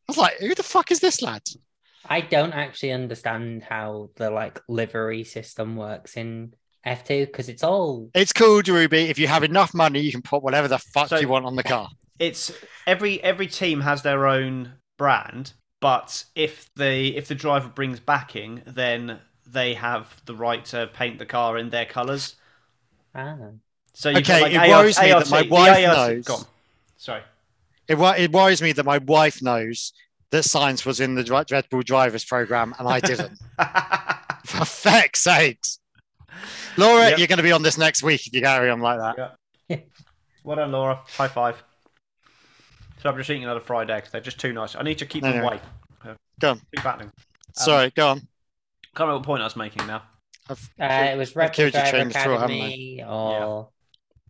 was 0.09 0.17
like, 0.17 0.39
who 0.39 0.55
the 0.55 0.63
fuck 0.63 0.91
is 0.91 1.01
this 1.01 1.21
lad? 1.21 1.43
I 2.09 2.23
don't 2.23 2.53
actually 2.55 2.93
understand 2.93 3.63
how 3.63 4.09
the 4.17 4.31
like 4.31 4.61
livery 4.67 5.25
system 5.25 5.77
works 5.77 6.17
in 6.17 6.55
F2 6.87 7.27
because 7.27 7.51
it's 7.51 7.63
all 7.63 8.09
It's 8.15 8.33
cool, 8.33 8.63
Ruby. 8.67 9.11
If 9.11 9.19
you 9.19 9.27
have 9.27 9.45
enough 9.45 9.75
money, 9.75 10.01
you 10.01 10.11
can 10.11 10.23
put 10.23 10.43
whatever 10.43 10.69
the 10.69 10.79
fuck 10.79 11.09
So- 11.09 11.19
you 11.19 11.29
want 11.29 11.45
on 11.45 11.55
the 11.57 11.63
car. 11.63 11.91
It's 12.21 12.53
every 12.87 13.21
every 13.25 13.49
team 13.49 13.81
has 13.81 14.03
their 14.03 14.27
own 14.29 14.75
brand, 14.97 15.55
but 15.81 16.25
if 16.37 16.71
the 16.77 17.17
if 17.17 17.27
the 17.27 17.35
driver 17.35 17.69
brings 17.69 17.99
backing, 17.99 18.63
then 18.67 19.19
they 19.47 19.75
have 19.75 20.21
the 20.27 20.35
right 20.37 20.65
to 20.67 20.89
paint 20.95 21.19
the 21.19 21.27
car 21.27 21.59
in 21.59 21.71
their 21.71 21.87
colours. 21.87 22.37
ah, 23.17 23.37
So 23.95 24.11
you've 24.11 24.19
Okay, 24.19 24.41
got, 24.41 24.53
like, 24.53 24.53
it 24.53 24.71
worries 24.71 25.01
me 25.01 25.09
that 25.09 25.31
my 25.31 25.43
wife 25.43 25.89
ART 25.89 25.97
knows. 25.97 26.25
Go 26.27 26.35
on. 26.35 26.45
Sorry. 26.99 27.23
It, 27.89 27.99
it 28.21 28.31
worries 28.31 28.63
me 28.63 28.71
that 28.73 28.85
my 28.85 28.99
wife 28.99 29.43
knows 29.43 29.93
that 30.31 30.45
Sainz 30.45 30.87
was 30.87 31.01
in 31.01 31.17
the 31.17 31.25
Dri- 31.25 31.43
Red 31.51 31.69
Bull 31.71 31.83
drivers 31.83 32.25
program 32.25 32.73
and 32.79 32.87
I 32.87 33.01
didn't. 33.01 33.37
For 34.47 34.65
feck's 34.65 35.21
sakes. 35.21 35.81
Laura, 36.77 37.09
Yep. 37.11 37.19
you're 37.19 37.27
going 37.27 37.39
to 37.39 37.43
be 37.43 37.51
on 37.51 37.63
this 37.63 37.77
next 37.77 38.03
week 38.05 38.27
if 38.29 38.33
you 38.33 38.41
carry 38.41 38.71
on 38.71 38.81
like 38.81 39.01
that. 39.01 39.37
well 40.45 40.57
done, 40.57 40.71
Laura. 40.71 41.01
High 41.17 41.27
five. 41.29 41.61
So 43.03 43.09
I'm 43.09 43.17
just 43.17 43.31
eating 43.31 43.45
another 43.45 43.61
fried 43.61 43.91
egg. 43.91 44.05
They're 44.13 44.21
just 44.21 44.39
too 44.39 44.53
nice. 44.53 44.77
I 44.77 44.83
need 44.83 44.99
to 44.99 45.07
keep 45.07 45.23
them 45.23 45.33
Anyway. 45.35 45.47
away. 45.47 45.61
Uh, 46.05 46.15
Go 46.41 46.51
on. 46.51 46.61
Keep 46.75 46.81
fattening. 46.85 47.13
Sorry, 47.55 47.91
go 47.91 48.09
on. 48.09 48.19
Can't 48.19 48.29
remember 49.01 49.17
what 49.19 49.25
point 49.27 49.41
I 49.43 49.45
was 49.47 49.57
making 49.57 49.87
now. 49.87 50.03
I've- 50.49 50.61
uh, 50.79 50.85
it 51.13 51.17
was 51.17 51.31
I've 51.31 51.37
Red 51.37 51.47
Bull 51.49 51.55
killed 51.55 51.75
your 51.75 51.83
Driver 51.83 51.91
train 51.97 52.07
of 52.09 52.13
thought, 52.13 52.41
haven't 52.41 52.51
I? 52.51 52.55
Academy 52.67 53.05
or 53.07 53.69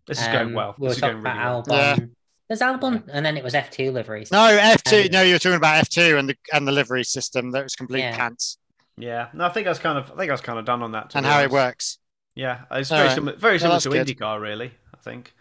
This 0.07 0.21
is 0.21 0.27
um, 0.27 0.33
going 0.33 0.55
well. 0.55 0.75
We 0.79 0.83
were 0.85 0.89
This 0.89 0.97
is 0.97 1.01
talking 1.01 1.23
going 1.23 1.25
really 1.25 1.39
about 1.39 1.67
well. 1.69 1.87
Albon. 1.95 1.99
Yeah. 1.99 2.05
There's 2.49 2.61
Albon, 2.61 3.03
and 3.13 3.25
then 3.25 3.37
it 3.37 3.45
was 3.45 3.55
F2 3.55 3.93
liveries. 3.93 4.31
No, 4.33 4.39
F2. 4.39 5.07
Um, 5.07 5.11
no, 5.13 5.23
you 5.23 5.35
were 5.35 5.39
talking 5.39 5.57
about 5.57 5.85
F2 5.85 6.19
and 6.19 6.29
the 6.29 6.37
and 6.53 6.67
the 6.67 6.73
livery 6.73 7.05
system 7.05 7.53
that 7.53 7.63
was 7.63 7.75
complete 7.77 8.01
Yeah. 8.01 8.17
pants 8.17 8.59
Yeah. 8.97 9.29
No, 9.33 9.45
I 9.47 9.51
think 9.51 9.67
I 9.67 9.71
was 9.71 9.79
kind 9.79 9.99
of. 9.99 10.11
I 10.13 10.17
think 10.17 10.31
I 10.31 10.33
was 10.33 10.41
kind 10.41 10.59
of 10.59 10.65
done 10.65 10.83
on 10.83 10.93
that. 10.93 11.15
and 11.15 11.25
be 11.25 11.29
how 11.31 11.41
it 11.41 11.51
works. 11.51 11.99
Yeah, 12.35 12.63
it's 12.73 12.91
All 12.91 12.99
very 12.99 13.09
right. 13.09 13.15
similar. 13.15 13.37
Very 13.37 13.59
similar 13.59 13.75
that's 13.77 13.85
to 13.85 13.91
good. 13.91 14.07
IndyCar, 14.07 14.41
really. 14.41 14.73
I 14.95 14.99
think, 15.03 15.33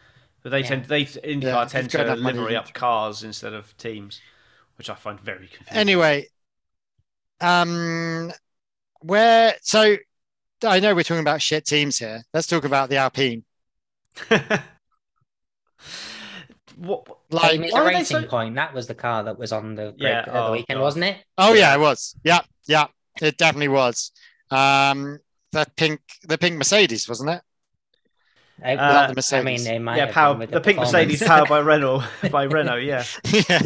but 0.43 0.49
they 0.51 0.59
Yeah. 0.61 0.67
tend 0.67 0.85
they 0.85 1.05
IndyCar 1.05 1.41
Yeah, 1.43 1.65
tend 1.65 1.93
you've 1.93 2.03
to 2.05 2.15
livery 2.15 2.55
up 2.55 2.73
cars 2.73 3.23
instead 3.23 3.53
of 3.53 3.75
teams, 3.77 4.21
which 4.77 4.89
I 4.89 4.95
find 4.95 5.19
very 5.19 5.47
confusing. 5.47 5.77
Anyway, 5.77 6.27
um, 7.41 8.31
where 9.01 9.55
so 9.61 9.97
I 10.65 10.79
know 10.79 10.93
we're 10.95 11.03
talking 11.03 11.21
about 11.21 11.41
shit 11.41 11.65
teams 11.65 11.97
here. 11.99 12.23
Let's 12.33 12.47
talk 12.47 12.63
about 12.65 12.89
the 12.89 12.97
Alpine. 12.97 13.43
what? 16.75 17.07
Like, 17.31 17.51
Same 17.51 17.63
as 17.65 17.71
why 17.73 17.79
the 17.79 17.85
are 17.85 17.87
racing 17.89 18.21
so- 18.21 18.27
point. 18.27 18.55
That 18.55 18.73
was 18.73 18.87
the 18.87 18.95
car 18.95 19.23
that 19.23 19.37
was 19.37 19.51
on 19.51 19.75
the, 19.75 19.93
Yeah, 19.97 20.23
break- 20.23 20.27
uh, 20.27 20.33
the 20.41 20.47
oh, 20.47 20.51
weekend, 20.51 20.77
God. 20.79 20.83
wasn't 20.83 21.05
it? 21.05 21.17
oh 21.37 21.53
yeah, 21.53 21.73
it 21.75 21.79
was. 21.79 22.15
Yeah, 22.23 22.41
yeah, 22.67 22.87
it 23.21 23.37
definitely 23.37 23.67
was. 23.69 24.11
Um, 24.51 25.19
the 25.51 25.65
pink, 25.75 26.01
the 26.23 26.37
pink 26.37 26.57
Mercedes, 26.57 27.07
wasn't 27.07 27.29
it? 27.31 27.41
It- 28.63 28.79
Uh, 28.79 28.93
Not 29.07 29.15
the 29.15 29.37
I 29.37 29.41
mean, 29.43 29.63
they 29.63 29.79
might 29.79 29.97
Yeah, 29.97 30.11
power, 30.11 30.33
been 30.33 30.39
with 30.39 30.51
the, 30.51 30.61
pink. 30.61 30.79
Mercedes 30.79 31.23
powered 31.23 31.49
by 31.49 31.59
Renault 31.71 32.03
by 32.31 32.43
Renault. 32.43 32.77
Yeah, 32.77 33.03
yeah. 33.25 33.61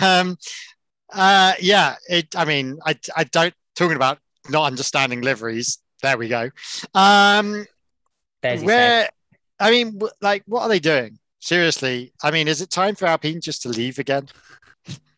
um, 0.02 0.36
uh, 1.12 1.52
yeah. 1.60 1.96
It. 2.08 2.34
I 2.36 2.44
mean, 2.44 2.78
I. 2.84 2.98
I 3.16 3.24
don't 3.24 3.54
talking 3.76 3.96
about 3.96 4.18
not 4.48 4.64
understanding 4.64 5.20
liveries. 5.22 5.78
There 6.02 6.16
we 6.16 6.28
go. 6.28 6.50
Um, 6.94 7.66
There's 8.42 8.62
your 8.62 8.66
Where, 8.68 9.08
I 9.58 9.70
mean, 9.70 10.00
like, 10.22 10.42
what 10.46 10.62
are 10.62 10.68
they 10.68 10.78
doing? 10.80 11.18
Seriously, 11.40 12.12
I 12.22 12.30
mean, 12.30 12.48
is 12.48 12.60
it 12.60 12.70
time 12.70 12.94
for 12.94 13.06
Alpine 13.06 13.40
just 13.40 13.62
to 13.62 13.68
leave 13.70 13.98
again? 13.98 14.28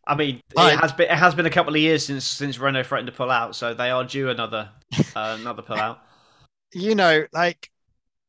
I 0.07 0.14
mean, 0.16 0.40
Fine. 0.55 0.74
it 0.74 0.81
has 0.81 0.92
been 0.92 1.11
it 1.11 1.18
has 1.18 1.35
been 1.35 1.46
a 1.46 1.50
couple 1.50 1.74
of 1.74 1.81
years 1.81 2.05
since 2.07 2.24
since 2.24 2.59
Renault 2.59 2.85
threatened 2.85 3.07
to 3.07 3.12
pull 3.12 3.31
out, 3.31 3.55
so 3.55 3.74
they 3.74 3.90
are 3.90 4.05
due 4.05 4.31
another 4.31 4.70
uh, 5.14 5.37
another 5.40 5.62
pull 5.62 5.76
out. 5.78 6.00
You 6.74 6.94
know, 6.94 7.26
like, 7.35 7.70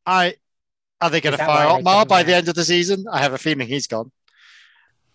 I 0.05 0.35
are 1.01 1.09
they 1.09 1.21
going 1.21 1.37
to 1.37 1.43
fire 1.43 1.67
they 1.67 1.73
Otmar 1.73 2.05
by 2.05 2.23
the 2.23 2.33
end 2.35 2.47
of 2.47 2.55
the 2.55 2.63
season? 2.63 3.05
I 3.11 3.19
have 3.19 3.33
a 3.33 3.37
feeling 3.37 3.67
he's 3.67 3.87
gone. 3.87 4.11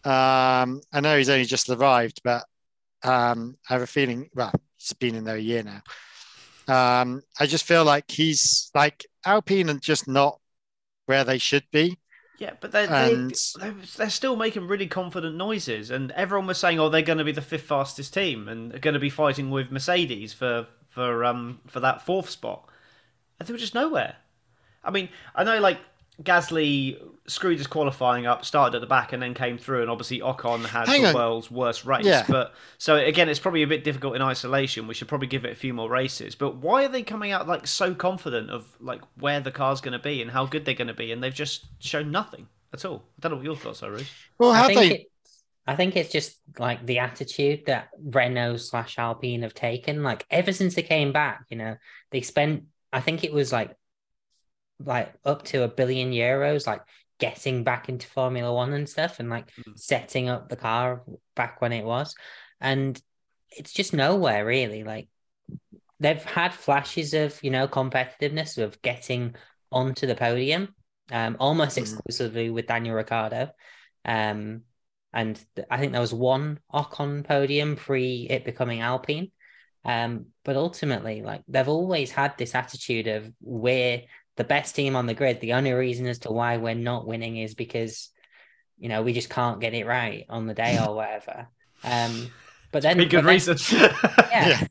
Um, 0.04 0.80
I 0.92 1.00
know 1.00 1.16
he's 1.16 1.30
only 1.30 1.44
just 1.44 1.68
arrived, 1.70 2.20
but 2.22 2.44
um, 3.02 3.56
I 3.68 3.72
have 3.72 3.82
a 3.82 3.86
feeling. 3.86 4.28
Well, 4.34 4.52
he's 4.76 4.92
been 4.94 5.14
in 5.14 5.24
there 5.24 5.36
a 5.36 5.40
year 5.40 5.62
now. 5.62 5.82
Um, 6.68 7.22
I 7.40 7.46
just 7.46 7.64
feel 7.64 7.84
like 7.84 8.10
he's 8.10 8.70
like 8.74 9.06
Alpine 9.24 9.70
and 9.70 9.80
just 9.80 10.06
not 10.06 10.38
where 11.06 11.24
they 11.24 11.38
should 11.38 11.64
be. 11.72 11.98
Yeah, 12.38 12.52
but 12.60 12.70
they 12.70 12.86
they 12.86 13.14
And- 13.14 13.34
they're, 13.58 13.74
they're 13.96 14.10
still 14.10 14.36
making 14.36 14.68
really 14.68 14.86
confident 14.86 15.36
noises, 15.36 15.90
and 15.90 16.12
everyone 16.12 16.46
was 16.46 16.58
saying, 16.58 16.78
"Oh, 16.78 16.88
they're 16.88 17.02
going 17.02 17.18
to 17.18 17.24
be 17.24 17.32
the 17.32 17.40
fifth 17.42 17.64
fastest 17.64 18.14
team, 18.14 18.46
and 18.46 18.74
are 18.74 18.78
going 18.78 18.94
to 18.94 19.00
be 19.00 19.10
fighting 19.10 19.50
with 19.50 19.72
Mercedes 19.72 20.32
for 20.34 20.68
for 20.88 21.24
um 21.24 21.60
for 21.66 21.80
that 21.80 22.02
fourth 22.04 22.30
spot." 22.30 22.68
And 23.38 23.48
they 23.48 23.52
were 23.52 23.58
just 23.58 23.74
nowhere. 23.74 24.16
I 24.84 24.90
mean, 24.90 25.08
I 25.34 25.44
know 25.44 25.58
like 25.60 25.78
Gasly 26.22 27.00
screwed 27.28 27.58
his 27.58 27.66
qualifying 27.66 28.26
up, 28.26 28.44
started 28.44 28.76
at 28.76 28.80
the 28.80 28.86
back, 28.86 29.12
and 29.12 29.22
then 29.22 29.34
came 29.34 29.56
through, 29.56 29.82
and 29.82 29.90
obviously 29.90 30.20
Ocon 30.20 30.64
had 30.64 30.88
Hang 30.88 31.02
the 31.02 31.08
on. 31.08 31.14
world's 31.14 31.50
worst 31.50 31.84
race. 31.84 32.04
Yeah. 32.04 32.24
But 32.28 32.54
so 32.78 32.96
again, 32.96 33.28
it's 33.28 33.38
probably 33.38 33.62
a 33.62 33.66
bit 33.68 33.84
difficult 33.84 34.16
in 34.16 34.22
isolation. 34.22 34.88
We 34.88 34.94
should 34.94 35.08
probably 35.08 35.28
give 35.28 35.44
it 35.44 35.52
a 35.52 35.56
few 35.56 35.72
more 35.72 35.88
races. 35.88 36.34
But 36.34 36.56
why 36.56 36.84
are 36.84 36.88
they 36.88 37.02
coming 37.02 37.30
out 37.30 37.46
like 37.46 37.66
so 37.66 37.94
confident 37.94 38.50
of 38.50 38.66
like 38.80 39.00
where 39.18 39.40
the 39.40 39.52
car's 39.52 39.80
going 39.80 39.92
to 39.92 39.98
be 39.98 40.20
and 40.20 40.30
how 40.30 40.46
good 40.46 40.64
they're 40.64 40.74
going 40.74 40.88
to 40.88 40.94
be, 40.94 41.12
and 41.12 41.22
they've 41.22 41.32
just 41.32 41.66
shown 41.80 42.10
nothing 42.10 42.48
at 42.72 42.84
all? 42.84 43.04
I 43.18 43.20
don't 43.20 43.32
know 43.32 43.36
what 43.36 43.44
your 43.44 43.56
thoughts 43.56 43.82
are, 43.82 43.90
Ruth. 43.90 44.12
Well, 44.38 44.50
I 44.50 44.58
have 44.58 44.66
think 44.66 44.80
they? 44.80 44.94
it's 44.96 45.10
I 45.68 45.76
think 45.76 45.96
it's 45.96 46.10
just 46.10 46.38
like 46.58 46.84
the 46.86 46.98
attitude 47.00 47.66
that 47.66 47.90
Renault 48.02 48.56
slash 48.56 48.98
Alpine 48.98 49.42
have 49.42 49.52
taken. 49.52 50.02
Like 50.02 50.24
ever 50.30 50.50
since 50.50 50.74
they 50.74 50.82
came 50.82 51.12
back, 51.12 51.44
you 51.50 51.58
know, 51.58 51.76
they 52.10 52.22
spent 52.22 52.64
I 52.90 53.00
think 53.02 53.22
it 53.22 53.32
was 53.32 53.52
like 53.52 53.76
like 54.78 55.12
up 55.24 55.44
to 55.46 55.62
a 55.62 55.68
billion 55.68 56.12
euros, 56.12 56.66
like 56.66 56.82
getting 57.18 57.64
back 57.64 57.88
into 57.88 58.06
Formula 58.06 58.52
One 58.52 58.72
and 58.72 58.88
stuff, 58.88 59.20
and 59.20 59.28
like 59.30 59.50
Mhm. 59.56 59.78
setting 59.78 60.28
up 60.28 60.48
the 60.48 60.56
car 60.56 61.02
back 61.34 61.60
when 61.60 61.72
it 61.72 61.84
was, 61.84 62.14
and 62.60 63.00
it's 63.50 63.72
just 63.72 63.92
nowhere 63.92 64.44
really. 64.44 64.84
Like 64.84 65.08
they've 66.00 66.22
had 66.22 66.54
flashes 66.54 67.14
of 67.14 67.42
you 67.42 67.50
know 67.50 67.68
competitiveness 67.68 68.58
of 68.62 68.80
getting 68.82 69.34
onto 69.70 70.06
the 70.06 70.14
podium, 70.14 70.74
um, 71.10 71.36
almost 71.40 71.76
Mhm. 71.76 71.82
exclusively 71.82 72.50
with 72.50 72.66
Daniel 72.66 72.94
Ricciardo. 72.94 73.50
Um, 74.04 74.62
and 75.12 75.42
I 75.70 75.78
think 75.78 75.92
there 75.92 76.00
was 76.00 76.14
one 76.14 76.60
Ocon 76.72 77.24
podium 77.24 77.76
pre 77.76 78.26
it 78.28 78.44
becoming 78.44 78.80
Alpine. 78.80 79.32
Um, 79.84 80.26
but 80.44 80.56
ultimately, 80.56 81.22
like 81.22 81.42
they've 81.48 81.68
always 81.68 82.10
had 82.10 82.36
this 82.36 82.54
attitude 82.54 83.06
of 83.06 83.32
we're 83.40 84.02
the 84.38 84.44
best 84.44 84.74
team 84.74 84.96
on 84.96 85.04
the 85.04 85.12
grid. 85.14 85.40
The 85.40 85.52
only 85.52 85.72
reason 85.72 86.06
as 86.06 86.20
to 86.20 86.32
why 86.32 86.56
we're 86.56 86.74
not 86.74 87.06
winning 87.06 87.36
is 87.36 87.54
because 87.54 88.08
you 88.78 88.88
know 88.88 89.02
we 89.02 89.12
just 89.12 89.28
can't 89.28 89.60
get 89.60 89.74
it 89.74 89.84
right 89.86 90.24
on 90.30 90.46
the 90.46 90.54
day 90.54 90.78
or 90.78 90.94
whatever. 90.94 91.48
Um, 91.84 92.30
but 92.72 92.82
then, 92.82 92.96
Pretty 92.96 93.10
good 93.10 93.24
but 93.24 93.26
then- 93.26 93.34
reason. 93.34 93.90
yeah. 94.30 94.66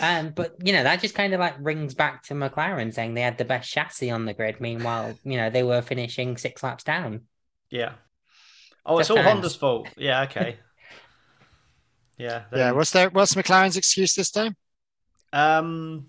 Um, 0.00 0.30
but 0.30 0.54
you 0.64 0.72
know 0.72 0.84
that 0.84 1.00
just 1.02 1.14
kind 1.14 1.34
of 1.34 1.40
like 1.40 1.54
rings 1.58 1.94
back 1.94 2.22
to 2.24 2.34
McLaren 2.34 2.94
saying 2.94 3.14
they 3.14 3.20
had 3.22 3.36
the 3.36 3.44
best 3.44 3.70
chassis 3.70 4.10
on 4.10 4.24
the 4.26 4.32
grid. 4.32 4.60
Meanwhile, 4.60 5.18
you 5.24 5.36
know 5.36 5.50
they 5.50 5.64
were 5.64 5.82
finishing 5.82 6.36
six 6.36 6.62
laps 6.62 6.84
down. 6.84 7.22
yeah. 7.70 7.94
Oh, 8.84 8.98
it's 8.98 9.08
The 9.08 9.14
all 9.14 9.22
fans. 9.22 9.32
Honda's 9.32 9.56
fault. 9.56 9.88
Yeah. 9.96 10.22
Okay. 10.22 10.56
Yeah. 12.18 12.42
Yeah. 12.54 12.70
What's 12.72 12.90
their 12.92 13.10
What's 13.10 13.34
McLaren's 13.34 13.76
excuse 13.76 14.14
this 14.14 14.30
time? 14.30 14.54
Um. 15.32 16.06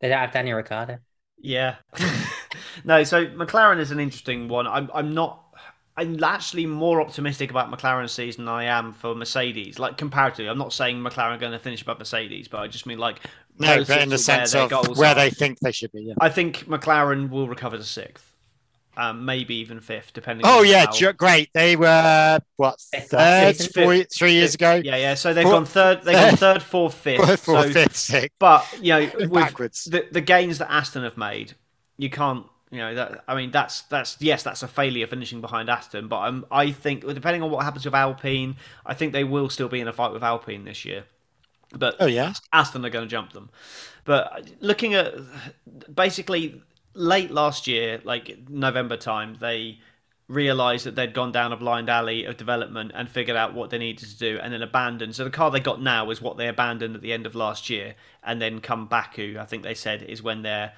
They 0.00 0.08
don't 0.08 0.18
have 0.18 0.32
Daniel 0.32 0.56
Ricciardo. 0.58 0.98
Yeah. 1.44 1.76
no, 2.84 3.04
so 3.04 3.26
McLaren 3.26 3.78
is 3.78 3.90
an 3.90 4.00
interesting 4.00 4.48
one. 4.48 4.66
I'm 4.66 4.90
I'm 4.94 5.12
not 5.12 5.44
I'm 5.96 6.22
actually 6.24 6.64
more 6.66 7.00
optimistic 7.00 7.50
about 7.50 7.70
McLaren's 7.70 8.12
season 8.12 8.46
than 8.46 8.54
I 8.54 8.64
am 8.64 8.92
for 8.94 9.14
Mercedes. 9.14 9.78
Like 9.78 9.98
comparatively, 9.98 10.48
I'm 10.48 10.58
not 10.58 10.72
saying 10.72 10.96
McLaren 10.96 11.36
are 11.36 11.38
going 11.38 11.52
to 11.52 11.58
finish 11.58 11.82
above 11.82 11.98
Mercedes, 11.98 12.48
but 12.48 12.60
I 12.60 12.66
just 12.66 12.86
mean 12.86 12.98
like 12.98 13.20
No, 13.58 13.84
but 13.84 14.00
in 14.00 14.08
the 14.08 14.18
sense 14.18 14.54
of 14.54 14.70
where 14.96 15.10
are. 15.10 15.14
they 15.14 15.28
think 15.28 15.58
they 15.60 15.70
should 15.70 15.92
be. 15.92 16.04
Yeah. 16.04 16.14
I 16.18 16.30
think 16.30 16.60
McLaren 16.64 17.28
will 17.28 17.46
recover 17.46 17.76
to 17.76 17.84
sixth, 17.84 18.33
um, 18.96 19.24
maybe 19.24 19.56
even 19.56 19.80
fifth, 19.80 20.12
depending. 20.12 20.46
Oh 20.46 20.60
on 20.60 20.66
yeah, 20.68 20.86
how- 20.86 20.92
ju- 20.92 21.12
great. 21.12 21.50
They 21.52 21.76
were 21.76 22.38
what 22.56 22.80
third, 22.80 23.12
last 23.12 23.58
season. 23.58 23.82
four, 23.84 23.96
three 24.04 24.32
years 24.32 24.54
ago. 24.54 24.80
Yeah, 24.84 24.96
yeah. 24.96 25.14
So 25.14 25.34
they've 25.34 25.42
Four- 25.44 25.52
gone 25.52 25.64
third. 25.66 26.02
They've 26.02 26.14
gone 26.14 26.36
third, 26.36 26.62
fourth, 26.62 26.94
fifth. 26.94 27.24
Fourth, 27.24 27.40
fourth, 27.44 27.66
so, 27.66 27.72
fifth, 27.72 27.96
sixth, 27.96 28.36
but 28.38 28.66
you 28.80 28.92
know, 28.92 29.10
with 29.18 29.32
backwards. 29.32 29.84
the 29.84 30.06
the 30.10 30.20
gains 30.20 30.58
that 30.58 30.70
Aston 30.72 31.02
have 31.04 31.16
made, 31.16 31.54
you 31.96 32.10
can't. 32.10 32.46
You 32.70 32.80
know 32.80 32.94
that 32.96 33.22
I 33.28 33.36
mean 33.36 33.52
that's 33.52 33.82
that's 33.82 34.16
yes 34.20 34.42
that's 34.42 34.64
a 34.64 34.68
failure 34.68 35.06
finishing 35.06 35.40
behind 35.40 35.70
Aston, 35.70 36.08
but 36.08 36.22
um, 36.26 36.44
I 36.50 36.72
think 36.72 37.06
depending 37.06 37.40
on 37.42 37.50
what 37.52 37.64
happens 37.64 37.84
with 37.84 37.94
Alpine, 37.94 38.56
I 38.84 38.94
think 38.94 39.12
they 39.12 39.22
will 39.22 39.48
still 39.48 39.68
be 39.68 39.78
in 39.80 39.86
a 39.86 39.92
fight 39.92 40.12
with 40.12 40.24
Alpine 40.24 40.64
this 40.64 40.84
year. 40.84 41.04
But 41.72 41.94
Oh 42.00 42.06
yeah, 42.06 42.32
Aston 42.52 42.84
are 42.84 42.90
going 42.90 43.04
to 43.06 43.10
jump 43.10 43.32
them. 43.32 43.50
But 44.04 44.50
looking 44.60 44.94
at 44.94 45.14
basically 45.94 46.62
late 46.94 47.30
last 47.30 47.66
year, 47.66 48.00
like 48.04 48.48
November 48.48 48.96
time, 48.96 49.36
they 49.40 49.78
realized 50.26 50.86
that 50.86 50.94
they'd 50.94 51.12
gone 51.12 51.32
down 51.32 51.52
a 51.52 51.56
blind 51.56 51.90
alley 51.90 52.24
of 52.24 52.36
development 52.36 52.90
and 52.94 53.10
figured 53.10 53.36
out 53.36 53.52
what 53.52 53.68
they 53.70 53.76
needed 53.78 54.08
to 54.08 54.16
do 54.16 54.38
and 54.42 54.52
then 54.52 54.62
abandoned. 54.62 55.14
So 55.14 55.24
the 55.24 55.30
car 55.30 55.50
they 55.50 55.60
got 55.60 55.82
now 55.82 56.10
is 56.10 56.22
what 56.22 56.38
they 56.38 56.48
abandoned 56.48 56.94
at 56.94 57.02
the 57.02 57.12
end 57.12 57.26
of 57.26 57.34
last 57.34 57.68
year. 57.68 57.94
And 58.22 58.40
then 58.40 58.60
come 58.60 58.86
Baku, 58.86 59.36
I 59.38 59.44
think 59.44 59.62
they 59.62 59.74
said, 59.74 60.02
is 60.02 60.22
when 60.22 60.42
they're 60.42 60.72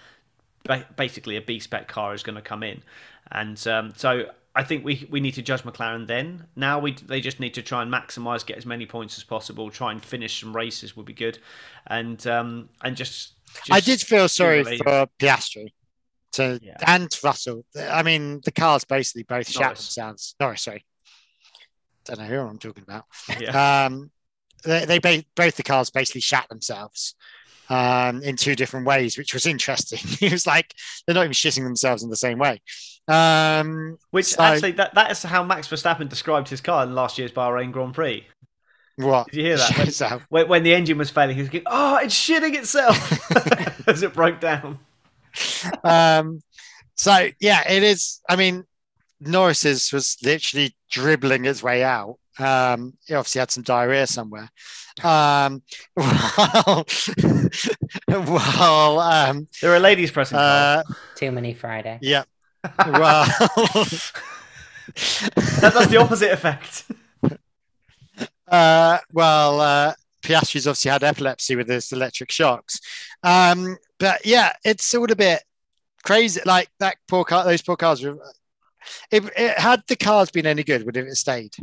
basically 0.96 1.36
a 1.36 1.40
B 1.40 1.60
spec 1.60 1.86
car 1.86 2.12
is 2.12 2.24
going 2.24 2.34
to 2.34 2.42
come 2.42 2.62
in. 2.64 2.82
And 3.30 3.64
um, 3.68 3.92
so 3.96 4.26
I 4.54 4.64
think 4.64 4.84
we 4.84 5.06
we 5.10 5.20
need 5.20 5.34
to 5.34 5.42
judge 5.42 5.62
McLaren 5.62 6.06
then. 6.06 6.46
Now 6.56 6.78
we 6.78 6.92
they 6.92 7.20
just 7.20 7.40
need 7.40 7.54
to 7.54 7.62
try 7.62 7.82
and 7.82 7.92
maximise, 7.92 8.44
get 8.44 8.56
as 8.56 8.66
many 8.66 8.86
points 8.86 9.16
as 9.18 9.24
possible, 9.24 9.70
try 9.70 9.92
and 9.92 10.02
finish 10.02 10.40
some 10.40 10.56
races 10.56 10.96
would 10.96 11.06
be 11.06 11.12
good, 11.12 11.38
and 11.86 12.26
um 12.26 12.68
and 12.82 12.96
just. 12.96 13.34
I 13.70 13.80
did 13.80 14.00
feel 14.00 14.28
sorry 14.28 14.64
believe. 14.64 14.80
for 14.80 15.06
Piastri, 15.18 15.72
to 16.36 16.58
Yeah. 16.62 16.76
and 16.86 17.10
Russell. 17.22 17.64
I 17.78 18.02
mean, 18.02 18.40
the 18.44 18.52
cars 18.52 18.84
basically 18.84 19.24
both 19.24 19.48
shat 19.48 19.76
themselves. 19.76 20.34
Norris, 20.40 20.62
sorry, 20.62 20.84
don't 22.04 22.18
know 22.18 22.24
who 22.26 22.40
I'm 22.40 22.58
talking 22.58 22.82
about. 22.84 23.04
Yeah. 23.38 23.84
Um, 23.86 24.10
they, 24.64 24.84
they 24.84 24.98
ba- 24.98 25.24
both 25.34 25.56
the 25.56 25.62
cars 25.62 25.90
basically 25.90 26.20
shat 26.22 26.48
themselves 26.48 27.14
um, 27.68 28.22
in 28.22 28.36
two 28.36 28.54
different 28.56 28.86
ways, 28.86 29.18
which 29.18 29.34
was 29.34 29.46
interesting. 29.46 29.98
it 30.26 30.32
was 30.32 30.46
like 30.46 30.74
they're 31.06 31.14
not 31.14 31.22
even 31.22 31.32
shitting 31.32 31.64
themselves 31.64 32.02
in 32.02 32.10
the 32.10 32.16
same 32.16 32.38
way. 32.38 32.60
Um, 33.08 33.98
Which 34.10 34.26
so- 34.26 34.42
actually, 34.42 34.72
that, 34.72 34.94
that 34.94 35.10
is 35.12 35.22
how 35.22 35.44
Max 35.44 35.68
Verstappen 35.68 36.08
described 36.08 36.48
his 36.48 36.60
car 36.60 36.82
in 36.84 36.94
last 36.94 37.18
year's 37.18 37.30
Bahrain 37.30 37.70
Grand 37.70 37.94
Prix. 37.94 38.26
what? 38.96 39.28
Did 39.28 39.36
you 39.36 39.42
hear 39.44 39.56
that? 39.58 40.22
When, 40.28 40.48
when 40.48 40.62
the 40.64 40.74
engine 40.74 40.98
was 40.98 41.10
failing, 41.10 41.36
he 41.36 41.42
was 41.42 41.50
going, 41.50 41.64
"Oh, 41.66 41.98
it's 41.98 42.14
shitting 42.14 42.54
itself" 42.56 42.98
as 43.88 44.02
it 44.02 44.12
broke 44.12 44.40
down. 44.40 44.80
um, 45.84 46.42
so 46.94 47.28
yeah, 47.40 47.70
it 47.70 47.82
is. 47.82 48.20
I 48.28 48.36
mean, 48.36 48.64
Norris's 49.20 49.92
was 49.92 50.16
literally 50.22 50.74
dribbling 50.90 51.44
its 51.44 51.62
way 51.62 51.82
out. 51.82 52.16
Um, 52.38 52.94
he 53.06 53.14
obviously 53.14 53.38
had 53.40 53.50
some 53.50 53.62
diarrhea 53.62 54.06
somewhere. 54.06 54.50
Um, 55.02 55.62
while, 55.94 56.86
while 58.08 58.98
um, 59.00 59.48
There 59.60 59.74
are 59.74 59.78
ladies 59.80 60.10
pressing. 60.10 60.38
uh, 60.38 60.82
Too 61.16 61.30
many 61.32 61.54
Friday. 61.54 61.98
yeah, 62.02 62.24
well, 62.86 63.24
that 64.96 65.72
does 65.74 65.88
the 65.88 65.96
opposite 65.98 66.32
effect. 66.32 66.84
uh, 68.48 68.98
well, 69.12 69.60
uh, 69.60 69.94
Piastri's 70.22 70.66
obviously 70.66 70.90
had 70.90 71.04
epilepsy 71.04 71.56
with 71.56 71.68
his 71.68 71.92
electric 71.92 72.30
shocks. 72.30 72.80
Um, 73.22 73.76
but 73.98 74.24
yeah, 74.24 74.52
it's 74.64 74.94
all 74.94 75.10
a 75.10 75.16
bit 75.16 75.42
crazy. 76.04 76.40
Like 76.44 76.70
that 76.78 76.96
poor 77.08 77.24
car, 77.24 77.44
those 77.44 77.62
poor 77.62 77.76
cars. 77.76 78.02
Were, 78.02 78.18
it, 79.10 79.24
it, 79.36 79.58
had 79.58 79.82
the 79.88 79.96
cars 79.96 80.30
been 80.30 80.46
any 80.46 80.62
good, 80.62 80.84
would 80.84 80.96
it 80.96 81.06
have 81.06 81.16
stayed? 81.16 81.54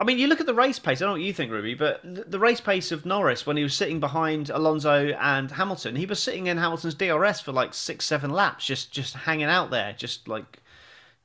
I 0.00 0.04
mean, 0.04 0.18
you 0.18 0.26
look 0.26 0.40
at 0.40 0.46
the 0.46 0.54
race 0.54 0.80
pace. 0.80 1.00
I 1.00 1.04
don't 1.04 1.10
know 1.10 1.20
what 1.20 1.26
you 1.26 1.32
think, 1.32 1.52
Ruby, 1.52 1.74
but 1.74 2.02
th- 2.02 2.26
the 2.26 2.40
race 2.40 2.60
pace 2.60 2.90
of 2.90 3.06
Norris 3.06 3.46
when 3.46 3.56
he 3.56 3.62
was 3.62 3.74
sitting 3.74 4.00
behind 4.00 4.50
Alonso 4.50 5.12
and 5.20 5.50
Hamilton, 5.52 5.94
he 5.94 6.06
was 6.06 6.20
sitting 6.20 6.48
in 6.48 6.56
Hamilton's 6.56 6.94
DRS 6.94 7.40
for 7.40 7.52
like 7.52 7.72
six, 7.72 8.04
seven 8.04 8.30
laps, 8.30 8.64
just 8.64 8.90
just 8.92 9.14
hanging 9.14 9.46
out 9.46 9.70
there, 9.70 9.94
just 9.96 10.26
like 10.26 10.58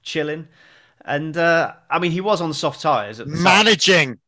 chilling. 0.03 0.47
And 1.03 1.35
uh, 1.37 1.73
I 1.89 1.97
mean, 1.97 2.11
he 2.11 2.21
was 2.21 2.39
on 2.39 2.53
soft 2.53 2.81
tires 2.81 3.19
at 3.19 3.27
the 3.27 3.33
time. 3.33 3.43
Managing, 3.43 4.19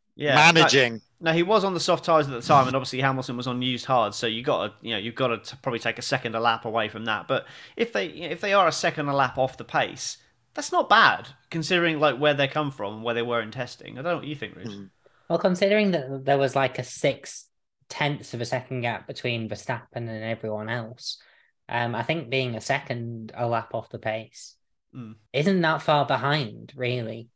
Yeah, 1.00 1.09
no, 1.22 1.34
he 1.34 1.44
was 1.44 1.64
on 1.64 1.74
the 1.74 1.80
soft 1.80 2.06
tires 2.06 2.28
at 2.28 2.34
the 2.34 2.42
time, 2.42 2.68
and 2.68 2.76
obviously 2.76 3.02
Hamilton 3.02 3.38
was 3.38 3.48
on 3.48 3.62
used 3.62 3.86
hard. 3.86 4.14
So 4.14 4.28
you 4.28 4.44
got 4.44 4.68
to, 4.68 4.74
you 4.88 4.94
know, 4.94 5.00
you've 5.00 5.16
got 5.16 5.44
to 5.44 5.58
probably 5.58 5.80
take 5.80 6.00
a 6.00 6.04
second 6.04 6.36
a 6.36 6.40
lap 6.40 6.66
away 6.66 6.88
from 6.88 7.06
that. 7.06 7.28
But 7.28 7.46
if 7.76 7.94
they, 7.94 8.08
if 8.08 8.42
they 8.42 8.54
are 8.54 8.68
a 8.68 8.72
second 8.72 9.10
a 9.10 9.16
lap 9.16 9.38
off 9.38 9.58
the 9.58 9.64
pace, 9.64 10.18
that's 10.54 10.72
not 10.72 10.90
bad 10.90 11.30
considering 11.50 12.00
like 12.00 12.18
where 12.18 12.34
they 12.34 12.48
come 12.48 12.72
from 12.72 13.04
where 13.04 13.16
they 13.16 13.22
were 13.22 13.42
in 13.42 13.52
testing. 13.52 13.98
I 13.98 14.02
don't 14.02 14.12
know 14.12 14.18
what 14.18 14.28
you 14.28 14.36
think, 14.36 14.56
Reece. 14.56 14.70
Mm. 14.70 14.90
Well, 15.30 15.40
considering 15.40 15.92
that 15.92 16.26
there 16.26 16.38
was 16.38 16.56
like 16.56 16.80
a 16.80 16.84
six 16.84 17.48
tenths 17.90 18.34
of 18.34 18.42
a 18.42 18.46
second 18.46 18.82
gap 18.82 19.08
between 19.08 19.50
Verstappen 19.50 19.88
and 19.96 20.24
everyone 20.24 20.70
else, 20.70 21.22
um, 21.68 21.96
I 21.96 22.04
think 22.04 22.30
being 22.30 22.56
a 22.56 22.62
second 22.62 23.32
a 23.36 23.48
lap 23.48 23.74
off 23.74 23.90
the 23.90 24.00
pace 24.00 24.56
Mm. 24.96 25.16
isn't 25.34 25.62
that 25.62 25.82
far 25.82 26.06
behind, 26.06 26.74
really. 26.76 27.30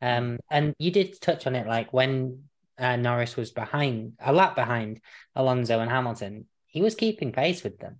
Um, 0.00 0.38
and 0.50 0.74
you 0.78 0.90
did 0.90 1.20
touch 1.20 1.46
on 1.46 1.56
it, 1.56 1.66
like 1.66 1.92
when 1.92 2.44
uh, 2.80 2.96
Norris 2.96 3.36
was 3.36 3.50
behind, 3.52 4.14
a 4.20 4.32
lap 4.32 4.54
behind 4.56 5.00
Alonso 5.36 5.80
and 5.80 5.90
Hamilton, 5.90 6.46
he 6.66 6.82
was 6.82 6.94
keeping 6.94 7.32
pace 7.32 7.62
with 7.62 7.78
them. 7.78 7.98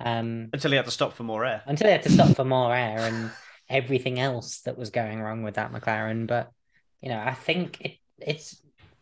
Um, 0.00 0.50
Until 0.52 0.70
he 0.72 0.76
had 0.76 0.84
to 0.86 0.90
stop 0.90 1.12
for 1.14 1.22
more 1.22 1.44
air. 1.44 1.62
until 1.66 1.86
he 1.86 1.92
had 1.92 2.02
to 2.02 2.10
stop 2.10 2.34
for 2.36 2.44
more 2.44 2.74
air 2.74 2.98
and 2.98 3.30
everything 3.68 4.18
else 4.18 4.60
that 4.62 4.76
was 4.76 4.90
going 4.90 5.20
wrong 5.20 5.42
with 5.44 5.54
that 5.54 5.72
McLaren. 5.72 6.26
But 6.26 6.50
you 7.00 7.08
know, 7.08 7.18
I 7.20 7.34
think 7.34 7.80
it, 7.80 7.92
it's 8.18 8.60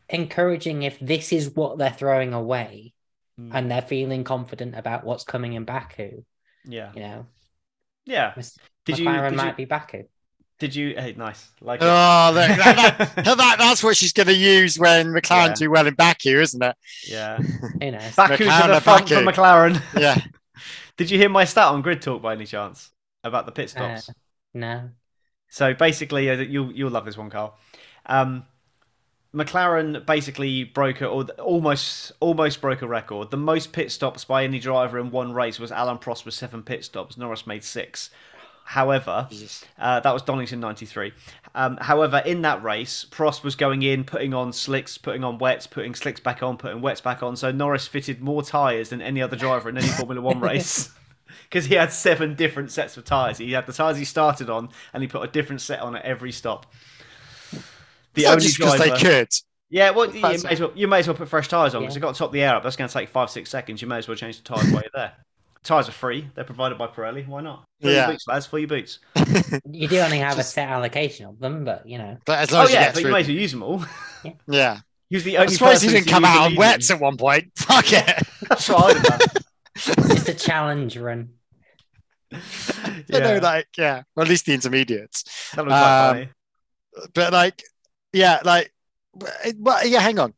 encouraging 0.08 0.82
if 0.82 0.98
this 1.00 1.32
is 1.32 1.54
what 1.54 1.78
they're 1.78 1.90
throwing 1.90 2.32
away 2.34 2.92
Mm. 3.40 3.50
and 3.54 3.70
they're 3.70 3.80
feeling 3.80 4.22
confident 4.24 4.74
about 4.76 5.04
what's 5.04 5.24
coming 5.24 5.54
in 5.54 5.64
Baku. 5.64 6.24
Yeah, 6.66 6.90
You 6.94 7.00
know, 7.00 7.26
yeah. 8.04 8.34
Did 8.84 8.98
you? 8.98 9.06
McLaren 9.06 9.30
Did 9.30 9.36
might 9.36 9.46
you, 9.50 9.54
be 9.54 9.64
Baku. 9.64 10.02
Did 10.60 10.74
you? 10.76 10.94
Hey, 10.96 11.14
nice. 11.16 11.48
Like. 11.60 11.80
Oh, 11.82 11.84
that, 12.34 12.34
that, 12.58 13.14
that- 13.24 13.36
that- 13.38 13.56
that's 13.58 13.82
what 13.82 13.96
she's 13.96 14.12
going 14.12 14.28
to 14.28 14.34
use 14.36 14.78
when 14.78 15.06
McLaren 15.08 15.48
Yeah. 15.48 15.54
do 15.54 15.70
well 15.70 15.86
in 15.86 15.94
Baku, 15.94 16.38
isn't 16.40 16.62
it? 16.62 16.76
yeah. 17.08 17.38
Who 17.38 17.90
knows? 17.90 18.14
Baku's 18.14 18.46
at 18.48 18.66
the 18.68 18.74
McLaren, 18.74 18.82
front 18.82 19.08
for 19.08 19.24
Baku. 19.24 19.30
McLaren. 19.40 19.82
Yeah. 20.00 20.20
Did 20.96 21.10
you 21.10 21.18
hear 21.18 21.30
my 21.30 21.44
stat 21.46 21.68
on 21.68 21.80
Grid 21.82 22.02
Talk 22.02 22.20
by 22.22 22.34
any 22.34 22.44
chance 22.46 22.90
about 23.24 23.46
the 23.46 23.52
pit 23.52 23.74
Uh, 23.76 23.96
stops? 23.96 24.10
no. 24.54 24.90
So 25.48 25.74
basically, 25.74 26.30
uh, 26.30 26.34
you'll 26.36 26.70
you'll 26.72 26.90
love 26.92 27.04
this 27.06 27.16
one, 27.16 27.28
Carl. 27.30 27.56
Um, 28.06 28.44
McLaren 29.34 30.04
basically 30.06 30.64
broke 30.64 31.00
a, 31.00 31.06
or 31.06 31.24
almost 31.38 32.12
almost 32.20 32.60
broke 32.60 32.82
a 32.82 32.88
record. 32.88 33.30
The 33.30 33.36
most 33.36 33.72
pit 33.72 33.90
stops 33.92 34.24
by 34.24 34.44
any 34.44 34.58
driver 34.58 34.98
in 34.98 35.10
one 35.10 35.32
race 35.32 35.58
was 35.58 35.70
Alain 35.70 35.98
Prost 35.98 36.24
with 36.24 36.34
seven 36.34 36.62
pit 36.62 36.84
stops. 36.84 37.16
Norris 37.16 37.46
made 37.46 37.64
six. 37.64 38.10
However, 38.70 39.26
uh, 39.80 39.98
that 39.98 40.12
was 40.14 40.22
Donington 40.22 40.60
'93. 40.60 41.12
Um, 41.56 41.76
however, 41.78 42.22
in 42.24 42.42
that 42.42 42.62
race, 42.62 43.04
Prost 43.10 43.42
was 43.42 43.56
going 43.56 43.82
in, 43.82 44.04
putting 44.04 44.32
on 44.32 44.52
slicks, 44.52 44.96
putting 44.96 45.24
on 45.24 45.38
wets, 45.38 45.66
putting 45.66 45.92
slicks 45.92 46.20
back 46.20 46.40
on, 46.40 46.56
putting 46.56 46.80
wets 46.80 47.00
back 47.00 47.20
on. 47.20 47.34
So 47.34 47.50
Norris 47.50 47.88
fitted 47.88 48.20
more 48.20 48.44
tyres 48.44 48.90
than 48.90 49.02
any 49.02 49.20
other 49.20 49.36
driver 49.36 49.68
in 49.70 49.76
any 49.76 49.88
Formula 49.88 50.20
One 50.20 50.38
race. 50.40 50.90
Because 51.48 51.66
he 51.66 51.74
had 51.74 51.92
seven 51.92 52.36
different 52.36 52.70
sets 52.70 52.96
of 52.96 53.04
tyres. 53.04 53.38
He 53.38 53.50
had 53.50 53.66
the 53.66 53.72
tyres 53.72 53.96
he 53.96 54.04
started 54.04 54.48
on, 54.48 54.68
and 54.92 55.02
he 55.02 55.08
put 55.08 55.28
a 55.28 55.32
different 55.32 55.60
set 55.60 55.80
on 55.80 55.96
at 55.96 56.04
every 56.04 56.30
stop. 56.30 56.64
The 58.14 58.26
only 58.26 58.42
just 58.42 58.56
because 58.56 58.78
they 58.78 58.90
could. 58.96 59.28
yeah, 59.68 59.90
well, 59.90 60.14
you 60.14 60.22
may, 60.22 60.34
as 60.34 60.60
well, 60.60 60.70
you 60.76 60.86
may 60.86 61.00
as 61.00 61.08
well 61.08 61.16
put 61.16 61.28
fresh 61.28 61.48
tyres 61.48 61.74
on 61.74 61.82
Yeah. 61.82 61.86
because 61.86 61.96
you've 61.96 62.02
got 62.02 62.14
to 62.14 62.18
top 62.20 62.30
the 62.30 62.42
air 62.42 62.54
up. 62.54 62.62
That's 62.62 62.76
going 62.76 62.86
to 62.88 62.94
take 62.94 63.08
five, 63.08 63.30
six 63.30 63.50
seconds. 63.50 63.82
You 63.82 63.88
may 63.88 63.98
as 63.98 64.06
well 64.06 64.16
change 64.16 64.36
the 64.40 64.44
tyres 64.44 64.70
while 64.70 64.82
you're 64.82 64.90
there. 64.94 65.12
Tyres 65.62 65.88
are 65.88 65.92
free. 65.92 66.26
They're 66.34 66.44
provided 66.44 66.78
by 66.78 66.86
Pirelli. 66.86 67.26
Why 67.26 67.42
not? 67.42 67.64
Fill 67.82 67.90
Yeah. 67.92 68.04
your 68.06 68.12
boots, 68.12 68.26
lads. 68.26 68.46
Fill 68.50 68.58
your 68.60 68.68
boots. 68.68 68.98
You 69.70 69.88
do 69.88 69.98
only 70.00 70.18
have 70.18 70.38
a 70.38 70.42
set 70.42 70.68
allocation 70.68 71.26
of 71.26 71.38
them, 71.38 71.64
but 71.64 71.86
you 71.86 71.98
know, 71.98 72.16
But 72.24 72.38
as 72.40 72.50
long 72.50 72.62
Oh, 72.62 72.64
as 72.64 72.70
you 72.70 72.74
yeah, 72.76 72.84
get 72.86 72.94
but 72.94 73.00
you 73.00 73.04
through. 73.04 73.12
may 73.12 73.20
as 73.20 73.26
well 73.28 73.36
use 73.36 73.50
them 73.52 73.62
all. 73.62 73.84
yeah. 74.48 74.80
He 75.10 75.16
was 75.16 75.24
the 75.24 75.36
I'm 75.36 75.42
only 75.42 75.54
surprised 75.54 75.82
he 75.82 75.88
person 75.88 75.94
didn't 75.98 76.08
to 76.08 76.14
come 76.14 76.24
out 76.24 76.46
on 76.46 76.54
wets 76.56 76.90
at 76.90 77.00
one 77.00 77.16
point. 77.16 77.50
Fuck 77.56 77.92
it. 77.92 78.22
That's 78.48 78.68
what 78.68 78.96
I'd 78.96 78.96
have 78.96 79.18
done. 79.18 79.42
it's 79.74 80.08
just 80.08 80.28
a 80.28 80.34
challenge 80.34 80.96
run. 80.96 81.30
You 82.30 82.38
know, 83.18 83.34
Yeah, 83.34 83.40
like, 83.42 83.68
yeah. 83.76 84.02
Or 84.16 84.22
at 84.22 84.28
least 84.28 84.46
the 84.46 84.54
intermediates. 84.54 85.24
that 85.54 85.64
was 85.66 85.72
quite 85.72 86.08
um, 86.08 86.14
funny. 86.14 86.28
But 87.12 87.32
like, 87.32 87.62
yeah, 88.12 88.40
like, 88.44 88.72
well, 89.58 89.84
yeah, 89.86 90.00
hang 90.00 90.18
on. 90.20 90.32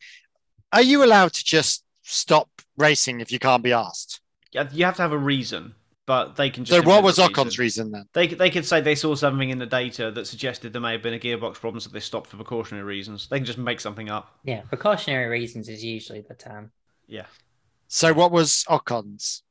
Are 0.73 0.83
you 0.83 1.05
allowed 1.05 1.35
to 1.35 1.45
just 1.45 1.85
stop 2.03 2.49
racing 2.79 3.21
if 3.21 3.31
you 3.31 3.39
can't 3.39 3.63
be 3.63 3.73
asked? 3.75 4.21
Yeah, 4.53 4.69
you 4.73 4.85
have 4.85 4.97
to 4.97 5.03
have 5.03 5.13
a 5.13 5.19
reason, 5.19 5.75
but 6.07 6.37
they 6.37 6.51
can 6.51 6.65
just. 6.65 6.83
So 6.83 6.87
what 6.89 7.03
was 7.03 7.19
a 7.19 7.25
Ocon's 7.25 7.59
reason. 7.59 7.87
reason 7.87 7.93
then? 7.93 8.05
They 8.13 8.29
could- 8.29 8.39
they 8.39 8.51
could 8.51 8.65
say 8.67 8.81
they 8.81 8.95
saw 8.95 9.15
something 9.15 9.51
in 9.51 9.59
the 9.59 9.67
data 9.67 10.11
that 10.11 10.27
suggested 10.27 10.73
there 10.73 10.83
may 10.83 10.93
have 10.93 11.03
been 11.03 11.15
a 11.15 11.19
gearbox 11.19 11.55
problem, 11.55 11.81
so 11.81 11.91
they 11.91 12.01
stopped 12.01 12.29
for 12.29 12.37
precautionary 12.37 12.85
reasons. 12.85 13.29
They 13.29 13.39
can 13.39 13.47
just 13.47 13.59
make 13.59 13.81
something 13.81 14.09
up. 14.11 14.39
Yeah, 14.45 14.63
precautionary 14.63 15.29
reasons 15.29 15.69
is 15.69 15.83
usually 15.85 16.21
the 16.21 16.35
term. 16.35 16.71
Yeah, 17.07 17.27
So 17.89 18.13
what 18.13 18.31
was 18.33 18.65
Ocon's? 18.71 19.43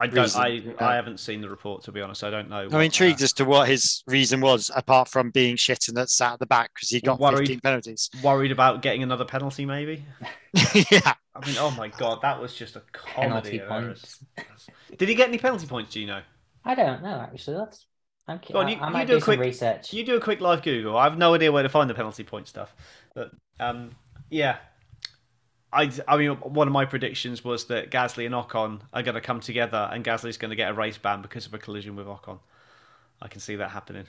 I 0.00 0.08
don't. 0.08 0.24
Reason, 0.24 0.40
I 0.42 0.46
yeah. 0.48 0.72
I 0.80 0.94
haven't 0.96 1.18
seen 1.20 1.40
the 1.40 1.48
report 1.48 1.84
to 1.84 1.92
be 1.92 2.00
honest. 2.00 2.24
I 2.24 2.30
don't 2.30 2.50
know. 2.50 2.68
I'm 2.70 2.80
intrigued 2.80 3.22
uh, 3.22 3.24
as 3.24 3.32
to 3.34 3.44
what 3.44 3.68
his 3.68 4.02
reason 4.08 4.40
was, 4.40 4.70
apart 4.74 5.08
from 5.08 5.30
being 5.30 5.54
shit 5.56 5.86
and 5.86 5.96
that 5.96 6.10
sat 6.10 6.32
at 6.34 6.38
the 6.40 6.46
back 6.46 6.72
because 6.74 6.88
he 6.88 7.00
got 7.00 7.20
Worried. 7.20 7.38
15 7.38 7.60
penalties. 7.60 8.10
worried 8.22 8.50
about 8.50 8.82
getting 8.82 9.04
another 9.04 9.24
penalty, 9.24 9.64
maybe. 9.64 10.04
yeah. 10.90 11.14
I 11.34 11.44
mean, 11.46 11.56
oh 11.58 11.70
my 11.72 11.88
god, 11.88 12.20
that 12.22 12.40
was 12.40 12.54
just 12.54 12.76
a 12.76 12.82
comedy 12.92 13.28
Penalty 13.28 13.58
of 13.58 13.70
errors. 13.70 14.18
points. 14.36 14.70
Did 14.96 15.08
he 15.08 15.14
get 15.14 15.28
any 15.28 15.38
penalty 15.38 15.66
points? 15.66 15.92
Do 15.92 16.00
you 16.00 16.06
know? 16.06 16.22
I 16.64 16.74
don't 16.74 17.02
know 17.02 17.20
actually. 17.20 17.56
That's 17.56 17.86
I'm, 18.26 18.40
Go 18.50 18.60
on, 18.60 18.68
you- 18.68 18.78
I 18.80 18.86
you 18.86 18.92
might 18.92 19.06
do 19.06 19.14
a 19.14 19.16
do, 19.16 19.20
some 19.20 19.24
quick- 19.36 19.40
research. 19.40 19.92
You 19.92 20.04
do 20.04 20.16
a 20.16 20.20
quick 20.20 20.40
live 20.40 20.62
Google. 20.62 20.96
I 20.96 21.04
have 21.04 21.18
no 21.18 21.34
idea 21.34 21.52
where 21.52 21.62
to 21.62 21.68
find 21.68 21.90
the 21.90 21.94
penalty 21.94 22.24
point 22.24 22.48
stuff, 22.48 22.74
but 23.14 23.32
um, 23.60 23.90
yeah. 24.30 24.56
I, 25.72 25.90
I 26.06 26.16
mean, 26.16 26.30
one 26.36 26.68
of 26.68 26.72
my 26.72 26.84
predictions 26.84 27.44
was 27.44 27.64
that 27.64 27.90
Gasly 27.90 28.26
and 28.26 28.34
Ocon 28.34 28.80
are 28.92 29.02
going 29.02 29.16
to 29.16 29.20
come 29.20 29.40
together, 29.40 29.90
and 29.92 30.04
Gasly's 30.04 30.36
going 30.38 30.50
to 30.50 30.56
get 30.56 30.70
a 30.70 30.74
race 30.74 30.98
ban 30.98 31.20
because 31.20 31.46
of 31.46 31.54
a 31.54 31.58
collision 31.58 31.96
with 31.96 32.06
Ocon. 32.06 32.38
I 33.20 33.26
can 33.26 33.40
see 33.40 33.56
that 33.56 33.70
happening. 33.70 34.04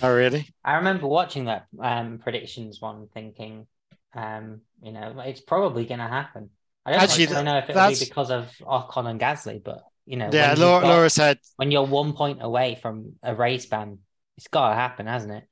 Oh, 0.00 0.12
really? 0.12 0.48
I 0.64 0.76
remember 0.76 1.06
watching 1.06 1.44
that 1.44 1.66
um, 1.78 2.18
predictions 2.18 2.80
one, 2.80 3.08
thinking, 3.12 3.66
um, 4.14 4.62
you 4.82 4.90
know, 4.92 5.20
it's 5.26 5.42
probably 5.42 5.84
going 5.84 6.00
to 6.00 6.08
happen. 6.08 6.48
I 6.84 6.92
don't 6.92 7.00
Actually, 7.02 7.24
actually 7.24 7.44
know 7.44 7.58
if 7.58 7.70
it'll 7.70 7.88
be 7.90 7.96
because 8.04 8.30
of 8.30 8.50
Ocon 8.60 9.08
and 9.08 9.20
Gasly, 9.20 9.62
but 9.62 9.82
you 10.04 10.16
know, 10.16 10.30
Yeah, 10.32 10.54
Laura, 10.58 10.80
got- 10.80 10.88
Laura 10.88 11.10
said, 11.10 11.38
when 11.56 11.70
you're 11.70 11.86
one 11.86 12.12
point 12.12 12.38
away 12.42 12.78
from 12.80 13.12
a 13.22 13.34
race 13.34 13.66
ban, 13.66 13.98
it's 14.36 14.48
got 14.48 14.70
to 14.70 14.74
happen, 14.74 15.06
hasn't 15.06 15.32
it? 15.32 15.44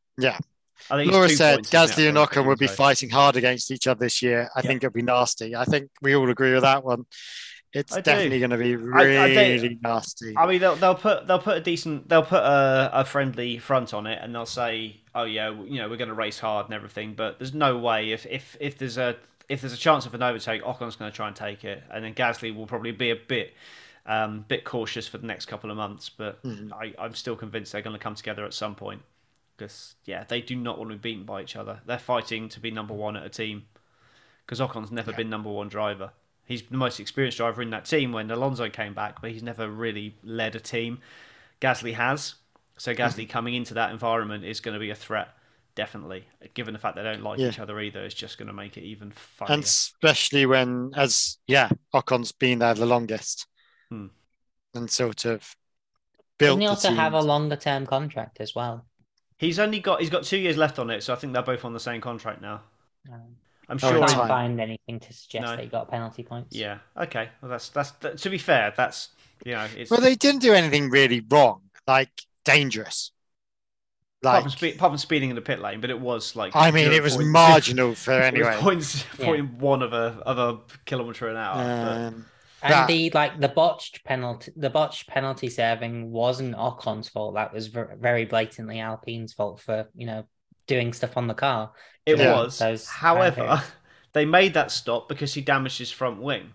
I 0.91 0.97
think 0.97 1.13
Laura 1.13 1.29
said 1.29 1.57
points, 1.57 1.71
Gasly 1.71 2.09
and 2.09 2.17
for 2.17 2.27
Ocon 2.27 2.47
would 2.47 2.59
be 2.59 2.67
so- 2.67 2.75
fighting 2.75 3.11
hard 3.11 3.37
against 3.37 3.71
each 3.71 3.87
other 3.87 4.01
this 4.01 4.23
year. 4.23 4.49
I 4.57 4.61
Yeah. 4.61 4.67
think 4.69 4.83
it'll 4.83 4.93
be 4.95 5.03
nasty. 5.03 5.55
I 5.55 5.65
think 5.65 5.91
we 6.03 6.17
all 6.17 6.29
agree 6.31 6.53
with 6.53 6.63
that 6.63 6.83
one. 6.85 7.05
It's 7.73 7.97
I 7.97 8.01
definitely 8.01 8.41
going 8.41 8.51
to 8.51 8.57
be 8.59 8.75
I- 8.75 8.99
I 9.23 9.27
really 9.29 9.79
nasty. 9.81 10.35
I 10.37 10.47
mean, 10.47 10.59
they'll, 10.59 10.75
they'll 10.75 10.97
put 10.97 11.29
they'll 11.29 11.39
put 11.39 11.57
a 11.59 11.61
decent 11.61 12.09
they'll 12.09 12.25
put 12.25 12.43
a, 12.43 12.91
a 12.93 13.05
friendly 13.05 13.59
front 13.59 13.95
on 13.95 14.09
it, 14.09 14.19
and 14.21 14.35
they'll 14.35 14.45
say, 14.47 15.03
"Oh 15.15 15.23
yeah, 15.23 15.51
you 15.51 15.77
know, 15.77 15.89
we're 15.89 15.97
going 15.97 16.09
to 16.09 16.15
race 16.15 16.41
hard 16.41 16.67
and 16.67 16.75
everything." 16.75 17.15
But 17.15 17.39
there's 17.39 17.55
no 17.55 17.79
way 17.79 18.11
if 18.11 18.27
if 18.27 18.57
if 18.59 18.77
there's 18.77 18.99
a 18.99 19.15
if 19.51 19.61
there's 19.61 19.73
a 19.73 19.77
chance 19.77 20.07
of 20.07 20.15
an 20.15 20.23
overtake, 20.23 20.63
Ocon's 20.63 20.97
going 20.97 21.11
to 21.11 21.15
try 21.15 21.27
and 21.27 21.37
take 21.37 21.65
it, 21.65 21.83
and 21.91 22.05
then 22.05 22.15
Gasly 22.15 22.55
will 22.55 22.67
probably 22.67 22.93
be 22.93 23.11
a 23.11 23.17
bit 23.17 23.53
um, 24.07 24.45
bit 24.49 24.65
cautious 24.65 25.07
for 25.07 25.19
the 25.19 25.27
next 25.27 25.45
couple 25.47 25.71
of 25.71 25.77
months. 25.77 26.09
But 26.09 26.43
Mhm. 26.43 26.73
I, 26.73 26.95
I'm 26.99 27.15
still 27.15 27.37
convinced 27.37 27.73
they're 27.73 27.83
going 27.83 27.97
to 27.97 28.03
come 28.03 28.15
together 28.15 28.45
at 28.47 28.55
some 28.55 28.75
point 28.75 29.03
because 29.57 29.95
yeah, 30.07 30.25
they 30.27 30.41
do 30.41 30.57
not 30.57 30.79
want 30.79 30.91
to 30.91 30.97
be 30.97 31.11
beaten 31.11 31.25
by 31.25 31.43
each 31.43 31.55
other. 31.55 31.81
They're 31.85 31.99
fighting 31.99 32.49
to 32.51 32.61
be 32.61 32.71
number 32.71 32.95
one 32.95 33.15
at 33.17 33.25
a 33.27 33.29
team 33.29 33.67
because 34.47 34.61
Ocon's 34.61 34.91
never 34.91 35.13
been 35.13 35.29
number 35.29 35.51
one 35.51 35.69
driver. 35.69 36.13
He's 36.47 36.63
the 36.63 36.77
most 36.79 36.99
experienced 36.99 37.37
driver 37.37 37.61
in 37.61 37.71
that 37.71 37.85
team 37.85 38.13
when 38.13 38.31
Alonso 38.31 38.71
came 38.71 38.95
back, 38.95 39.21
but 39.21 39.31
he's 39.33 39.43
never 39.43 39.69
really 39.69 40.17
led 40.25 40.57
a 40.57 40.61
team. 40.61 41.01
Gasly 41.61 41.95
has. 41.95 42.37
So 42.79 42.95
Gasly 42.95 43.29
coming 43.29 43.55
into 43.55 43.75
that 43.75 43.91
environment 43.91 44.45
is 44.45 44.61
going 44.61 44.73
to 44.75 44.81
be 44.81 44.91
a 44.91 44.95
threat, 44.95 45.29
definitely. 45.75 46.25
Given 46.55 46.73
the 46.75 46.79
fact 46.81 46.97
they 46.97 47.03
don't 47.03 47.23
like 47.23 47.39
Yeah. 47.39 47.49
each 47.49 47.59
other 47.59 47.81
either, 47.81 48.05
it's 48.05 48.15
just 48.15 48.39
going 48.39 48.49
to 48.49 48.53
make 48.55 48.77
it 48.77 48.83
even 48.85 49.11
funnier. 49.11 49.55
and 49.55 49.65
especially 49.65 50.47
when, 50.47 50.93
as 50.97 51.39
yeah, 51.47 51.71
Ocon's 51.95 52.33
been 52.33 52.59
there 52.61 52.75
the 52.75 52.87
longest 52.87 53.47
Hmm. 53.91 54.07
and 54.75 54.91
sort 54.91 55.25
of 55.25 55.57
built 56.39 56.51
Doesn't 56.59 56.61
he 56.63 56.67
also 56.67 56.89
team. 56.89 56.97
have 56.97 57.13
a 57.15 57.21
longer 57.23 57.57
term 57.57 57.87
contract 57.87 58.41
as 58.41 58.55
well? 58.55 58.87
He's 59.39 59.59
only 59.59 59.81
got 59.81 60.01
he's 60.01 60.11
got 60.11 60.25
two 60.25 60.37
years 60.39 60.57
left 60.57 60.79
on 60.79 60.91
it, 60.91 61.03
so 61.03 61.13
I 61.13 61.17
think 61.17 61.33
they're 61.33 61.43
both 61.43 61.65
on 61.65 61.73
the 61.73 61.81
same 61.81 62.01
contract 62.01 62.43
now. 62.43 62.63
Um, 63.11 63.37
I'm 63.69 63.79
sure. 63.79 63.89
I 63.89 63.93
sure. 63.93 63.99
in 64.01 64.07
can't 64.07 64.19
time. 64.19 64.29
find 64.29 64.61
anything 64.61 65.01
to 65.01 65.13
suggest 65.13 65.43
No. 65.43 65.51
that 65.57 65.61
he 65.61 65.67
got 65.67 65.91
penalty 65.91 66.23
points. 66.23 66.55
Yeah. 66.55 66.79
Okay. 66.97 67.31
Well, 67.41 67.51
that's 67.51 67.69
that's 67.71 67.93
that, 68.03 68.19
to 68.19 68.31
be 68.31 68.37
fair. 68.39 68.75
That's 68.77 69.09
you 69.45 69.53
know 69.53 69.67
it's 69.77 69.91
Well, 69.91 70.01
they 70.01 70.15
didn't 70.15 70.43
do 70.43 70.53
anything 70.53 70.91
really 70.91 71.21
wrong, 71.21 71.63
like 71.87 72.11
dangerous. 72.45 73.13
Apart, 74.23 74.35
Like, 74.35 74.43
from 74.43 74.51
spe- 74.51 74.77
apart 74.77 74.91
from 74.93 74.99
speeding 74.99 75.31
in 75.31 75.37
the 75.37 75.43
pit 75.43 75.61
lane, 75.61 75.81
but 75.81 75.91
it 75.91 75.99
was 76.01 76.37
like 76.37 76.55
I 76.55 76.71
mean, 76.71 76.93
it 76.93 77.03
was 77.03 77.17
point- 77.17 77.29
marginal 77.29 77.95
for 77.95 78.13
it 78.21 78.25
anyway. 78.25 78.57
points 78.61 79.05
Yeah. 79.19 79.25
point 79.27 79.53
one 79.55 79.83
of 79.83 79.93
a 79.93 80.21
of 80.27 80.39
a 80.39 80.59
kilometer 80.87 81.29
an 81.29 81.37
hour. 81.37 81.55
but- 81.57 81.97
Um, 82.15 82.27
And 82.63 82.73
That- 82.75 82.89
the 82.89 83.11
like 83.15 83.41
the 83.41 83.49
botched 83.49 84.05
penalty, 84.05 84.53
the 84.55 84.69
botched 84.69 85.07
penalty 85.09 85.49
serving 85.49 86.11
wasn't 86.13 86.55
Ocon's 86.59 87.09
fault. 87.09 87.35
That 87.35 87.55
was 87.55 87.69
very 87.69 88.27
blatantly 88.27 88.79
Alpine's 88.81 89.33
fault 89.33 89.61
for 89.61 89.89
you 89.95 90.07
know 90.07 90.25
doing 90.67 90.93
stuff 90.93 91.17
on 91.17 91.27
the 91.27 91.33
car. 91.35 91.73
It 92.05 92.19
Yeah. 92.19 92.35
was. 92.37 92.59
Those 92.59 92.87
However, 92.87 93.43
drivers. 93.45 93.65
They 94.13 94.25
made 94.27 94.55
that 94.55 94.71
stop 94.73 95.09
because 95.09 95.33
he 95.35 95.41
damaged 95.41 95.79
his 95.79 95.91
front 95.93 96.21
wing. 96.21 96.53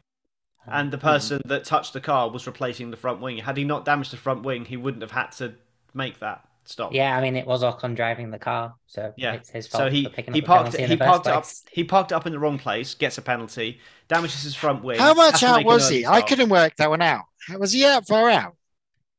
And 0.67 0.91
the 0.91 0.97
person 0.97 1.41
that 1.45 1.63
touched 1.63 1.93
the 1.93 2.01
car 2.01 2.29
was 2.29 2.45
replacing 2.45 2.91
the 2.91 2.97
front 2.97 3.21
wing. 3.21 3.37
Had 3.37 3.55
he 3.57 3.63
not 3.63 3.85
damaged 3.85 4.11
the 4.11 4.17
front 4.17 4.43
wing, 4.43 4.65
he 4.65 4.75
wouldn't 4.77 5.01
have 5.03 5.11
had 5.11 5.31
to 5.37 5.55
make 5.93 6.19
that 6.19 6.43
stop. 6.65 6.93
Yeah, 6.93 7.15
I 7.17 7.21
mean, 7.21 7.35
it 7.35 7.45
was 7.47 7.63
Ocon 7.63 7.95
driving 7.95 8.31
the 8.31 8.39
car, 8.39 8.75
so 8.87 9.13
Yeah. 9.17 9.33
it's 9.33 9.49
his 9.49 9.67
fault 9.67 9.83
So 9.83 9.89
he 9.89 10.05
for 10.13 10.21
he 10.31 10.41
up 10.41 10.45
parked 10.45 10.73
he 10.77 10.97
parked 10.97 11.27
up 11.27 11.43
place. 11.43 11.63
he 11.71 11.83
parked 11.83 12.11
up 12.13 12.25
in 12.25 12.33
the 12.33 12.39
wrong 12.39 12.57
place, 12.59 12.93
gets 12.95 13.17
a 13.17 13.21
penalty, 13.21 13.79
damages 14.07 14.43
his 14.43 14.55
front 14.55 14.83
wing. 14.83 14.99
How 14.99 15.13
much 15.13 15.43
out 15.43 15.63
was 15.63 15.85
early 15.87 15.99
he? 15.99 16.05
I 16.05 16.21
couldn't 16.21 16.49
work 16.49 16.75
that 16.77 16.89
one 16.89 17.01
out. 17.01 17.25
Was 17.57 17.71
he 17.73 17.85
out 17.85 18.07
far 18.07 18.29
out? 18.29 18.55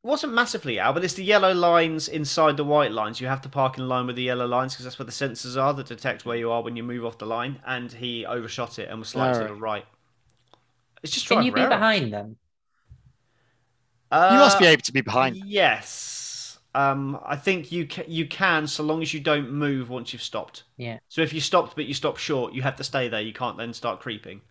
wasn't 0.02 0.32
massively 0.32 0.78
out, 0.78 0.94
but 0.94 1.04
it's 1.04 1.14
the 1.14 1.24
yellow 1.24 1.52
lines 1.52 2.08
inside 2.08 2.56
the 2.56 2.64
white 2.64 2.92
lines. 2.92 3.20
You 3.20 3.26
have 3.26 3.40
to 3.42 3.48
park 3.48 3.76
in 3.76 3.88
line 3.88 4.06
with 4.06 4.16
the 4.16 4.22
yellow 4.22 4.46
lines 4.46 4.72
because 4.74 4.84
that's 4.84 4.98
where 4.98 5.06
the 5.06 5.12
sensors 5.12 5.60
are 5.60 5.74
that 5.74 5.86
detect 5.86 6.24
where 6.24 6.36
you 6.36 6.50
are 6.50 6.62
when 6.62 6.76
you 6.76 6.82
move 6.84 7.04
off 7.04 7.18
the 7.18 7.26
line. 7.26 7.60
And 7.66 7.92
he 7.92 8.24
overshot 8.24 8.78
it 8.78 8.88
and 8.88 9.00
was 9.00 9.08
slightly 9.08 9.40
to 9.40 9.44
the 9.48 9.54
right. 9.54 9.84
It's 11.02 11.12
just 11.12 11.26
Can 11.26 11.38
driver 11.38 11.42
you 11.42 11.52
be 11.52 11.60
error. 11.62 11.68
behind 11.68 12.12
them? 12.12 12.38
you 14.28 14.38
must 14.38 14.58
be 14.58 14.66
Uh, 14.66 14.70
able 14.70 14.82
to 14.82 14.92
be 14.92 15.00
behind. 15.00 15.36
Yes. 15.36 16.25
Um, 16.76 17.18
I 17.24 17.36
think 17.36 17.72
you 17.72 17.86
ca- 17.88 18.04
you 18.06 18.26
can 18.26 18.66
so 18.66 18.82
long 18.82 19.00
as 19.02 19.14
you 19.14 19.20
don't 19.20 19.50
move 19.50 19.88
once 19.88 20.12
you've 20.12 20.22
stopped. 20.22 20.64
Yeah. 20.76 20.98
So 21.08 21.22
if 21.22 21.32
you 21.32 21.40
stopped 21.40 21.74
but 21.74 21.86
you 21.86 21.94
stop 21.94 22.16
short, 22.18 22.52
you 22.52 22.62
have 22.62 22.76
to 22.76 22.84
stay 22.84 23.08
there. 23.08 23.20
You 23.22 23.32
can't 23.32 23.56
then 23.56 23.72
start 23.72 24.00
creeping. 24.00 24.42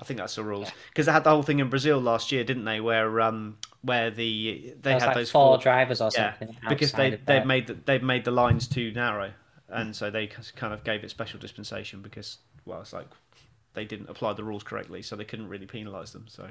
I 0.00 0.02
think 0.04 0.18
that's 0.18 0.34
the 0.34 0.42
rules 0.42 0.70
because 0.88 1.06
they 1.06 1.12
had 1.12 1.22
the 1.22 1.30
whole 1.30 1.44
thing 1.44 1.60
in 1.60 1.68
Brazil 1.70 2.00
last 2.00 2.32
year, 2.32 2.42
didn't 2.42 2.64
they? 2.64 2.80
Where 2.80 3.20
um 3.20 3.58
where 3.82 4.10
the 4.10 4.74
they 4.80 4.92
had 4.94 5.06
like 5.06 5.14
those 5.14 5.30
four 5.30 5.56
four 5.56 5.62
drivers 5.62 6.00
or 6.00 6.10
yeah 6.14 6.36
something. 6.36 6.56
because 6.68 6.90
they 6.92 7.12
of 7.12 7.24
they 7.26 7.38
the- 7.38 7.44
made 7.46 7.66
the, 7.68 7.74
they 7.74 7.98
made 8.00 8.24
the 8.24 8.32
lines 8.32 8.66
too 8.66 8.90
narrow, 8.92 9.30
and 9.68 9.94
so 9.94 10.10
they 10.10 10.26
kind 10.26 10.74
of 10.74 10.82
gave 10.82 11.04
it 11.04 11.10
special 11.10 11.38
dispensation 11.38 12.02
because 12.02 12.38
well 12.64 12.80
it's 12.80 12.92
like 12.92 13.06
they 13.74 13.84
didn't 13.84 14.08
apply 14.10 14.32
the 14.32 14.42
rules 14.44 14.64
correctly, 14.64 15.00
so 15.00 15.14
they 15.14 15.24
couldn't 15.24 15.48
really 15.48 15.66
penalise 15.66 16.10
them. 16.12 16.24
So 16.28 16.48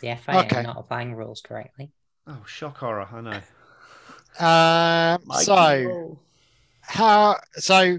the 0.00 0.08
FIA 0.16 0.38
Okay. 0.40 0.56
are 0.56 0.62
not 0.62 0.78
applying 0.78 1.14
rules 1.14 1.42
correctly. 1.42 1.90
oh 2.26 2.42
shock 2.46 2.78
horror, 2.78 3.06
I 3.12 3.20
know. 3.20 3.40
Um, 4.38 5.22
so 5.42 6.18
how? 6.80 7.36
So 7.54 7.98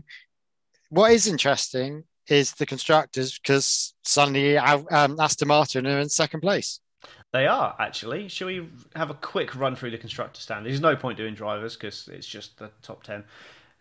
what 0.90 1.12
is 1.12 1.28
interesting 1.28 2.04
is 2.28 2.54
the 2.54 2.66
constructors 2.66 3.38
because 3.38 3.94
suddenly 4.04 4.58
Al- 4.58 4.88
um, 4.92 5.20
Aston 5.20 5.48
Martin 5.48 5.88
are 5.88 6.00
in 6.00 6.10
second 6.10 6.42
place. 6.42 6.80
They 7.32 7.48
are 7.48 7.76
actually. 7.80 8.28
Shall 8.28 8.48
we 8.48 8.70
have 8.96 9.10
a 9.10 9.16
quick 9.16 9.56
run 9.56 9.76
through 9.76 9.92
the 9.92 9.98
constructor 9.98 10.40
stand? 10.40 10.66
There's 10.66 10.82
no 10.82 10.96
point 10.96 11.18
doing 11.18 11.34
drivers 11.34 11.76
because 11.76 12.08
it's 12.08 12.28
just 12.28 12.60
the 12.60 12.72
top 12.82 13.04
ten. 13.04 13.24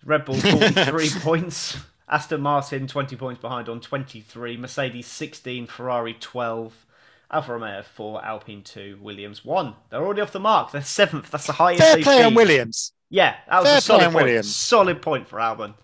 Red 0.05 0.25
Bull 0.25 0.35
43 0.41 1.11
points, 1.21 1.77
Aston 2.09 2.41
Martin 2.41 2.87
20 2.87 3.15
points 3.17 3.41
behind 3.41 3.69
on 3.69 3.81
23, 3.81 4.57
Mercedes 4.57 5.07
16, 5.07 5.67
Ferrari 5.67 6.15
12, 6.19 6.87
Alfa 7.33 7.53
Romeo 7.53 7.83
4, 7.83 8.25
Alpine 8.25 8.63
2, 8.63 8.99
Williams 9.01 9.45
1. 9.45 9.75
They're 9.91 10.03
already 10.05 10.21
off 10.21 10.33
the 10.33 10.41
mark. 10.41 10.71
They're 10.73 10.83
seventh. 10.83 11.31
That's 11.31 11.47
the 11.47 11.55
highest 11.55 11.83
Fair 11.83 11.97
play 11.99 12.23
on. 12.23 12.35
Williams. 12.35 12.93
Yeah, 13.09 13.37
that 13.49 13.61
was 13.61 13.69
Fair 13.69 13.79
a 13.79 13.81
solid 13.81 13.99
play 13.99 14.07
on 14.07 14.13
point. 14.13 14.25
Williams. 14.27 14.55
Solid 14.57 15.03
point 15.03 15.29
for 15.29 15.39
Albon. 15.39 15.75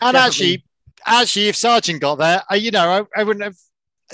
And 0.00 0.14
Definitely. 0.14 0.18
actually, 0.20 0.64
actually, 1.06 1.48
if 1.48 1.56
Sargeant 1.56 2.00
got 2.00 2.16
there, 2.16 2.42
uh, 2.50 2.54
you 2.56 2.70
know, 2.70 3.06
I, 3.16 3.20
I 3.20 3.24
wouldn't 3.24 3.44
have. 3.44 3.56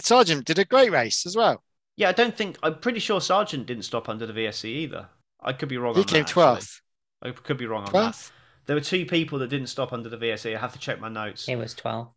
Sargeant 0.01 0.45
did 0.45 0.59
a 0.59 0.65
great 0.65 0.91
race 0.91 1.27
as 1.27 1.37
well. 1.37 1.63
Yeah, 1.97 2.09
I 2.09 2.13
don't 2.13 2.37
think. 2.37 2.59
I'm 2.63 2.79
pretty 2.79 3.01
sure 3.01 3.21
Sargeant 3.21 3.67
didn't 3.67 3.85
stop 3.85 4.09
under 4.09 4.27
the 4.27 4.33
VSC 4.33 4.65
either. 4.65 5.09
I 5.41 5.53
could 5.53 5.69
be 5.69 5.77
wrong 5.79 5.95
He 5.95 6.01
on 6.01 6.07
came 6.07 6.15
that. 6.15 6.21
actually. 6.23 6.33
twelfth. 6.33 6.81
I 7.23 7.31
could 7.33 7.57
be 7.59 7.67
wrong 7.67 7.81
on 7.81 7.85
that. 7.87 7.91
Twelfth. 7.91 8.33
There 8.67 8.75
were 8.77 8.81
two 8.81 9.05
people 9.05 9.39
that 9.41 9.49
didn't 9.49 9.67
stop 9.67 9.93
under 9.93 10.09
the 10.09 10.17
VSC. 10.17 10.57
I 10.57 10.59
have 10.61 10.73
to 10.73 10.79
check 10.79 10.99
my 11.01 11.09
notes. 11.11 11.49
It 11.49 11.57
was 11.57 11.75
12. 11.75 12.09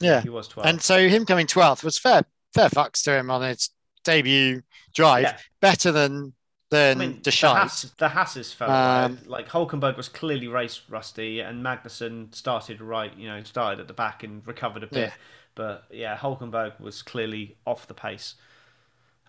Yeah, 0.00 0.20
He 0.20 0.28
was 0.28 0.46
12. 0.48 0.66
and 0.68 0.82
so 0.82 1.08
him 1.08 1.24
coming 1.24 1.46
twelfth 1.46 1.82
was 1.84 1.98
fair. 1.98 2.22
Fair 2.54 2.68
fucks 2.68 3.02
to 3.04 3.12
him 3.18 3.30
on 3.30 3.42
his 3.42 3.70
debut 4.10 4.62
drive. 4.94 5.22
Yeah. 5.22 5.36
Better 5.60 5.92
than 5.92 6.32
than 6.70 6.98
I 6.98 6.98
than 6.98 6.98
mean, 6.98 7.16
the, 7.16 7.22
Deschamps. 7.22 7.82
Haas, 7.82 7.92
the 7.98 8.08
Hasses 8.08 8.52
felt 8.52 8.70
Um, 8.70 9.16
right. 9.16 9.26
like 9.26 9.48
Hulkenberg 9.48 9.96
was 9.96 10.08
clearly 10.08 10.48
race 10.48 10.80
rusty, 10.88 11.40
and 11.40 11.64
Magnussen 11.64 12.34
started 12.34 12.80
right. 12.80 13.16
You 13.16 13.28
know, 13.28 13.42
started 13.42 13.80
at 13.80 13.88
the 13.88 13.94
back 13.94 14.22
and 14.22 14.46
recovered 14.46 14.82
a 14.84 14.86
bit. 14.86 15.08
Yeah. 15.08 15.12
But 15.54 15.84
yeah, 15.90 16.16
Hulkenberg 16.16 16.80
was 16.80 17.02
clearly 17.02 17.56
off 17.66 17.86
the 17.86 17.94
pace. 17.94 18.34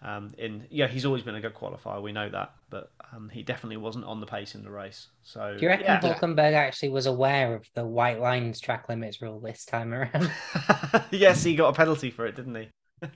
Um, 0.04 0.34
in 0.38 0.66
yeah, 0.72 0.88
he's 0.88 1.06
always 1.06 1.22
been 1.22 1.36
a 1.36 1.42
good 1.42 1.54
qualifier. 1.54 2.02
We 2.02 2.12
know 2.12 2.28
that, 2.30 2.54
but 2.70 2.92
um, 3.14 3.30
he 3.30 3.44
definitely 3.44 3.78
wasn't 3.78 4.06
on 4.06 4.20
the 4.20 4.26
pace 4.26 4.56
in 4.56 4.64
the 4.64 4.72
race. 4.72 5.08
So 5.24 5.56
Do 5.56 5.62
you 5.62 5.68
reckon 5.68 5.86
yeah. 5.86 6.00
Hulkenberg 6.00 6.54
actually 6.54 6.90
was 6.90 7.06
aware 7.06 7.54
of 7.54 7.68
the 7.76 7.86
white 7.86 8.20
lines 8.20 8.60
track 8.60 8.90
limits 8.90 9.22
rule 9.22 9.40
this 9.40 9.64
time 9.66 9.94
around? 9.94 10.32
yes, 11.12 11.44
he 11.44 11.56
got 11.56 11.70
a 11.70 11.74
penalty 11.74 12.10
for 12.10 12.26
it, 12.26 12.36
didn't 12.36 12.56
he? 12.56 12.70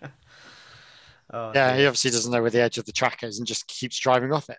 oh, 1.31 1.51
Yeah, 1.53 1.71
dear. 1.71 1.79
he 1.79 1.85
obviously 1.85 2.11
doesn't 2.11 2.31
know 2.31 2.41
where 2.41 2.51
the 2.51 2.61
edge 2.61 2.77
of 2.77 2.85
the 2.85 2.91
track 2.91 3.23
is 3.23 3.37
and 3.37 3.47
just 3.47 3.67
keeps 3.67 3.97
driving 3.97 4.31
off 4.31 4.49
it. 4.49 4.57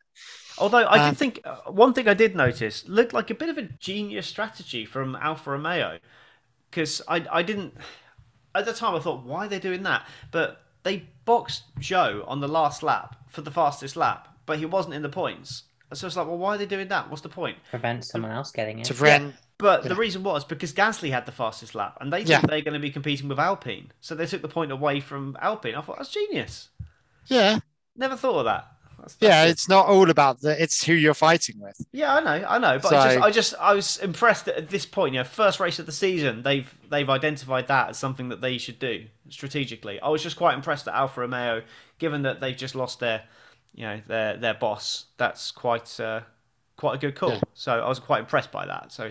Although 0.59 0.85
I 0.85 0.99
Um, 0.99 1.11
did 1.11 1.19
think 1.19 1.41
uh, 1.45 1.57
one 1.71 1.93
thing 1.93 2.09
I 2.09 2.14
did 2.14 2.35
notice 2.35 2.87
looked 2.89 3.12
like 3.12 3.31
a 3.31 3.35
bit 3.35 3.49
of 3.49 3.59
a 3.59 3.62
genius 3.62 4.27
strategy 4.27 4.85
from 4.87 5.14
Alfa 5.17 5.51
Romeo 5.51 5.99
because 6.71 7.03
I 7.09 7.27
I 7.31 7.43
didn't 7.43 7.75
at 8.55 8.64
the 8.64 8.73
time 8.73 8.95
I 8.95 9.01
thought 9.01 9.25
why 9.25 9.47
are 9.47 9.49
they 9.49 9.59
doing 9.59 9.83
that 9.83 10.07
but 10.31 10.62
they 10.83 11.09
boxed 11.25 11.64
Zhou 11.81 12.25
on 12.27 12.41
the 12.41 12.49
last 12.49 12.83
lap 12.83 13.17
for 13.29 13.43
the 13.43 13.51
fastest 13.51 13.97
lap 13.97 14.29
but 14.47 14.59
he 14.59 14.64
wasn't 14.67 14.95
in 14.95 15.03
the 15.03 15.09
points 15.11 15.64
so 15.93 16.07
it's 16.07 16.17
like 16.17 16.27
well 16.27 16.39
why 16.39 16.55
are 16.55 16.59
they 16.59 16.67
doing 16.67 16.89
that 16.89 17.11
what's 17.11 17.23
the 17.23 17.29
point 17.29 17.59
Prevent 17.71 18.05
someone 18.05 18.31
else 18.33 18.51
getting 18.51 18.79
it. 18.79 18.85
To 18.87 18.95
Vren, 18.95 19.35
but 19.59 19.82
Yeah. 19.82 19.88
the 19.88 19.94
reason 19.96 20.22
was 20.22 20.44
because 20.44 20.72
Gasly 20.72 21.11
had 21.11 21.26
the 21.26 21.32
fastest 21.32 21.74
lap 21.74 21.96
and 22.00 22.12
they 22.12 22.22
yeah. 22.22 22.40
they're 22.40 22.61
going 22.61 22.74
to 22.74 22.80
be 22.80 22.90
competing 22.90 23.28
with 23.28 23.38
Alpine 23.38 23.92
so 24.00 24.14
they 24.14 24.26
took 24.26 24.42
the 24.42 24.48
point 24.48 24.72
away 24.72 25.00
from 25.00 25.36
Alpine 25.40 25.74
I 25.74 25.80
thought 25.80 25.96
that's 25.98 26.11
genius 26.11 26.68
yeah, 27.26 27.59
never 27.96 28.16
thought 28.16 28.38
of 28.40 28.44
that 28.44 28.72
That's- 28.98 29.14
that's 29.14 29.16
yeah. 29.20 29.44
good. 29.44 29.50
It's 29.50 29.68
not 29.68 29.86
all 29.86 30.09
about 30.11 30.40
the. 30.40 30.61
It's 30.62 30.82
who 30.84 30.94
you're 30.94 31.12
fighting 31.14 31.61
with. 31.61 31.76
Yeah, 31.92 32.14
I 32.14 32.20
know, 32.20 32.46
I 32.48 32.59
know, 32.59 32.78
but 32.78 32.94
I, 32.94 33.04
just, 33.14 33.24
I 33.24 33.30
just, 33.30 33.54
I 33.61 33.74
was 33.74 33.96
impressed 33.98 34.46
that 34.46 34.57
at 34.57 34.70
this 34.70 34.86
point, 34.86 35.12
you 35.14 35.20
know, 35.20 35.24
first 35.24 35.61
race 35.61 35.78
of 35.78 35.84
the 35.86 35.92
season, 35.92 36.42
they've 36.42 36.72
they've 36.88 37.09
identified 37.09 37.68
that 37.68 37.90
as 37.90 37.98
something 37.98 38.30
that 38.30 38.40
they 38.40 38.57
should 38.59 38.78
do 38.78 39.04
strategically. 39.28 40.00
I 40.00 40.09
was 40.09 40.22
just 40.22 40.36
quite 40.36 40.54
impressed 40.54 40.86
that 40.86 40.94
Alfa 40.96 41.20
Romeo, 41.20 41.62
given 41.98 42.22
that 42.22 42.40
they've 42.40 42.57
just 42.57 42.74
lost 42.74 43.00
their, 43.00 43.22
you 43.74 43.84
know, 43.84 44.00
their 44.07 44.38
their 44.38 44.54
boss. 44.54 45.04
That's 45.18 45.50
quite 45.50 46.00
uh, 46.00 46.20
quite 46.76 46.94
a 46.94 46.98
good 46.98 47.16
call. 47.16 47.32
Yeah. 47.32 47.40
So 47.54 47.72
I 47.72 47.88
was 47.88 47.98
quite 48.00 48.20
impressed 48.20 48.50
by 48.50 48.64
that. 48.66 48.92
So 48.92 49.11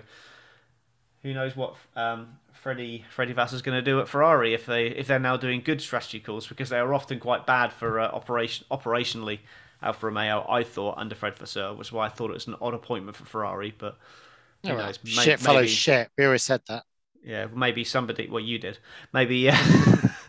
who 1.25 1.33
knows 1.33 1.55
what 1.55 1.75
um, 1.95 2.37
Freddie 2.53 3.03
Freddie 3.09 3.33
Vasseur's 3.33 3.63
going 3.63 3.75
to 3.75 3.81
do 3.81 3.99
at 3.99 4.07
Ferrari 4.07 4.53
if 4.53 4.67
they 4.67 4.87
if 4.87 5.07
they're 5.07 5.17
now 5.17 5.35
doing 5.35 5.59
good 5.59 5.81
strategy 5.81 6.19
calls 6.19 6.45
because 6.45 6.69
they 6.69 6.77
are 6.77 6.93
often 6.93 7.19
quite 7.19 7.47
bad 7.47 7.73
for 7.73 7.99
uh, 7.99 8.07
operation 8.09 8.65
operationally. 8.69 9.39
Alfa 9.81 10.05
Romeo, 10.05 10.45
I 10.47 10.63
thought 10.63 10.97
under 10.97 11.15
Fred 11.15 11.35
Vasseur, 11.35 11.73
which 11.73 11.87
is 11.87 11.91
why 11.91 12.05
I 12.05 12.09
thought 12.09 12.29
it 12.29 12.35
was 12.35 12.47
an 12.47 12.55
odd 12.61 12.75
appointment 12.75 13.17
for 13.17 13.25
Ferrari. 13.25 13.73
But 13.75 13.97
well, 14.63 14.77
knows? 14.77 14.99
May- 15.03 15.09
shit 15.09 15.39
follows 15.39 15.61
maybe- 15.63 15.69
shit. 15.69 16.09
We 16.15 16.25
always 16.25 16.43
said 16.43 16.61
that. 16.69 16.83
yeah, 17.23 17.47
maybe 17.53 17.83
somebody. 17.83 18.29
Well, 18.29 18.43
you 18.43 18.59
did. 18.59 18.77
Maybe, 19.11 19.49
uh, 19.49 19.57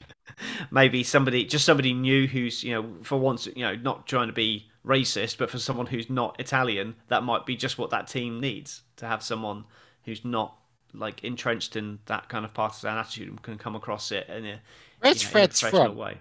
maybe 0.71 1.05
somebody, 1.05 1.45
just 1.45 1.67
somebody 1.67 1.93
new 1.93 2.27
who's 2.27 2.65
you 2.65 2.73
know, 2.73 2.95
for 3.03 3.19
once, 3.19 3.47
you 3.55 3.65
know, 3.65 3.77
not 3.77 4.07
trying 4.07 4.29
to 4.29 4.35
be 4.35 4.67
racist, 4.85 5.37
but 5.37 5.51
for 5.51 5.59
someone 5.59 5.87
who's 5.87 6.09
not 6.09 6.41
Italian, 6.41 6.97
that 7.09 7.23
might 7.23 7.45
be 7.45 7.55
just 7.55 7.77
what 7.77 7.91
that 7.91 8.09
team 8.09 8.41
needs 8.41 8.83
to 8.97 9.07
have 9.07 9.23
someone 9.23 9.65
who's 10.05 10.25
not 10.25 10.57
like 10.97 11.23
entrenched 11.25 11.77
in 11.77 11.99
that 12.07 12.29
kind 12.29 12.45
of 12.45 12.55
partisan 12.55 12.91
attitude 12.97 13.29
and 13.29 13.43
can 13.43 13.59
come 13.59 13.75
across 13.77 14.13
it 14.13 14.29
in 14.29 14.47
a, 14.47 14.61
Where's 15.01 15.23
you 15.23 15.27
know, 15.27 15.31
in 15.31 15.45
a 15.45 15.47
Fred's 15.49 15.61
professional 15.61 15.89
from? 15.93 15.97
way. 15.97 16.19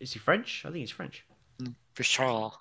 Is 0.00 0.12
he 0.12 0.18
French? 0.18 0.62
I 0.64 0.68
think 0.68 0.78
he's 0.80 0.90
French. 0.90 1.24
For 1.94 2.02
sure. 2.02 2.52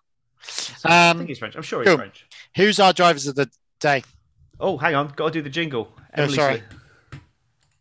I 0.86 1.09
Um, 1.09 1.18
think 1.18 1.30
he's 1.30 1.39
French. 1.39 1.55
I'm 1.55 1.62
sure 1.62 1.82
he's 1.82 1.88
cool. 1.88 1.97
French. 1.97 2.26
Who's 2.55 2.80
our 2.80 2.93
drivers 2.93 3.28
of 3.28 3.36
the 3.36 3.49
day? 3.80 4.03
Oh, 4.59 4.78
hang 4.78 4.95
on, 4.95 5.09
got 5.16 5.28
to 5.28 5.32
do 5.32 5.41
the 5.41 5.49
jingle. 5.49 5.91
Oh, 5.97 6.03
Emily 6.14 6.36
sorry. 6.36 6.64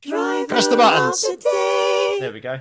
Smith. 0.02 0.48
Press 0.48 0.66
the 0.68 0.76
buttons. 0.76 1.22
There 2.20 2.32
we 2.32 2.40
go. 2.40 2.60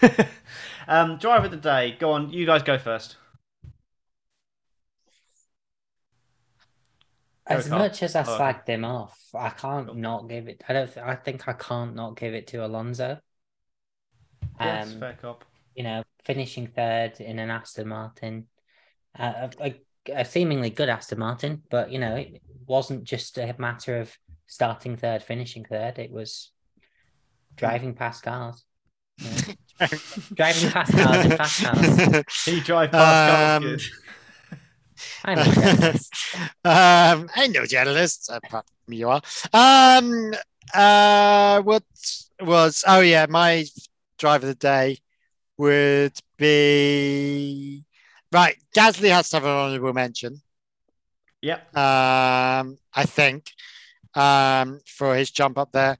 um, 0.88 1.18
driver 1.18 1.46
of 1.46 1.50
the 1.50 1.56
day. 1.56 1.96
Go 1.98 2.12
on, 2.12 2.32
you 2.32 2.46
guys 2.46 2.62
go 2.62 2.78
first. 2.78 3.16
Go, 7.48 7.54
As 7.54 7.68
Carl. 7.68 7.78
much 7.78 8.02
as 8.02 8.16
I 8.16 8.24
Oh, 8.26 8.34
okay. 8.34 8.42
slagged 8.42 8.68
him 8.68 8.84
off, 8.84 9.18
I 9.34 9.50
can't 9.50 9.96
not 9.96 10.28
give 10.28 10.48
it. 10.48 10.62
I 10.68 10.72
don't. 10.72 10.92
th- 10.92 11.04
I 11.06 11.14
think 11.14 11.46
I 11.48 11.52
can't 11.52 11.94
not 11.94 12.16
give 12.18 12.34
it 12.34 12.48
to 12.48 12.64
Alonso. 12.64 13.18
Yes, 14.60 14.92
Um, 14.92 15.00
fair 15.00 15.18
cop. 15.20 15.44
you 15.74 15.84
know, 15.84 16.02
finishing 16.24 16.66
third 16.66 17.20
in 17.20 17.38
an 17.38 17.50
Aston 17.50 17.88
Martin, 17.88 18.46
uh, 19.18 19.48
a, 19.60 19.64
a, 19.66 20.20
a 20.20 20.24
seemingly 20.24 20.70
good 20.70 20.88
Aston 20.88 21.18
Martin, 21.18 21.62
but 21.70 21.90
you 21.92 21.98
know, 21.98 22.16
it 22.16 22.42
wasn't 22.66 23.04
just 23.04 23.38
a 23.38 23.54
matter 23.58 23.98
of 23.98 24.16
starting 24.46 24.96
third, 24.96 25.22
finishing 25.22 25.64
third. 25.64 25.98
It 25.98 26.10
was 26.10 26.50
driving 27.56 27.94
past 27.94 28.22
cars, 28.24 28.64
you 29.18 29.30
know. 29.30 29.86
driving 30.34 30.70
past 30.70 30.92
cars 30.92 31.24
and 31.26 31.34
fast 31.36 31.64
cars. 31.64 32.24
He 32.44 32.60
drive 32.60 32.90
past 32.90 33.56
Um, 33.56 33.62
cars. 33.62 33.88
Good. 33.88 33.92
I'm 35.26 35.38
a 35.38 35.90
um, 36.64 37.30
I 37.34 37.48
know 37.48 37.66
journalists. 37.66 38.28
Apart 38.28 38.64
from 38.84 38.94
you 38.94 39.08
are. 39.08 39.22
Um, 39.52 40.32
uh, 40.72 41.62
what 41.62 41.84
was? 42.40 42.84
Oh 42.86 43.00
yeah, 43.00 43.26
my 43.28 43.66
drive 44.18 44.42
of 44.42 44.48
the 44.48 44.54
day 44.54 44.98
would 45.58 46.18
be 46.36 47.84
right. 48.32 48.56
Gasly 48.74 49.10
has 49.10 49.30
to 49.30 49.36
have 49.36 49.44
an 49.44 49.50
honourable 49.50 49.92
mention. 49.92 50.40
Yep. 51.42 51.76
Um, 51.76 52.78
I 52.94 53.04
think 53.04 53.50
um, 54.14 54.80
for 54.86 55.14
his 55.14 55.30
jump 55.30 55.58
up 55.58 55.72
there. 55.72 55.98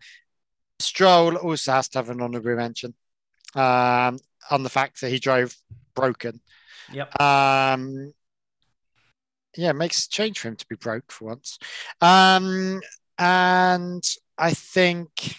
Stroll 0.78 1.36
also 1.36 1.72
has 1.72 1.88
to 1.88 1.98
have 1.98 2.10
an 2.10 2.20
honourable 2.20 2.56
mention 2.56 2.94
um, 3.54 4.18
on 4.50 4.62
the 4.62 4.68
fact 4.68 5.00
that 5.00 5.10
he 5.10 5.18
drove 5.18 5.54
broken. 5.94 6.40
Yep. 6.92 7.20
Um, 7.20 8.12
yeah, 9.56 9.70
it 9.70 9.76
makes 9.76 10.06
a 10.06 10.08
change 10.08 10.38
for 10.38 10.48
him 10.48 10.56
to 10.56 10.66
be 10.68 10.76
broke 10.76 11.10
for 11.10 11.26
once. 11.26 11.58
Um, 12.00 12.80
and 13.18 14.04
I 14.38 14.52
think, 14.52 15.36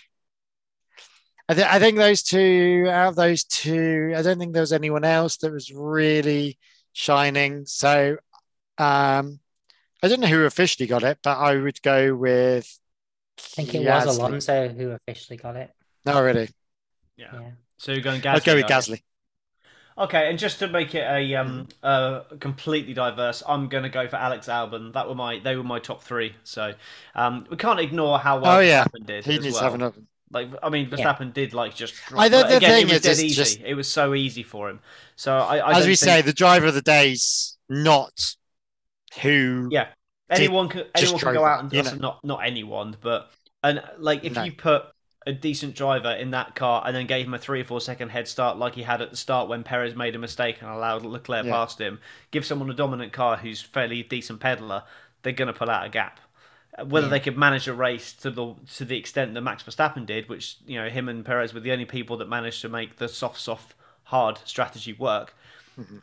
I, 1.48 1.54
th- 1.54 1.68
I 1.68 1.80
think 1.80 1.98
those 1.98 2.24
two, 2.24 2.88
out 2.90 3.10
of 3.10 3.16
those 3.16 3.44
two, 3.44 4.14
I 4.16 4.22
don't 4.22 4.40
think 4.40 4.54
there 4.54 4.62
was 4.62 4.74
anyone 4.74 5.04
else 5.04 5.38
that 5.38 5.52
was 5.52 5.72
really 5.72 6.58
shining. 6.94 7.66
So 7.66 8.18
um, 8.78 9.40
I 10.02 10.08
don't 10.08 10.20
know 10.20 10.28
who 10.28 10.46
officially 10.46 10.88
got 10.88 11.04
it, 11.04 11.20
but 11.24 11.38
I 11.38 11.56
would 11.56 11.82
go 11.82 12.16
with. 12.16 12.80
I 13.38 13.42
think 13.42 13.76
it 13.76 13.84
Gasly. 13.84 14.06
was 14.08 14.18
Alonso 14.18 14.70
who 14.70 14.90
officially 14.92 15.38
got 15.38 15.56
it. 15.56 15.72
No, 16.06 16.22
really. 16.22 16.50
Yeah. 17.18 17.30
Yeah. 17.34 17.52
So 17.78 17.92
you're 17.92 18.02
going 18.02 18.22
Gasly. 18.22 18.36
I'd 18.36 18.44
go 18.44 18.56
with 18.56 18.72
are 18.72 18.82
you? 18.90 18.98
Gasly. 19.98 20.04
Okay, 20.06 20.30
and 20.30 20.38
just 20.40 20.60
to 20.60 20.68
make 20.68 20.96
it 20.96 21.06
a 21.10 21.36
um 21.36 21.68
uh 21.84 22.22
completely 22.40 22.94
diverse, 22.94 23.44
I'm 23.48 23.68
gonna 23.68 23.90
go 23.90 24.08
for 24.08 24.18
Alex 24.18 24.48
Albon. 24.48 24.94
That 24.94 25.08
were 25.08 25.16
my 25.16 25.40
they 25.40 25.56
were 25.56 25.64
my 25.64 25.80
top 25.80 26.04
three. 26.04 26.36
So 26.44 26.74
um 27.16 27.46
we 27.50 27.58
can't 27.58 27.80
ignore 27.80 28.20
how 28.20 28.40
well 28.40 28.58
Oh, 28.58 28.60
yeah. 28.60 28.86
Verstappen 28.86 29.06
did. 29.06 29.26
He 29.26 29.38
as 29.38 29.44
needs 29.44 29.54
well. 29.54 29.60
to 29.62 29.66
have 29.66 29.74
another. 29.76 30.02
Like 30.30 30.50
I 30.62 30.70
mean, 30.70 30.90
Yeah. 30.92 30.98
Verstappen 30.98 31.34
did 31.34 31.54
like 31.54 31.74
just. 31.76 31.94
I 32.16 32.30
think 32.30 32.44
but 32.44 32.50
the 32.50 32.58
again, 32.58 32.70
thing 32.72 32.90
it 32.90 32.94
was 32.94 33.06
is, 33.06 33.06
it's 33.06 33.22
easy. 33.24 33.36
just- 33.36 33.60
It 33.62 33.74
was 33.76 33.88
so 33.88 34.14
easy 34.14 34.44
for 34.44 34.70
him. 34.70 34.80
So 35.16 35.36
I, 35.38 35.58
I 35.58 35.72
As 35.72 35.78
don't 35.78 35.88
we 35.88 35.96
think- 35.96 35.98
say, 35.98 36.22
the 36.22 36.34
driver 36.34 36.68
of 36.68 36.74
the 36.74 36.82
day's 36.82 37.58
not 37.70 38.36
who. 39.22 39.70
Yeah. 39.72 39.88
anyone 40.30 40.68
can 40.70 40.84
anyone 40.96 41.20
can 41.20 41.34
go 41.34 41.46
out 41.46 41.62
and 41.64 41.72
you 41.72 41.80
also 41.80 41.96
know. 41.96 42.02
not 42.02 42.24
not 42.26 42.40
anyone, 42.46 42.98
but 43.02 43.32
and 43.64 43.82
like 43.98 44.26
if 44.26 44.34
No. 44.34 44.44
you 44.44 44.52
put 44.52 44.84
a 45.28 45.34
decent 45.34 45.76
driver 45.76 46.12
in 46.12 46.32
that 46.32 46.56
car 46.56 46.82
and 46.86 46.96
then 46.96 47.06
gave 47.06 47.26
him 47.28 47.34
a 47.34 47.38
three 47.38 47.62
or 47.62 47.64
four 47.66 47.82
second 47.82 48.10
head 48.10 48.28
start 48.28 48.58
like 48.58 48.76
he 48.76 48.84
had 48.84 49.02
at 49.02 49.12
the 49.12 49.18
start 49.18 49.50
when 49.50 49.62
Perez 49.64 49.96
made 49.96 50.16
a 50.16 50.20
mistake 50.20 50.62
and 50.62 50.70
allowed 50.72 51.04
Leclerc 51.06 51.46
Yeah. 51.46 51.52
past 51.52 51.80
him, 51.80 52.00
give 52.32 52.46
someone 52.46 52.70
a 52.70 52.74
dominant 52.74 53.12
car 53.14 53.38
who's 53.38 53.62
fairly 53.62 54.02
decent 54.04 54.40
peddler, 54.40 54.84
they're 55.22 55.34
going 55.34 55.48
to 55.52 55.54
pull 55.54 55.70
out 55.70 55.86
a 55.86 55.90
gap. 55.90 56.20
Whether 56.84 57.08
Yeah. 57.08 57.12
they 57.12 57.20
could 57.20 57.38
manage 57.38 57.68
a 57.68 57.74
race 57.74 58.14
to 58.14 58.30
the 58.32 58.54
to 58.76 58.86
the 58.86 58.98
extent 58.98 59.34
that 59.34 59.42
Max 59.42 59.64
Verstappen 59.64 60.06
did, 60.06 60.30
which 60.30 60.58
you 60.66 60.80
know 60.82 60.90
him 60.90 61.10
and 61.10 61.26
Perez 61.26 61.54
were 61.54 61.60
the 61.60 61.72
only 61.72 61.86
people 61.86 62.18
that 62.18 62.30
managed 62.30 62.62
to 62.62 62.70
make 62.70 62.98
the 62.98 63.10
soft, 63.10 63.40
soft, 63.42 63.74
hard 64.04 64.40
strategy 64.46 64.94
work, 64.94 65.36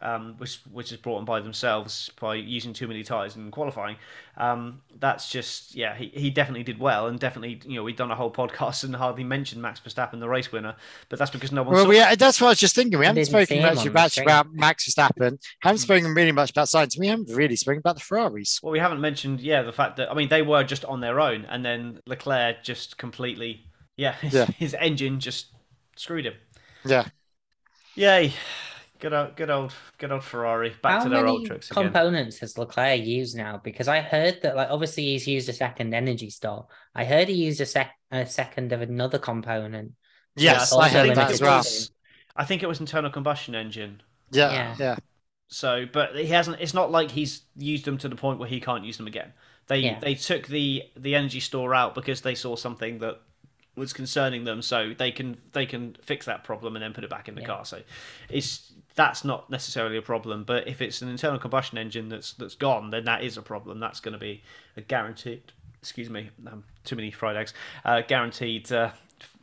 um, 0.03 0.35
which 0.39 0.61
which 0.71 0.93
is 0.93 0.99
brought 0.99 1.19
on 1.19 1.25
by 1.25 1.41
themselves 1.41 2.11
by 2.21 2.35
using 2.37 2.73
too 2.73 2.87
many 2.87 3.03
tires 3.03 3.37
in 3.37 3.51
qualifying. 3.51 3.97
Um, 4.37 4.83
that's 4.99 5.31
just 5.31 5.75
yeah, 5.75 5.95
he, 5.97 6.11
he 6.15 6.31
definitely 6.31 6.63
did 6.63 6.79
well, 6.79 7.07
and 7.07 7.19
definitely 7.19 7.61
you 7.67 7.77
know 7.77 7.83
we've 7.83 7.97
done 7.97 8.11
a 8.11 8.15
whole 8.17 8.31
podcast 8.43 8.85
and 8.85 8.95
hardly 8.97 9.25
mentioned 9.25 9.63
Max 9.63 9.81
Verstappen, 9.81 10.21
the 10.21 10.29
race 10.29 10.53
winner, 10.53 10.77
but 11.09 11.19
that's 11.19 11.31
because 11.31 11.53
no 11.53 11.63
one. 11.63 11.75
Well, 11.75 11.85
saw 11.85 11.89
we, 11.89 12.15
that's 12.17 12.41
what 12.41 12.49
I 12.49 12.51
was 12.51 12.59
just 12.61 12.75
thinking. 12.75 12.99
We 12.99 13.07
haven't 13.07 13.25
spoken 13.27 13.63
much, 13.63 13.87
on 13.87 13.93
much 13.93 14.19
about 14.19 14.53
Max 14.53 14.89
Verstappen. 14.89 15.39
Haven't 15.61 15.79
spoken 15.79 16.15
really 16.15 16.33
much 16.33 16.51
about 16.51 16.69
Sainz. 16.69 16.99
We 16.99 17.09
haven't 17.09 17.31
really 17.31 17.57
spoken 17.57 17.79
about 17.79 17.97
the 17.97 18.03
Ferraris. 18.03 18.61
Well, 18.63 18.73
we 18.73 18.79
haven't 18.79 19.01
mentioned 19.01 19.41
yeah 19.41 19.63
the 19.63 19.73
fact 19.73 19.97
that 19.97 20.11
I 20.11 20.15
mean 20.15 20.29
they 20.29 20.43
were 20.43 20.65
just 20.65 20.85
on 20.85 21.01
their 21.01 21.21
own, 21.21 21.45
and 21.47 21.65
then 21.65 22.01
Leclerc 22.07 22.63
just 22.63 22.99
completely 22.99 23.67
yeah 23.97 24.13
his, 24.21 24.35
Yeah. 24.35 24.47
his 24.47 24.75
engine 24.75 25.21
just 25.21 25.47
screwed 25.97 26.27
him. 26.27 26.35
Yeah. 26.85 27.07
Yay. 27.95 28.33
Good 29.05 29.13
old, 29.13 29.37
good 29.37 29.51
old, 29.51 29.75
good 29.99 30.13
old 30.13 30.25
Ferrari. 30.25 30.75
Back 30.83 30.93
How 30.93 31.03
to 31.05 31.09
their 31.11 31.25
many 31.25 31.37
old 31.37 31.47
tricks 31.47 31.71
again. 31.71 31.85
components 31.85 32.39
has 32.39 32.57
Leclerc 32.57 33.01
used 33.01 33.37
now? 33.37 33.61
Because 33.63 33.87
I 33.87 34.01
heard 34.01 34.41
that, 34.41 34.57
like, 34.57 34.69
obviously 34.71 35.03
he's 35.05 35.29
used 35.29 35.47
a 35.51 35.53
second 35.53 35.93
energy 35.93 36.31
store. 36.31 36.69
I 36.95 37.05
heard 37.05 37.29
he 37.29 37.35
used 37.35 37.61
a, 37.61 37.67
sec- 37.67 37.99
a 38.11 38.25
second 38.25 38.73
of 38.73 38.81
another 38.81 39.19
component. 39.19 39.93
Yes, 40.37 40.73
Yeah, 40.73 40.79
I 40.79 40.81
also 40.85 40.89
heard 40.89 41.03
limited 41.09 41.17
that 41.19 41.31
as 41.33 41.43
well. 41.43 41.63
to- 41.63 41.89
I 42.35 42.47
think 42.47 42.63
it 42.63 42.67
was 42.67 42.81
internal 42.81 43.11
combustion 43.11 43.55
engine. 43.55 44.03
Yeah, 44.31 44.51
Yeah. 44.51 44.77
yeah, 44.79 44.97
So, 45.49 45.85
but 45.85 46.17
he 46.17 46.29
hasn't. 46.29 46.63
It's 46.63 46.73
not 46.73 46.91
like 46.91 47.11
he's 47.11 47.43
used 47.57 47.85
them 47.85 47.99
to 47.99 48.09
the 48.09 48.17
point 48.17 48.39
where 48.39 48.49
he 48.49 48.59
can't 48.59 48.87
use 48.87 48.97
them 48.97 49.07
again. 49.07 49.35
They 49.67 49.81
Yeah. 49.81 49.99
they 50.01 50.15
took 50.15 50.47
the 50.47 50.85
the 50.97 51.15
energy 51.15 51.41
store 51.41 51.75
out 51.75 51.95
because 51.95 52.23
they 52.23 52.35
saw 52.35 52.57
something 52.57 53.01
that 53.01 53.21
was 53.77 53.93
concerning 53.93 54.45
them, 54.45 54.63
so 54.63 54.95
they 54.97 55.11
can 55.13 55.37
they 55.53 55.67
can 55.67 55.97
fix 56.03 56.27
that 56.27 56.43
problem 56.45 56.77
and 56.77 56.83
then 56.83 56.93
put 56.95 57.05
it 57.05 57.11
back 57.11 57.29
in 57.29 57.35
the 57.35 57.43
Yeah. 57.43 57.47
car. 57.49 57.65
So, 57.65 57.83
it's 58.29 58.73
that's 58.95 59.25
not 59.25 59.51
necessarily 59.51 59.97
a 59.97 60.03
problem. 60.03 60.45
But 60.45 60.69
if 60.69 60.81
it's 60.81 61.03
an 61.03 61.09
internal 61.09 61.39
combustion 61.39 61.79
engine 61.79 62.09
that's 62.09 62.33
that's 62.35 62.55
gone, 62.55 62.91
then 62.91 63.05
that 63.05 63.23
is 63.23 63.37
a 63.37 63.43
problem. 63.43 63.81
That's 63.81 64.01
going 64.01 64.15
to 64.15 64.19
be 64.19 64.43
a 64.77 64.81
guaranteed. 64.81 65.53
Excuse 65.81 66.09
me, 66.09 66.31
um, 66.51 66.65
too 66.85 66.97
many 66.97 67.11
fried 67.11 67.37
eggs. 67.37 67.55
Uh, 67.85 68.01
guaranteed. 68.01 68.71
Uh, 68.73 68.91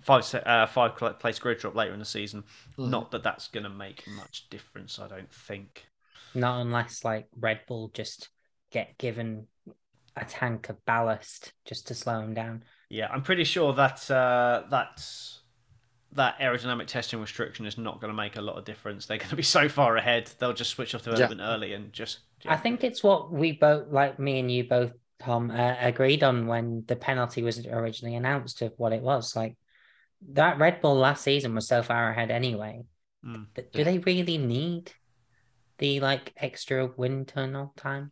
Five 0.01 0.33
uh, 0.33 0.65
five 0.65 0.95
place 1.19 1.37
grid 1.37 1.59
drop 1.59 1.75
later 1.75 1.93
in 1.93 1.99
the 1.99 2.05
season. 2.05 2.43
Not 2.75 3.11
that 3.11 3.21
that's 3.21 3.47
going 3.47 3.63
to 3.65 3.69
make 3.69 4.03
much 4.07 4.49
difference, 4.49 4.97
I 4.97 5.07
don't 5.07 5.31
think. 5.31 5.85
Not 6.33 6.61
unless, 6.61 7.05
like, 7.05 7.27
Red 7.39 7.61
Bull 7.67 7.91
just 7.93 8.29
get 8.71 8.97
given 8.97 9.45
a 10.15 10.25
tank 10.25 10.69
of 10.69 10.83
ballast 10.85 11.53
just 11.65 11.87
to 11.87 11.93
slow 11.93 12.19
him 12.19 12.33
down. 12.33 12.63
Yeah, 12.89 13.09
I'm 13.11 13.21
pretty 13.21 13.43
sure 13.43 13.73
that 13.73 14.09
uh, 14.09 14.63
that 14.71 15.05
that 16.13 16.39
aerodynamic 16.39 16.87
testing 16.87 17.21
restriction 17.21 17.65
is 17.65 17.77
not 17.77 18.01
going 18.01 18.11
to 18.11 18.17
make 18.17 18.35
a 18.35 18.41
lot 18.41 18.57
of 18.57 18.65
difference. 18.65 19.05
They're 19.05 19.17
going 19.17 19.29
to 19.29 19.35
be 19.35 19.43
so 19.43 19.69
far 19.69 19.97
ahead; 19.97 20.29
they'll 20.39 20.53
just 20.53 20.71
switch 20.71 20.93
off 20.93 21.03
development 21.03 21.41
early 21.41 21.73
and 21.73 21.91
just. 21.93 22.19
I 22.45 22.57
think 22.57 22.83
it's 22.83 23.03
what 23.03 23.31
we 23.31 23.51
both, 23.53 23.87
like 23.91 24.19
me 24.19 24.39
and 24.39 24.51
you 24.51 24.63
both, 24.63 24.91
Tom, 25.19 25.51
uh, 25.51 25.75
agreed 25.79 26.23
on 26.23 26.47
when 26.47 26.83
the 26.87 26.95
penalty 26.95 27.43
was 27.43 27.65
originally 27.65 28.15
announced 28.15 28.61
of 28.61 28.73
what 28.77 28.93
it 28.93 29.01
was. 29.01 29.35
Like 29.35 29.55
that 30.33 30.59
Red 30.59 30.81
Bull 30.81 30.95
last 30.95 31.23
season 31.23 31.55
was 31.55 31.67
so 31.67 31.83
far 31.83 32.09
ahead 32.09 32.31
anyway. 32.31 32.81
Mm. 33.25 33.47
Th- 33.55 33.71
Do 33.71 33.83
they 33.83 33.99
really 33.99 34.37
need 34.37 34.91
the 35.77 35.99
like 35.99 36.33
extra 36.37 36.87
wind 36.87 37.27
tunnel 37.27 37.73
time? 37.77 38.09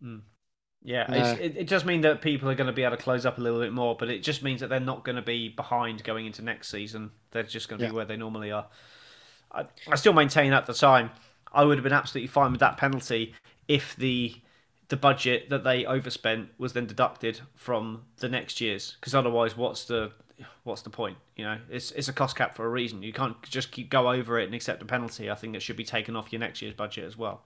Yeah, 0.81 1.05
No. 1.09 1.31
it, 1.33 1.57
it 1.57 1.67
does 1.67 1.83
mean 1.83 2.01
that 2.01 2.21
people 2.21 2.49
are 2.49 2.55
going 2.55 2.67
to 2.67 2.73
be 2.73 2.83
able 2.83 2.95
to 2.95 3.01
close 3.03 3.25
up 3.25 3.37
a 3.37 3.41
little 3.41 3.59
bit 3.59 3.73
more, 3.73 3.95
but 3.99 4.09
it 4.09 4.23
just 4.23 4.43
means 4.43 4.61
that 4.61 4.69
they're 4.69 4.79
not 4.79 5.03
going 5.03 5.17
to 5.17 5.21
be 5.21 5.49
behind 5.49 6.03
going 6.05 6.25
into 6.25 6.41
next 6.41 6.69
season. 6.69 7.11
They're 7.31 7.43
just 7.43 7.67
going 7.67 7.79
to 7.79 7.85
Yeah. 7.85 7.91
be 7.91 7.95
where 7.97 8.05
they 8.05 8.15
normally 8.15 8.51
are. 8.51 8.67
I, 9.51 9.65
I 9.91 9.95
still 9.95 10.13
maintain 10.13 10.53
at 10.53 10.65
the 10.67 10.73
time 10.73 11.09
I 11.51 11.65
would 11.65 11.77
have 11.77 11.83
been 11.83 11.91
absolutely 11.93 12.27
fine 12.27 12.51
with 12.51 12.59
that 12.61 12.77
penalty 12.77 13.33
if 13.67 13.95
the 13.95 14.35
the 14.89 14.97
budget 14.97 15.49
that 15.49 15.63
they 15.63 15.85
overspent 15.85 16.49
was 16.57 16.73
then 16.73 16.87
deducted 16.87 17.39
from 17.55 18.03
the 18.17 18.27
next 18.29 18.59
year's. 18.59 18.95
Because 18.99 19.13
otherwise, 19.13 19.55
what's 19.57 19.85
the 19.85 20.11
what's 20.63 20.81
the 20.83 20.89
point? 20.89 21.17
You 21.35 21.43
know, 21.45 21.57
it's 21.69 21.91
it's 21.91 22.07
a 22.07 22.13
cost 22.13 22.35
cap 22.35 22.55
for 22.55 22.65
a 22.65 22.69
reason. 22.69 23.03
You 23.03 23.13
can't 23.13 23.39
just 23.43 23.71
keep 23.71 23.89
go 23.89 24.09
over 24.11 24.39
it 24.39 24.45
and 24.45 24.55
accept 24.55 24.81
a 24.81 24.85
penalty. 24.85 25.29
I 25.29 25.35
think 25.35 25.55
it 25.55 25.61
should 25.61 25.75
be 25.77 25.83
taken 25.83 26.15
off 26.15 26.31
your 26.31 26.39
next 26.39 26.61
year's 26.61 26.73
budget 26.73 27.05
as 27.05 27.17
well. 27.17 27.41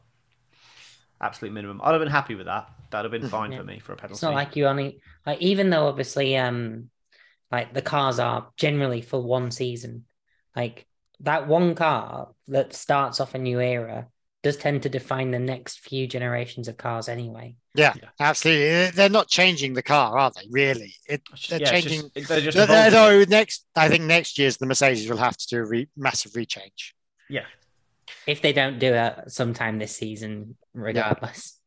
Absolute 1.23 1.53
minimum. 1.53 1.79
I'd 1.83 1.91
have 1.93 1.99
been 2.01 2.09
happy 2.09 2.35
with 2.35 2.47
that. 2.47 2.69
That'd 2.91 3.11
have 3.11 3.21
been 3.21 3.29
fine 3.29 3.51
Yeah. 3.51 3.59
for 3.59 3.63
me 3.63 3.79
for 3.79 3.93
a 3.93 3.95
penalty. 3.95 4.13
It's 4.13 4.21
not 4.21 4.33
like 4.33 4.55
you 4.55 4.67
only 4.67 4.99
like 5.25 5.41
even 5.41 5.69
though 5.69 5.87
obviously 5.87 6.35
um 6.37 6.89
like 7.51 7.73
the 7.73 7.81
cars 7.81 8.19
are 8.19 8.49
generally 8.57 9.01
for 9.01 9.21
one 9.23 9.49
season, 9.51 10.05
like 10.55 10.85
that 11.21 11.47
one 11.47 11.75
car 11.75 12.29
that 12.49 12.73
starts 12.73 13.19
off 13.19 13.33
a 13.35 13.39
new 13.39 13.59
era 13.61 14.07
does 14.41 14.57
tend 14.57 14.83
to 14.83 14.89
define 14.89 15.31
the 15.31 15.39
next 15.39 15.79
few 15.79 16.05
generations 16.05 16.67
of 16.67 16.75
cars 16.77 17.07
anyway. 17.07 17.55
yeah, 17.75 17.93
Yeah. 17.95 18.09
absolutely. 18.19 18.91
They're 18.91 19.07
not 19.09 19.29
changing 19.29 19.73
the 19.73 19.81
car, 19.81 20.17
are 20.17 20.31
they? 20.35 20.45
Really? 20.49 20.93
It, 21.07 21.21
they're 21.49 21.61
Yeah, 21.61 21.71
changing. 21.71 22.01
just- 22.13 22.27
they're 22.27 22.41
just 22.41 22.57
No, 22.57 22.65
no, 22.65 22.73
evolving 22.87 23.21
it. 23.21 23.29
no, 23.29 23.37
next, 23.37 23.65
I 23.75 23.87
think 23.87 24.03
next 24.03 24.37
year's 24.37 24.57
the 24.57 24.65
Mercedes 24.65 25.09
will 25.09 25.17
have 25.17 25.37
to 25.37 25.47
do 25.47 25.59
a 25.59 25.65
re- 25.65 25.87
massive 25.95 26.33
rechange. 26.33 26.91
Yeah, 27.29 27.45
If 28.27 28.41
they 28.41 28.53
don't 28.53 28.79
do 28.79 28.93
it 28.93 29.31
sometime 29.31 29.79
this 29.79 29.95
season, 29.95 30.55
regardless. 30.73 31.59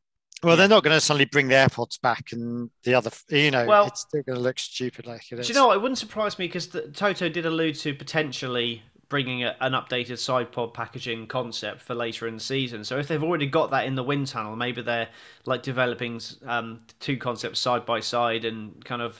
Well, 0.42 0.57
they're 0.57 0.68
not 0.68 0.84
going 0.84 0.94
to 0.96 1.00
suddenly 1.00 1.24
bring 1.24 1.48
the 1.48 1.54
AirPods 1.54 2.00
back 2.00 2.32
and 2.32 2.70
the 2.84 2.94
other, 2.94 3.11
you 3.30 3.50
know, 3.50 3.66
Well- 3.66 3.86
it's 3.86 4.02
still 4.02 4.22
going 4.22 4.36
to 4.36 4.42
look 4.42 4.59
stupid 4.59 5.07
like 5.07 5.32
it 5.32 5.38
is. 5.38 5.46
Do 5.46 5.52
you 5.52 5.59
know 5.59 5.68
what? 5.68 5.76
It 5.76 5.80
wouldn't 5.82 5.98
surprise 5.98 6.38
me 6.38 6.46
because 6.46 6.68
Toto 6.94 7.28
did 7.28 7.46
allude 7.46 7.74
to 7.76 7.94
potentially 7.94 8.82
bringing 9.09 9.44
a, 9.44 9.57
an 9.61 9.72
updated 9.72 10.18
side 10.18 10.52
pod 10.52 10.74
packaging 10.74 11.26
concept 11.28 11.80
for 11.80 11.94
later 11.94 12.26
in 12.26 12.34
the 12.34 12.40
season. 12.40 12.84
So 12.84 12.98
if 12.98 13.09
they've 13.09 13.22
already 13.22 13.46
got 13.46 13.70
that 13.70 13.86
in 13.86 13.94
the 13.94 14.02
wind 14.02 14.26
tunnel, 14.26 14.57
maybe 14.57 14.82
they're 14.82 15.09
like 15.46 15.62
developing 15.62 16.20
um, 16.44 16.80
two 17.00 17.16
concepts 17.16 17.59
side 17.61 17.86
by 17.86 18.00
side 18.00 18.44
and 18.44 18.84
kind 18.84 19.00
of 19.02 19.18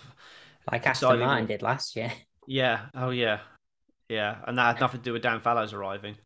Like 0.71 0.87
Aston 0.87 1.09
Deciding 1.11 1.27
Martin 1.27 1.43
on- 1.45 1.49
did 1.49 1.63
last 1.63 1.97
year. 1.97 2.13
yeah, 2.47 2.87
oh 2.95 3.11
yeah, 3.11 3.39
yeah, 4.09 4.37
and 4.47 4.59
that 4.59 4.75
had 4.75 4.81
nothing 4.81 5.01
to 5.01 5.05
do 5.05 5.13
with 5.13 5.23
Dan 5.23 5.41
Fallows 5.41 5.73
arriving 5.73 6.17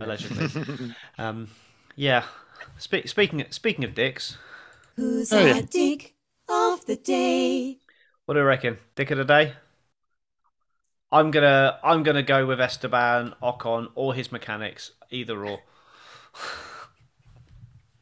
allegedly. 0.00 0.50
um, 1.18 1.48
yeah. 1.94 2.24
Spe- 2.78 3.06
speaking 3.06 3.44
speaking 3.50 3.84
of 3.84 3.94
dicks, 3.94 4.36
Who's 4.96 5.32
Oh, 5.32 5.38
our 5.38 5.46
yeah. 5.46 5.62
dick 5.62 6.16
of 6.48 6.84
the 6.86 6.96
day? 6.96 7.78
what 8.26 8.34
do 8.34 8.40
you 8.40 8.46
reckon? 8.46 8.78
Dick 8.94 9.10
of 9.10 9.18
the 9.18 9.24
day? 9.24 9.54
I'm 11.10 11.30
gonna 11.32 11.80
I'm 11.82 12.02
gonna 12.04 12.22
go 12.22 12.46
with 12.46 12.60
Esteban 12.60 13.34
Ocon 13.42 13.90
or 13.96 14.14
his 14.14 14.30
mechanics, 14.30 14.92
either 15.10 15.44
or. 15.44 15.60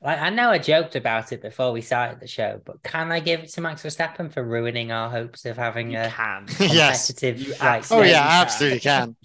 I, 0.05 0.17
I 0.17 0.31
know 0.31 0.51
I 0.51 0.59
joked 0.59 0.97
about 0.97 1.33
it 1.33 1.43
before 1.43 1.73
we 1.73 1.81
started 1.81 2.21
the 2.21 2.27
show, 2.29 2.61
but 2.65 2.83
can 2.83 3.11
I 3.13 3.21
give 3.21 3.41
it 3.41 3.51
to 3.51 3.61
Max 3.61 3.83
Verstappen 3.83 4.33
for 4.33 4.45
ruining 4.45 4.93
our 4.93 5.11
hopes 5.11 5.45
of 5.47 5.57
having 5.57 5.91
You 5.91 5.97
a 5.97 6.17
can. 6.17 6.47
Yes. 6.61 7.13
competitive 7.13 7.41
You 7.41 7.55
like, 7.61 7.87
Oh 7.91 8.03
absolutely 8.03 8.03
yeah, 8.03 8.23
safety 8.23 8.37
car? 8.39 8.69
absolutely 8.69 8.81
can. 8.81 9.17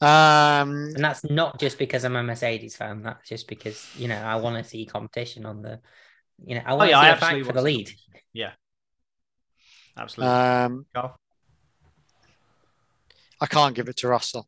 Um, 0.00 0.94
And 0.94 1.04
that's 1.04 1.24
not 1.24 1.60
just 1.60 1.78
because 1.78 2.04
I'm 2.04 2.16
a 2.16 2.22
Mercedes 2.22 2.76
fan. 2.76 3.02
That's 3.02 3.28
just 3.28 3.48
because 3.48 3.90
you 3.94 4.08
know 4.08 4.16
I 4.16 4.36
want 4.36 4.56
to 4.62 4.68
see 4.68 4.86
competition 4.86 5.44
on 5.44 5.62
the, 5.62 5.80
you 6.44 6.54
know, 6.56 6.62
I 6.64 6.74
want 6.74 6.88
Oh, 6.88 6.90
yeah, 6.90 6.98
to 6.98 7.00
I 7.00 7.08
see 7.08 7.10
a 7.10 7.16
absolutely 7.16 7.42
fight 7.42 7.46
for 7.46 7.52
the 7.52 7.62
want 7.62 7.64
to 7.64 7.68
see 7.70 7.80
lead. 7.84 7.92
Yeah. 8.32 8.52
Absolutely. 9.96 10.44
um, 10.64 10.86
Carl? 10.94 11.16
I 13.40 13.46
can't 13.46 13.74
give 13.74 13.88
it 13.88 13.96
to 13.98 14.08
Russell. 14.08 14.46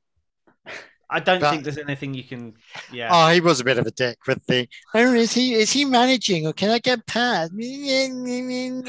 I 1.10 1.20
don't 1.20 1.40
but- 1.40 1.50
think 1.50 1.64
there's 1.64 1.78
anything 1.78 2.12
you 2.14 2.22
can. 2.22 2.54
Yeah. 2.92 3.08
Oh, 3.10 3.32
he 3.32 3.40
was 3.40 3.60
a 3.60 3.64
bit 3.64 3.78
of 3.78 3.86
a 3.86 3.90
dick 3.90 4.18
with 4.26 4.44
the. 4.46 4.68
Oh, 4.94 5.14
is 5.14 5.32
he 5.32 5.54
is 5.54 5.72
he 5.72 5.84
managing 5.86 6.46
or 6.46 6.52
can 6.52 6.70
I 6.70 6.78
get 6.78 7.06
past? 7.06 7.52
It 7.58 8.84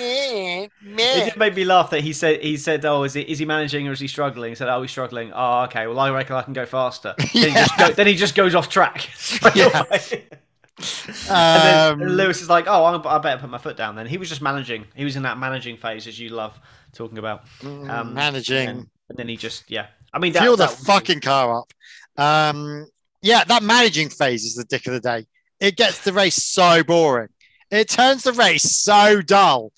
did 1.26 1.38
make 1.38 1.56
me 1.56 1.66
laugh 1.66 1.90
that 1.92 2.02
he 2.02 2.14
said 2.14 2.42
he 2.42 2.58
said, 2.58 2.84
"Oh, 2.86 3.04
is 3.04 3.14
he 3.14 3.22
is 3.22 3.40
he 3.40 3.46
managing 3.46 3.88
or 3.88 3.92
is 3.92 4.00
he 4.00 4.08
struggling?" 4.08 4.52
He 4.52 4.56
said, 4.56 4.68
"Oh, 4.70 4.82
he's 4.82 4.92
struggling." 4.92 5.32
Oh, 5.34 5.64
okay. 5.64 5.88
Well, 5.88 6.00
I 6.00 6.10
reckon 6.12 6.36
I 6.36 6.42
can 6.42 6.54
go 6.54 6.66
faster. 6.66 7.16
Then, 7.34 7.50
he, 7.50 7.54
just 7.54 7.78
go, 7.78 7.90
then 7.92 8.08
he 8.08 8.16
just 8.16 8.36
goes 8.36 8.56
off 8.56 8.70
track 8.70 9.10
Yeah. 9.56 9.84
and 9.90 10.24
then 11.30 11.30
Um, 11.30 12.00
Lewis 12.02 12.42
is 12.42 12.50
like, 12.50 12.66
"Oh, 12.68 12.84
I 12.86 13.18
better 13.20 13.40
put 13.42 13.50
my 13.50 13.58
foot 13.58 13.78
down." 13.78 13.96
Then 13.96 14.08
he 14.08 14.18
was 14.18 14.30
just 14.30 14.42
managing. 14.42 14.86
He 14.96 15.04
was 15.06 15.16
in 15.16 15.24
that 15.24 15.38
managing 15.38 15.78
phase, 15.78 16.08
as 16.08 16.20
you 16.20 16.30
love 16.30 16.60
talking 16.94 17.18
about. 17.18 17.44
Um, 17.64 18.14
managing. 18.14 18.68
And, 18.70 18.88
and 19.10 19.18
then 19.18 19.28
he 19.28 19.38
just, 19.38 19.70
yeah. 19.70 19.88
I 20.14 20.20
mean, 20.20 20.34
that, 20.34 20.42
fuel 20.42 20.56
the 20.58 20.68
that- 20.68 20.78
fucking 20.78 21.22
car 21.22 21.58
up. 21.60 21.72
Um, 22.20 22.88
yeah, 23.22 23.44
that 23.46 23.64
managing 23.64 24.10
phase 24.10 24.44
is 24.46 24.56
the 24.56 24.64
dick 24.66 24.86
of 24.88 24.94
the 24.94 25.00
day. 25.00 25.26
It 25.60 25.76
gets 25.76 26.02
the 26.04 26.14
race 26.14 26.42
so 26.42 26.84
boring. 26.84 27.30
It 27.72 27.90
turns 27.90 28.24
the 28.24 28.34
race 28.34 28.64
so 28.76 29.22
dull. 29.22 29.72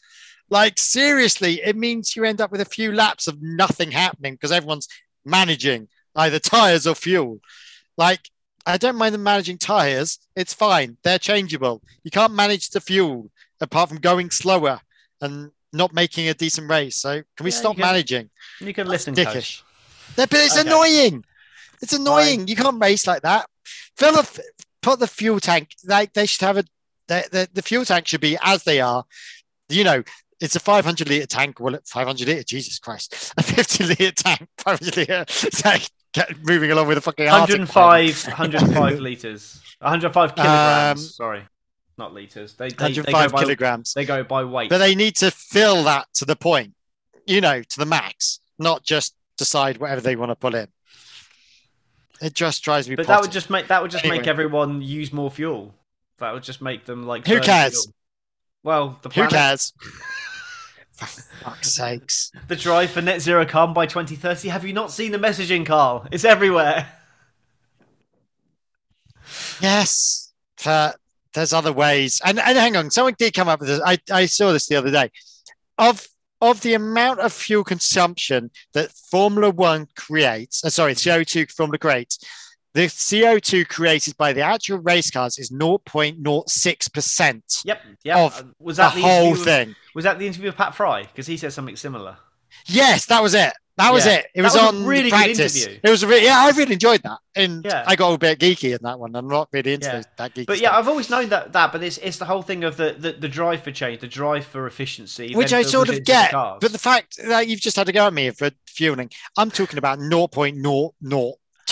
Like 0.49 0.77
seriously, 0.79 1.61
it 1.63 1.75
means 1.75 2.15
you 2.15 2.23
end 2.23 2.41
up 2.41 2.51
with 2.51 2.61
a 2.61 2.65
few 2.65 2.91
laps 2.91 3.27
of 3.27 3.41
nothing 3.41 3.91
happening 3.91 4.33
because 4.33 4.51
everyone's 4.51 4.87
managing 5.25 5.87
either 6.15 6.39
tires 6.39 6.85
or 6.85 6.95
fuel. 6.95 7.39
Like 7.97 8.19
I 8.65 8.77
don't 8.77 8.97
mind 8.97 9.13
them 9.15 9.23
managing 9.23 9.57
tires; 9.57 10.19
it's 10.35 10.53
fine. 10.53 10.97
They're 11.03 11.19
changeable. 11.19 11.81
You 12.03 12.11
can't 12.11 12.33
manage 12.33 12.69
the 12.69 12.81
fuel 12.81 13.31
apart 13.59 13.89
from 13.89 13.99
going 13.99 14.29
slower 14.29 14.81
and 15.21 15.51
not 15.73 15.93
making 15.93 16.27
a 16.27 16.33
decent 16.33 16.69
race. 16.69 16.97
So 16.97 17.21
can 17.37 17.43
we 17.43 17.51
Yeah, 17.51 17.57
stop 17.57 17.77
you 17.77 17.83
can- 17.83 17.91
managing? 17.91 18.29
You 18.59 18.73
can 18.73 18.87
listen, 18.87 19.15
dickish. 19.15 19.33
coach. 19.33 19.63
But 20.17 20.33
it's 20.33 20.57
Okay. 20.57 20.67
annoying. 20.67 21.23
It's 21.81 21.93
annoying. 21.93 22.47
You 22.47 22.55
can't 22.55 22.81
race 22.81 23.07
like 23.07 23.23
that. 23.23 23.47
Fill 23.97 24.13
the 24.13 24.43
put 24.81 24.99
the 24.99 25.07
fuel 25.07 25.39
tank. 25.39 25.69
Like 25.85 26.13
they 26.13 26.25
should 26.25 26.41
have 26.41 26.57
a 26.57 26.63
the, 27.07 27.27
the, 27.31 27.49
the 27.53 27.61
fuel 27.61 27.85
tank 27.85 28.07
should 28.07 28.21
be 28.21 28.37
as 28.41 28.63
they 28.63 28.79
are. 28.79 29.03
You 29.69 29.83
know, 29.83 30.03
it's 30.39 30.55
a 30.55 30.59
500 30.59 31.07
liter 31.07 31.25
tank. 31.25 31.59
Well, 31.59 31.77
500 31.85 32.27
liter. 32.27 32.43
Jesus 32.43 32.79
Christ, 32.79 33.33
a 33.37 33.43
50 33.43 33.83
liter 33.85 34.11
tank. 34.11 34.47
500 34.59 34.97
liter 34.97 35.25
tank. 35.25 35.89
Get 36.13 36.43
moving 36.43 36.71
along 36.71 36.87
with 36.87 36.97
a 36.97 37.01
fucking 37.01 37.29
Arctic 37.29 37.59
105, 37.59 38.27
105 38.27 38.99
liters. 38.99 39.61
105 39.79 40.35
kilograms. 40.35 41.01
Um, 41.01 41.07
sorry, 41.07 41.43
not 41.97 42.13
liters. 42.13 42.55
They, 42.55 42.67
they, 42.67 42.91
they, 42.91 43.01
105 43.01 43.31
go 43.31 43.37
by, 43.37 43.43
kilograms. 43.43 43.93
they 43.93 44.05
go 44.05 44.23
by 44.23 44.43
weight. 44.43 44.69
But 44.69 44.79
they 44.79 44.93
need 44.93 45.15
to 45.17 45.31
fill 45.31 45.85
that 45.85 46.07
to 46.15 46.25
the 46.25 46.35
point. 46.35 46.73
You 47.25 47.39
know, 47.39 47.61
to 47.61 47.79
the 47.79 47.85
max, 47.85 48.41
not 48.59 48.83
just 48.83 49.15
decide 49.37 49.77
whatever 49.77 50.01
they 50.01 50.17
want 50.17 50.31
to 50.31 50.35
put 50.35 50.53
in. 50.53 50.67
It 52.21 52.33
just 52.33 52.63
drives 52.63 52.87
me. 52.87 52.95
but 52.95 53.07
that 53.07 53.21
would 53.21 53.31
just 53.31 53.49
make 53.49 53.67
that 53.67 53.81
would 53.81 53.91
just 53.91 54.05
make 54.05 54.27
everyone 54.27 54.81
use 54.81 55.11
more 55.11 55.31
fuel. 55.31 55.73
That 56.19 56.33
would 56.33 56.43
just 56.43 56.61
make 56.61 56.85
them 56.85 57.07
like. 57.07 57.25
Who 57.27 57.39
cares? 57.39 57.83
fuel. 57.85 57.95
Well, 58.63 58.99
the 59.01 59.09
Who 59.09 59.27
cares? 59.27 59.73
For 60.93 61.07
fuck's 61.07 61.71
sakes. 61.73 62.31
the 62.47 62.55
drive 62.55 62.91
for 62.91 63.01
net 63.01 63.21
zero 63.23 63.43
carbon 63.43 63.73
by 63.73 63.87
2030. 63.87 64.49
Have 64.49 64.63
you 64.63 64.71
not 64.71 64.91
seen 64.91 65.11
the 65.11 65.17
messaging, 65.17 65.65
Carl? 65.65 66.05
It's 66.11 66.23
everywhere. 66.23 66.87
Yes, 69.59 70.31
but 70.63 70.97
there's 71.33 71.53
other 71.53 71.73
ways. 71.73 72.21
And, 72.23 72.39
and 72.39 72.55
hang 72.57 72.75
on, 72.75 72.91
someone 72.91 73.15
did 73.17 73.33
come 73.33 73.47
up 73.47 73.59
with 73.59 73.69
this. 73.69 73.81
I, 73.83 73.97
I 74.11 74.25
saw 74.27 74.51
this 74.51 74.67
the 74.67 74.75
other 74.75 74.91
day. 74.91 75.09
Of 75.77 76.07
of 76.41 76.61
the 76.61 76.73
amount 76.73 77.19
of 77.19 77.31
fuel 77.31 77.63
consumption 77.63 78.49
that 78.73 78.91
Formula 79.11 79.51
One 79.51 79.87
creates, 79.95 80.65
uh, 80.65 80.69
sorry, 80.69 80.95
CO2 80.95 81.51
Formula 81.51 81.77
creates, 81.77 82.17
the 82.73 82.87
CO2 82.87 83.67
created 83.67 84.15
by 84.17 84.33
the 84.33 84.41
actual 84.41 84.79
race 84.79 85.11
cars 85.11 85.37
is 85.37 85.51
0.06%. 85.51 87.61
Yep. 87.65 87.81
Yep. 88.03 88.17
Of 88.17 88.39
Uh, 88.39 88.43
was 88.59 88.77
that 88.77 88.95
the, 88.95 89.01
whole 89.01 89.31
with- 89.31 89.43
thing. 89.43 89.75
Was 89.93 90.05
that 90.05 90.19
the 90.19 90.27
interview 90.27 90.47
with 90.49 90.55
Pat 90.57 90.75
Fry? 90.75 91.03
Because 91.03 91.27
he 91.27 91.37
said 91.37 91.53
something 91.53 91.75
similar. 91.75 92.17
Yes, 92.65 93.05
that 93.07 93.21
was 93.21 93.33
it. 93.33 93.53
That 93.77 93.93
was 93.93 94.05
Yeah. 94.05 94.15
it. 94.15 94.27
It 94.35 94.41
was, 94.41 94.53
was 94.53 94.61
a 94.61 94.65
on 94.67 94.85
really 94.85 95.09
good 95.09 95.15
practice. 95.17 95.55
interview. 95.57 95.79
It 95.83 95.89
was 95.89 96.03
a 96.03 96.07
re- 96.07 96.23
yeah, 96.23 96.39
I 96.39 96.49
really 96.51 96.73
enjoyed 96.73 97.01
that. 97.03 97.19
And 97.35 97.63
Yeah. 97.65 97.83
I 97.87 97.95
got 97.95 98.11
a 98.13 98.17
bit 98.17 98.37
geeky 98.39 98.73
in 98.75 98.79
that 98.83 98.99
one. 98.99 99.15
I'm 99.15 99.27
not 99.27 99.47
really 99.53 99.73
into 99.73 99.87
Yeah. 99.87 99.95
those- 99.95 100.05
that 100.17 100.35
geeky 100.35 100.45
But 100.45 100.59
yeah, 100.59 100.69
stuff. 100.69 100.79
I've 100.79 100.87
always 100.89 101.09
known 101.09 101.29
that 101.29 101.53
that, 101.53 101.71
but 101.71 101.81
it's 101.81 101.97
it's 101.99 102.17
the 102.17 102.25
whole 102.25 102.41
thing 102.41 102.63
of 102.63 102.77
the 102.77 102.95
the, 102.97 103.13
the 103.13 103.27
drive 103.29 103.63
for 103.63 103.71
change, 103.71 104.01
the 104.01 104.07
drive 104.07 104.45
for 104.45 104.67
efficiency, 104.67 105.33
which 105.35 105.53
I 105.53 105.61
sort 105.63 105.87
of 105.89 105.95
into 105.95 106.01
the 106.01 106.05
get. 106.05 106.31
But 106.31 106.71
the 106.71 106.77
fact 106.77 107.17
that 107.25 107.47
you've 107.47 107.61
just 107.61 107.77
had 107.77 107.87
to 107.87 107.93
go 107.93 108.07
at 108.07 108.13
me 108.13 108.29
for 108.31 108.51
fueling, 108.67 109.09
I'm 109.37 109.49
talking 109.51 109.77
about 109.77 109.99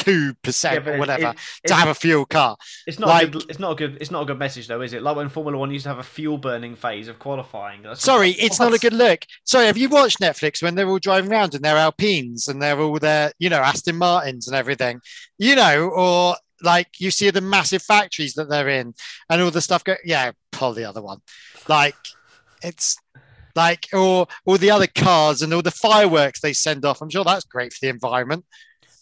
0.002% 0.04 0.86
Yeah, 0.86 0.91
or 0.93 0.97
whatever 0.97 1.30
it- 1.64 1.68
to 1.68 1.74
have 1.74 1.88
a 1.89 1.93
fuel 1.95 2.26
car. 2.26 2.58
It's 2.88 3.00
not 3.00 3.08
Like- 3.10 3.28
a 3.28 3.32
good, 3.32 3.45
it's 3.50 3.60
not 3.60 3.72
a 3.72 3.76
good 3.76 3.97
it's 4.02 4.12
not 4.12 4.22
a 4.24 4.26
good 4.26 4.39
message 4.39 4.68
though, 4.68 4.82
is 4.82 4.93
it? 4.93 5.02
Like 5.02 5.16
when 5.16 5.30
Formula 5.30 5.58
One 5.58 5.72
used 5.72 5.84
to 5.84 5.89
have 5.89 6.00
a 6.00 6.04
fuel 6.04 6.38
burning 6.38 6.76
phase 6.76 7.08
of 7.08 7.20
qualifying. 7.20 7.84
That's 7.84 8.02
Sorry, 8.04 8.32
just- 8.34 8.43
it's 8.43 8.60
not 8.60 8.74
a 8.74 8.80
good 8.80 8.93
look. 8.93 9.26
Sorry, 9.45 9.66
have 9.68 9.78
you 9.78 9.89
watched 9.89 10.20
Netflix 10.20 10.62
when 10.64 10.76
they're 10.76 10.88
all 10.88 11.00
driving 11.00 11.32
around 11.32 11.56
in 11.56 11.62
their 11.62 11.78
Alpines 11.78 12.47
and 12.47 12.62
they're 12.62 12.80
all 12.80 13.00
their, 13.00 13.32
you 13.39 13.50
know, 13.50 13.60
Aston 13.60 13.97
Martins 13.97 14.47
and 14.47 14.56
everything, 14.56 15.02
you 15.38 15.56
know, 15.56 15.89
or 15.89 16.36
like 16.62 16.89
you 17.00 17.10
see 17.12 17.30
the 17.30 17.39
massive 17.41 17.82
factories 17.82 18.34
that 18.34 18.50
they're 18.50 18.68
in 18.70 18.93
and 19.30 19.41
all 19.41 19.52
the 19.52 19.62
stuff 19.62 19.84
go, 19.84 19.95
yeah, 20.04 20.32
pull 20.52 20.74
the 20.74 20.84
other 20.86 21.02
one. 21.02 21.20
Like 21.68 21.95
it's 22.62 22.97
like, 23.56 23.88
or 23.93 24.28
all 24.45 24.58
the 24.58 24.72
other 24.72 24.88
cars 24.88 25.41
and 25.41 25.54
all 25.54 25.62
the 25.62 25.72
fireworks 25.72 26.39
they 26.41 26.54
send 26.54 26.86
off. 26.86 27.02
I'm 27.02 27.10
sure 27.10 27.24
that's 27.24 27.45
great 27.45 27.74
for 27.74 27.80
the 27.82 27.89
environment. 27.89 28.45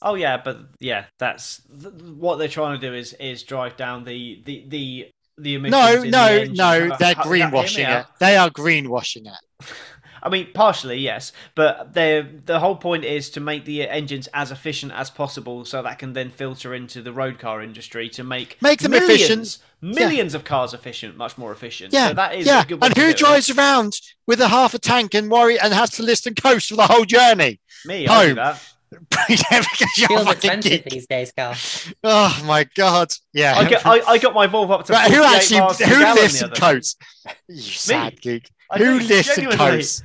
Oh 0.10 0.16
yeah, 0.16 0.38
but 0.44 0.58
yeah, 0.80 1.06
that's 1.20 1.62
th- 1.82 1.94
what 1.94 2.38
they're 2.38 2.48
trying 2.48 2.80
to 2.80 2.88
do 2.90 2.94
is 2.96 3.14
is 3.14 3.44
drive 3.44 3.76
down 3.76 4.06
the 4.06 4.42
the 4.46 4.64
the 4.68 5.10
the 5.38 5.56
emissions. 5.56 5.72
No, 5.72 5.94
in 5.96 6.02
the 6.02 6.56
no, 6.56 6.88
no, 6.88 6.98
they're 6.98 7.14
how- 7.14 7.24
greenwashing 7.24 8.00
it. 8.00 8.06
They 8.20 8.38
are 8.38 8.50
greenwashing 8.50 9.28
it. 9.28 9.68
I 10.24 10.30
mean, 10.30 10.48
partially, 10.54 10.98
yes, 10.98 11.32
but 11.56 11.94
they 11.94 12.22
the 12.46 12.60
whole 12.60 12.76
point 12.76 13.04
is 13.06 13.30
to 13.32 13.40
make 13.40 13.66
the 13.66 13.88
engines 13.88 14.28
as 14.34 14.50
efficient 14.52 14.92
as 14.94 15.10
possible, 15.12 15.64
so 15.64 15.82
that 15.84 16.00
can 16.00 16.14
then 16.14 16.32
filter 16.32 16.74
into 16.74 17.02
the 17.02 17.14
road 17.14 17.38
car 17.38 17.62
industry 17.62 18.10
to 18.10 18.24
make 18.24 18.58
Make 18.62 18.80
them 18.80 18.92
millions, 18.92 19.60
efficient. 19.82 19.96
millions 19.96 20.34
of 20.34 20.44
cars 20.44 20.74
efficient, 20.74 21.18
much 21.18 21.38
more 21.38 21.52
efficient. 21.52 21.94
Yeah, 21.94 22.10
so 22.10 22.14
that 22.16 22.34
is 22.36 22.48
yeah. 22.48 22.64
And 22.82 22.98
who 22.98 23.04
do 23.04 23.10
it. 23.10 23.18
drives 23.18 23.50
around 23.50 24.00
with 24.26 24.40
a 24.42 24.48
half 24.48 24.74
a 24.74 24.80
tank 24.80 25.14
and 25.14 25.30
worry 25.30 25.60
and 25.60 25.72
has 25.74 25.92
to 25.92 26.04
list 26.04 26.26
and 26.26 26.36
coast 26.42 26.70
for 26.70 26.76
the 26.78 26.88
whole 26.88 27.06
journey? 27.06 27.60
Me, 27.86 28.08
I 28.08 28.30
do 28.30 28.36
home? 28.42 28.56
That. 28.92 29.30
yeah, 29.30 29.60
because 29.60 29.98
you're 29.98 30.06
a 30.14 30.24
Feels 30.24 30.32
expensive 30.32 30.72
geek. 30.72 30.86
these 30.86 31.08
days, 31.08 31.32
Carl. 31.36 31.56
Oh 32.04 32.44
my 32.46 32.64
god! 32.76 33.14
Yeah. 33.34 33.58
I, 33.58 33.70
get, 33.70 33.86
I, 33.86 34.00
I 34.02 34.18
got 34.18 34.34
my 34.34 34.48
Volvo 34.48 34.72
up 34.72 34.86
to 34.86 34.94
Right, 34.94 35.12
who 35.12 35.24
actually 35.24 35.60
miles 35.60 35.78
to 35.78 35.84
the 35.86 35.90
who 35.90 36.14
lifts 36.14 36.40
the 36.40 36.46
and 36.48 36.56
coats? 36.56 36.96
You 37.48 37.62
sad 37.62 38.22
geek. 38.22 38.50
I 38.70 38.78
Who 38.80 39.00
do, 39.00 39.06
lifts 39.08 39.38
and 39.38 39.52
coats? 39.52 40.04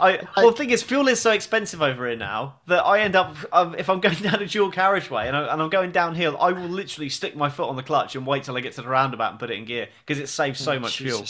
I, 0.00 0.20
well, 0.36 0.50
the 0.50 0.56
thing 0.56 0.70
is, 0.70 0.82
fuel 0.82 1.08
is 1.08 1.20
so 1.20 1.32
expensive 1.32 1.82
over 1.82 2.06
here 2.06 2.16
now 2.16 2.60
that 2.66 2.84
I 2.84 3.00
end 3.00 3.16
up, 3.16 3.36
um, 3.52 3.74
if 3.76 3.90
I'm 3.90 4.00
going 4.06 4.16
down 4.16 4.40
a 4.42 4.46
dual 4.46 4.70
carriageway 4.70 5.26
and, 5.26 5.36
I, 5.36 5.52
and 5.52 5.62
I'm 5.62 5.68
going 5.68 5.90
downhill, 5.92 6.36
I 6.40 6.52
will 6.52 6.68
literally 6.68 7.08
stick 7.08 7.36
my 7.36 7.50
foot 7.50 7.68
on 7.68 7.76
the 7.76 7.82
clutch 7.82 8.16
and 8.16 8.26
wait 8.26 8.44
till 8.44 8.56
I 8.56 8.60
get 8.60 8.74
to 8.74 8.82
the 8.82 8.88
roundabout 8.88 9.30
and 9.32 9.38
put 9.40 9.50
it 9.50 9.58
in 9.58 9.64
gear 9.64 9.88
because 10.06 10.18
it 10.22 10.28
saves 10.28 10.60
so 10.60 10.78
much 10.78 10.98
fuel. 10.98 11.24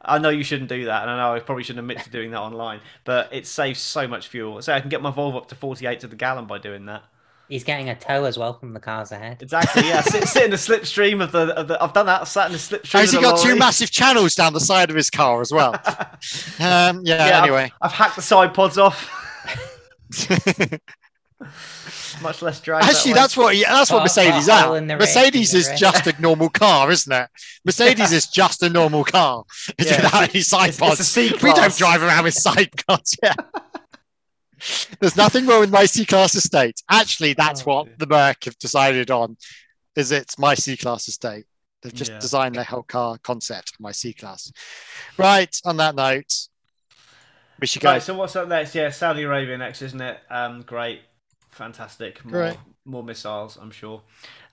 Jesus. 0.00 0.14
I 0.14 0.18
know 0.18 0.28
you 0.30 0.44
shouldn't 0.44 0.68
do 0.68 0.84
that, 0.86 1.02
and 1.02 1.10
I 1.10 1.16
know 1.16 1.34
I 1.34 1.40
probably 1.40 1.64
shouldn't 1.64 1.80
admit 1.80 2.04
to 2.04 2.10
doing 2.10 2.30
that 2.30 2.40
online, 2.40 2.80
but 3.04 3.28
it 3.32 3.46
saves 3.46 3.80
so 3.80 4.06
much 4.06 4.28
fuel. 4.28 4.60
So 4.62 4.72
I 4.72 4.80
can 4.80 4.88
get 4.88 5.02
my 5.02 5.10
Volvo 5.10 5.36
up 5.36 5.48
to 5.48 5.54
48 5.54 6.00
to 6.00 6.06
the 6.06 6.16
gallon 6.16 6.46
by 6.46 6.58
doing 6.58 6.86
that. 6.86 7.02
He's 7.48 7.64
getting 7.64 7.88
a 7.88 7.94
tow 7.94 8.24
as 8.24 8.36
well 8.36 8.52
from 8.52 8.74
the 8.74 8.80
cars 8.80 9.10
ahead. 9.10 9.40
Exactly, 9.40 9.88
yeah. 9.88 10.02
sit, 10.02 10.28
sit 10.28 10.44
in 10.44 10.50
the 10.50 10.56
slipstream 10.58 11.22
of 11.22 11.32
the, 11.32 11.56
of 11.56 11.68
the. 11.68 11.82
I've 11.82 11.94
done 11.94 12.04
that. 12.06 12.20
I've 12.20 12.28
sat 12.28 12.46
in 12.46 12.52
the 12.52 12.58
slipstream. 12.58 13.00
Has 13.00 13.10
he 13.10 13.16
the 13.16 13.22
got 13.22 13.40
two 13.40 13.56
massive 13.56 13.90
channels 13.90 14.34
down 14.34 14.52
the 14.52 14.60
side 14.60 14.90
of 14.90 14.96
his 14.96 15.08
car 15.08 15.40
as 15.40 15.50
well? 15.50 15.72
um, 15.74 15.80
yeah. 16.58 16.92
Yeah, 17.04 17.24
I've- 17.24 17.48
anyway, 17.48 17.72
I've 17.80 17.92
hacked 17.92 18.16
the 18.16 18.22
side 18.22 18.52
pods 18.52 18.76
off. 18.76 19.10
Much 22.22 22.42
less 22.42 22.60
drag. 22.60 22.82
actually, 22.84 23.12
way. 23.12 23.18
that's 23.18 23.36
what 23.36 23.54
he, 23.54 23.62
that's 23.62 23.90
what 23.92 23.98
Put- 23.98 24.04
Mercedes 24.04 24.46
put 24.46 24.52
a 24.52 24.74
in 24.74 24.84
are. 24.84 24.86
the 24.86 24.86
rear, 24.94 24.98
Mercedes 24.98 25.54
in 25.54 25.60
is 25.60 25.68
the 25.70 25.76
just 25.76 26.06
a 26.06 26.20
normal 26.20 26.48
car, 26.48 26.90
isn't 26.90 27.12
it? 27.12 27.28
Mercedes 27.64 28.12
is 28.18 28.26
just 28.26 28.62
a 28.62 28.68
normal 28.68 29.04
car 29.04 29.44
Yeah, 29.78 29.96
without 30.02 30.30
any 30.30 30.40
side 30.40 30.70
it's- 30.70 31.00
it's 31.00 31.16
a 31.16 31.30
pods. 31.30 31.42
We 31.42 31.52
don't 31.52 31.76
drive 31.76 32.02
around 32.02 32.24
with 32.24 32.34
side 32.34 32.70
pods. 32.88 33.16
Yeah. 33.22 33.34
There's 35.00 35.16
nothing 35.16 35.46
wrong 35.46 35.60
with 35.60 35.70
my 35.70 35.84
C-class 35.84 36.34
estate. 36.34 36.82
Actually, 36.90 37.34
that's 37.34 37.62
Oh, 37.62 37.64
what 37.66 37.84
dear. 37.86 37.94
the 37.98 38.06
Merc 38.08 38.44
have 38.44 38.58
decided 38.58 39.10
on. 39.10 39.36
Is 39.94 40.10
it's 40.10 40.38
my 40.38 40.54
C-class 40.54 41.06
estate. 41.08 41.44
They've 41.82 41.94
just 41.94 42.10
Yeah. 42.10 42.18
designed 42.18 42.56
their 42.56 42.64
whole 42.64 42.82
car 42.82 43.18
concept 43.22 43.70
for 43.76 43.82
my 43.82 43.92
C-class. 43.92 44.50
Right. 45.16 45.56
On 45.64 45.76
that 45.76 45.94
note, 45.94 46.32
we 47.60 47.68
should 47.68 47.82
go. 47.82 47.90
Right, 47.92 48.02
so 48.02 48.16
what's 48.16 48.34
up 48.34 48.48
next? 48.48 48.74
Yeah, 48.74 48.90
Saudi 48.90 49.22
Arabia 49.22 49.56
next, 49.58 49.82
isn't 49.82 50.00
it? 50.00 50.18
Um, 50.30 50.62
great, 50.62 51.02
fantastic. 51.58 52.24
More, 52.24 52.32
Great. 52.32 52.58
more 52.84 53.02
missiles, 53.04 53.56
I'm 53.56 53.70
sure. 53.70 54.02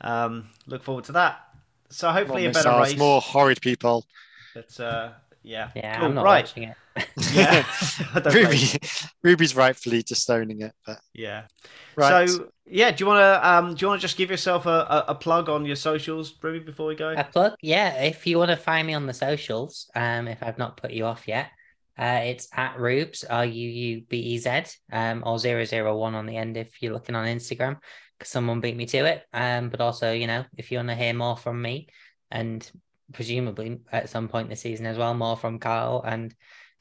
Um, 0.01 0.49
look 0.67 0.83
forward 0.83 1.05
to 1.05 1.13
that. 1.13 1.41
So 1.89 2.11
more 2.11 2.13
hopefully 2.13 2.45
a 2.45 2.51
better 2.51 2.73
missiles, 2.73 2.79
race. 2.79 2.97
more 2.97 3.21
horrid 3.21 3.61
people. 3.61 4.05
But 4.53 4.79
uh, 4.79 5.13
yeah, 5.43 5.71
Yeah, 5.75 5.99
Cool, 5.99 6.05
I'm 6.05 6.13
not 6.15 6.23
right. 6.23 6.45
watching 6.45 6.63
it. 6.63 6.77
Yeah, 7.17 7.65
I 8.13 8.19
don't 8.21 8.39
blame 8.39 8.61
Ruby. 8.61 8.79
Ruby's 9.23 9.55
rightfully 9.55 10.03
disowning 10.03 10.61
it, 10.61 10.73
but 10.85 10.99
yeah. 11.13 11.47
right. 11.95 12.29
So 12.29 12.49
yeah, 12.65 12.91
do 12.91 13.03
you 13.03 13.07
want 13.07 13.19
to 13.19 13.47
um, 13.49 13.75
do 13.75 13.83
you 13.85 13.89
want 13.89 14.01
to 14.01 14.05
just 14.07 14.17
give 14.17 14.31
yourself 14.31 14.65
a, 14.65 14.69
a, 14.69 15.05
a 15.09 15.15
plug 15.15 15.49
on 15.49 15.65
your 15.65 15.75
socials, 15.75 16.33
Ruby, 16.41 16.59
before 16.59 16.87
we 16.87 16.95
go? 16.95 17.17
A 17.17 17.23
plug, 17.23 17.55
yeah. 17.61 18.03
If 18.03 18.25
you 18.27 18.37
want 18.37 18.51
to 18.51 18.57
find 18.57 18.87
me 18.87 18.93
on 18.93 19.05
the 19.05 19.13
socials, 19.13 19.89
um, 19.95 20.27
if 20.27 20.41
I've 20.43 20.57
not 20.57 20.77
put 20.77 20.91
you 20.91 21.05
off 21.05 21.27
yet, 21.27 21.49
uh, 21.97 22.21
it's 22.23 22.47
at 22.53 22.79
Rubes 22.79 23.23
R 23.23 23.45
U 23.45 23.69
U 23.69 24.01
B 24.07 24.17
E 24.17 24.37
Z, 24.37 24.63
um, 24.91 25.23
or 25.25 25.37
001 25.39 26.15
on 26.15 26.25
the 26.25 26.37
end 26.37 26.57
if 26.57 26.81
you're 26.81 26.93
looking 26.93 27.15
on 27.15 27.25
Instagram, 27.27 27.77
because 28.17 28.31
someone 28.31 28.59
beat 28.61 28.75
me 28.75 28.85
to 28.87 29.05
it. 29.05 29.23
Um, 29.33 29.69
but 29.69 29.81
also, 29.81 30.11
you 30.11 30.27
know, 30.27 30.45
if 30.57 30.71
you 30.71 30.77
want 30.77 30.89
to 30.89 30.95
hear 30.95 31.13
more 31.13 31.37
from 31.37 31.61
me, 31.61 31.87
and 32.31 32.69
presumably 33.13 33.79
at 33.91 34.09
some 34.09 34.27
point 34.27 34.49
this 34.49 34.61
season 34.61 34.85
as 34.85 34.97
well, 34.97 35.13
more 35.13 35.37
from 35.37 35.59
Carl, 35.59 36.03
and 36.05 36.33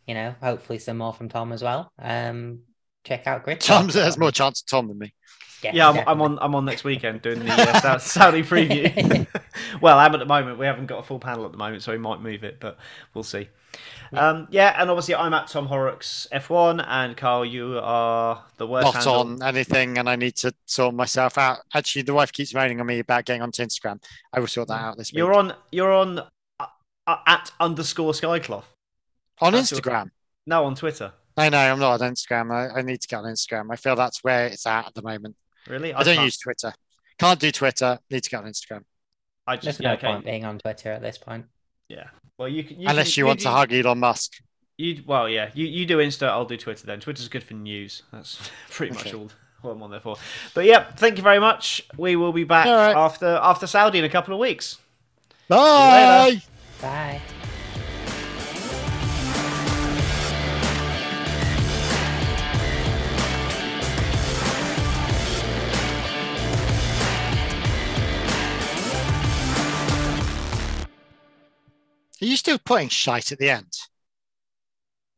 you 0.06 0.14
know, 0.14 0.34
hopefully 0.40 0.78
some 0.78 0.98
more 0.98 1.12
from 1.12 1.28
Tom 1.28 1.52
as 1.52 1.62
well. 1.62 1.92
Um, 1.98 2.60
check 3.04 3.26
out 3.26 3.44
Grid. 3.44 3.60
Tom 3.60 3.88
has 3.90 4.18
more 4.18 4.32
chance 4.32 4.62
of 4.62 4.66
Tom 4.66 4.88
than 4.88 4.98
me. 4.98 5.14
Yeah, 5.72 5.88
I'm, 5.88 6.08
I'm 6.08 6.22
on. 6.22 6.38
I'm 6.40 6.54
on 6.54 6.64
next 6.64 6.84
weekend 6.84 7.22
doing 7.22 7.40
the 7.40 7.52
uh, 7.52 7.98
Saudi 7.98 8.42
preview. 8.44 9.26
well, 9.80 9.98
I'm 9.98 10.14
at 10.14 10.18
the 10.18 10.26
moment. 10.26 10.58
We 10.58 10.66
haven't 10.66 10.86
got 10.86 10.98
a 10.98 11.02
full 11.02 11.18
panel 11.18 11.44
at 11.46 11.52
the 11.52 11.58
moment, 11.58 11.82
so 11.82 11.92
we 11.92 11.98
might 11.98 12.20
move 12.20 12.44
it, 12.44 12.58
but 12.60 12.76
we'll 13.14 13.24
see. 13.24 13.48
Um, 14.12 14.46
yeah, 14.50 14.76
and 14.80 14.90
obviously 14.90 15.14
I'm 15.14 15.34
at 15.34 15.48
Tom 15.48 15.66
Horrocks 15.66 16.28
F1, 16.32 16.84
and 16.86 17.16
Carl, 17.16 17.44
you 17.44 17.78
are 17.82 18.44
the 18.56 18.66
worst. 18.66 18.84
Not 18.84 18.94
handle. 18.94 19.14
on 19.14 19.42
anything, 19.42 19.98
and 19.98 20.08
I 20.08 20.16
need 20.16 20.36
to 20.36 20.54
sort 20.66 20.94
myself 20.94 21.38
out. 21.38 21.58
Actually, 21.74 22.02
the 22.02 22.14
wife 22.14 22.30
keeps 22.32 22.54
moaning 22.54 22.80
on 22.80 22.86
me 22.86 23.00
about 23.00 23.24
getting 23.24 23.42
onto 23.42 23.62
Instagram. 23.64 24.02
I 24.32 24.40
will 24.40 24.46
sort 24.46 24.68
that 24.68 24.80
out 24.80 24.96
this 24.96 25.12
week. 25.12 25.18
You're 25.18 25.34
on. 25.34 25.54
You're 25.72 25.92
on 25.92 26.20
uh, 26.60 26.66
uh, 27.06 27.16
at 27.26 27.50
underscore 27.58 28.12
Skycloth. 28.12 28.64
on 29.40 29.52
that's 29.52 29.72
your- 29.72 29.80
Instagram. 29.80 30.10
No, 30.46 30.64
on 30.64 30.74
Twitter. 30.74 31.12
I 31.36 31.48
know 31.48 31.58
I'm 31.58 31.80
not 31.80 32.00
on 32.00 32.12
Instagram. 32.12 32.52
I, 32.52 32.78
I 32.78 32.82
need 32.82 33.00
to 33.00 33.08
get 33.08 33.16
on 33.16 33.24
Instagram. 33.24 33.66
I 33.72 33.76
feel 33.76 33.96
that's 33.96 34.22
where 34.22 34.46
it's 34.46 34.66
at 34.66 34.86
at 34.86 34.94
the 34.94 35.02
moment. 35.02 35.34
Really? 35.68 35.94
I, 35.94 36.02
don't 36.02 36.16
can't- 36.16 36.24
use 36.24 36.38
Twitter. 36.38 36.72
Can't 37.18 37.38
do 37.40 37.50
Twitter. 37.52 37.98
Need 38.10 38.24
to 38.24 38.30
get 38.30 38.42
on 38.42 38.46
Instagram. 38.50 38.82
I 39.46 39.56
There's 39.56 39.64
just 39.64 39.80
no 39.80 39.90
yeah, 39.90 39.94
okay. 39.94 40.06
point 40.08 40.24
being 40.24 40.44
on 40.44 40.58
Twitter 40.58 40.90
at 40.92 41.02
this 41.02 41.18
point. 41.18 41.46
Yeah. 41.88 42.08
Well, 42.38 42.48
you 42.48 42.64
can. 42.64 42.80
You 42.80 42.88
Unless 42.88 43.14
can, 43.14 43.20
you 43.20 43.26
want 43.26 43.40
to 43.40 43.50
hug 43.50 43.72
Elon 43.72 43.98
Musk. 43.98 44.32
You 44.76 45.02
well, 45.06 45.28
yeah. 45.28 45.50
You 45.54 45.66
you 45.66 45.86
do 45.86 45.98
Insta. 45.98 46.28
I'll 46.28 46.44
do 46.44 46.56
Twitter 46.56 46.86
then. 46.86 46.98
Twitter's 47.00 47.28
good 47.28 47.44
for 47.44 47.54
news. 47.54 48.02
That's 48.12 48.50
pretty 48.70 48.94
much 48.94 49.06
Okay. 49.06 49.16
all. 49.16 49.30
What 49.60 49.72
I'm 49.72 49.82
on 49.82 49.90
there 49.90 50.00
for. 50.00 50.16
But 50.54 50.64
yeah, 50.64 50.90
thank 50.92 51.16
you 51.16 51.22
very 51.22 51.38
much. 51.38 51.86
We 51.96 52.16
will 52.16 52.32
be 52.32 52.44
back 52.44 52.66
All 52.66 52.74
right. 52.76 52.96
after 52.96 53.38
after 53.40 53.66
Saudi 53.66 53.98
in 53.98 54.04
a 54.04 54.08
couple 54.10 54.34
of 54.34 54.40
weeks. 54.40 54.78
Bye. 55.48 56.42
Bye. 56.82 57.20
Are 72.24 72.26
you 72.26 72.38
still 72.38 72.58
putting 72.58 72.88
shite 72.88 73.32
at 73.32 73.38
the 73.38 73.50
end? 73.50 73.70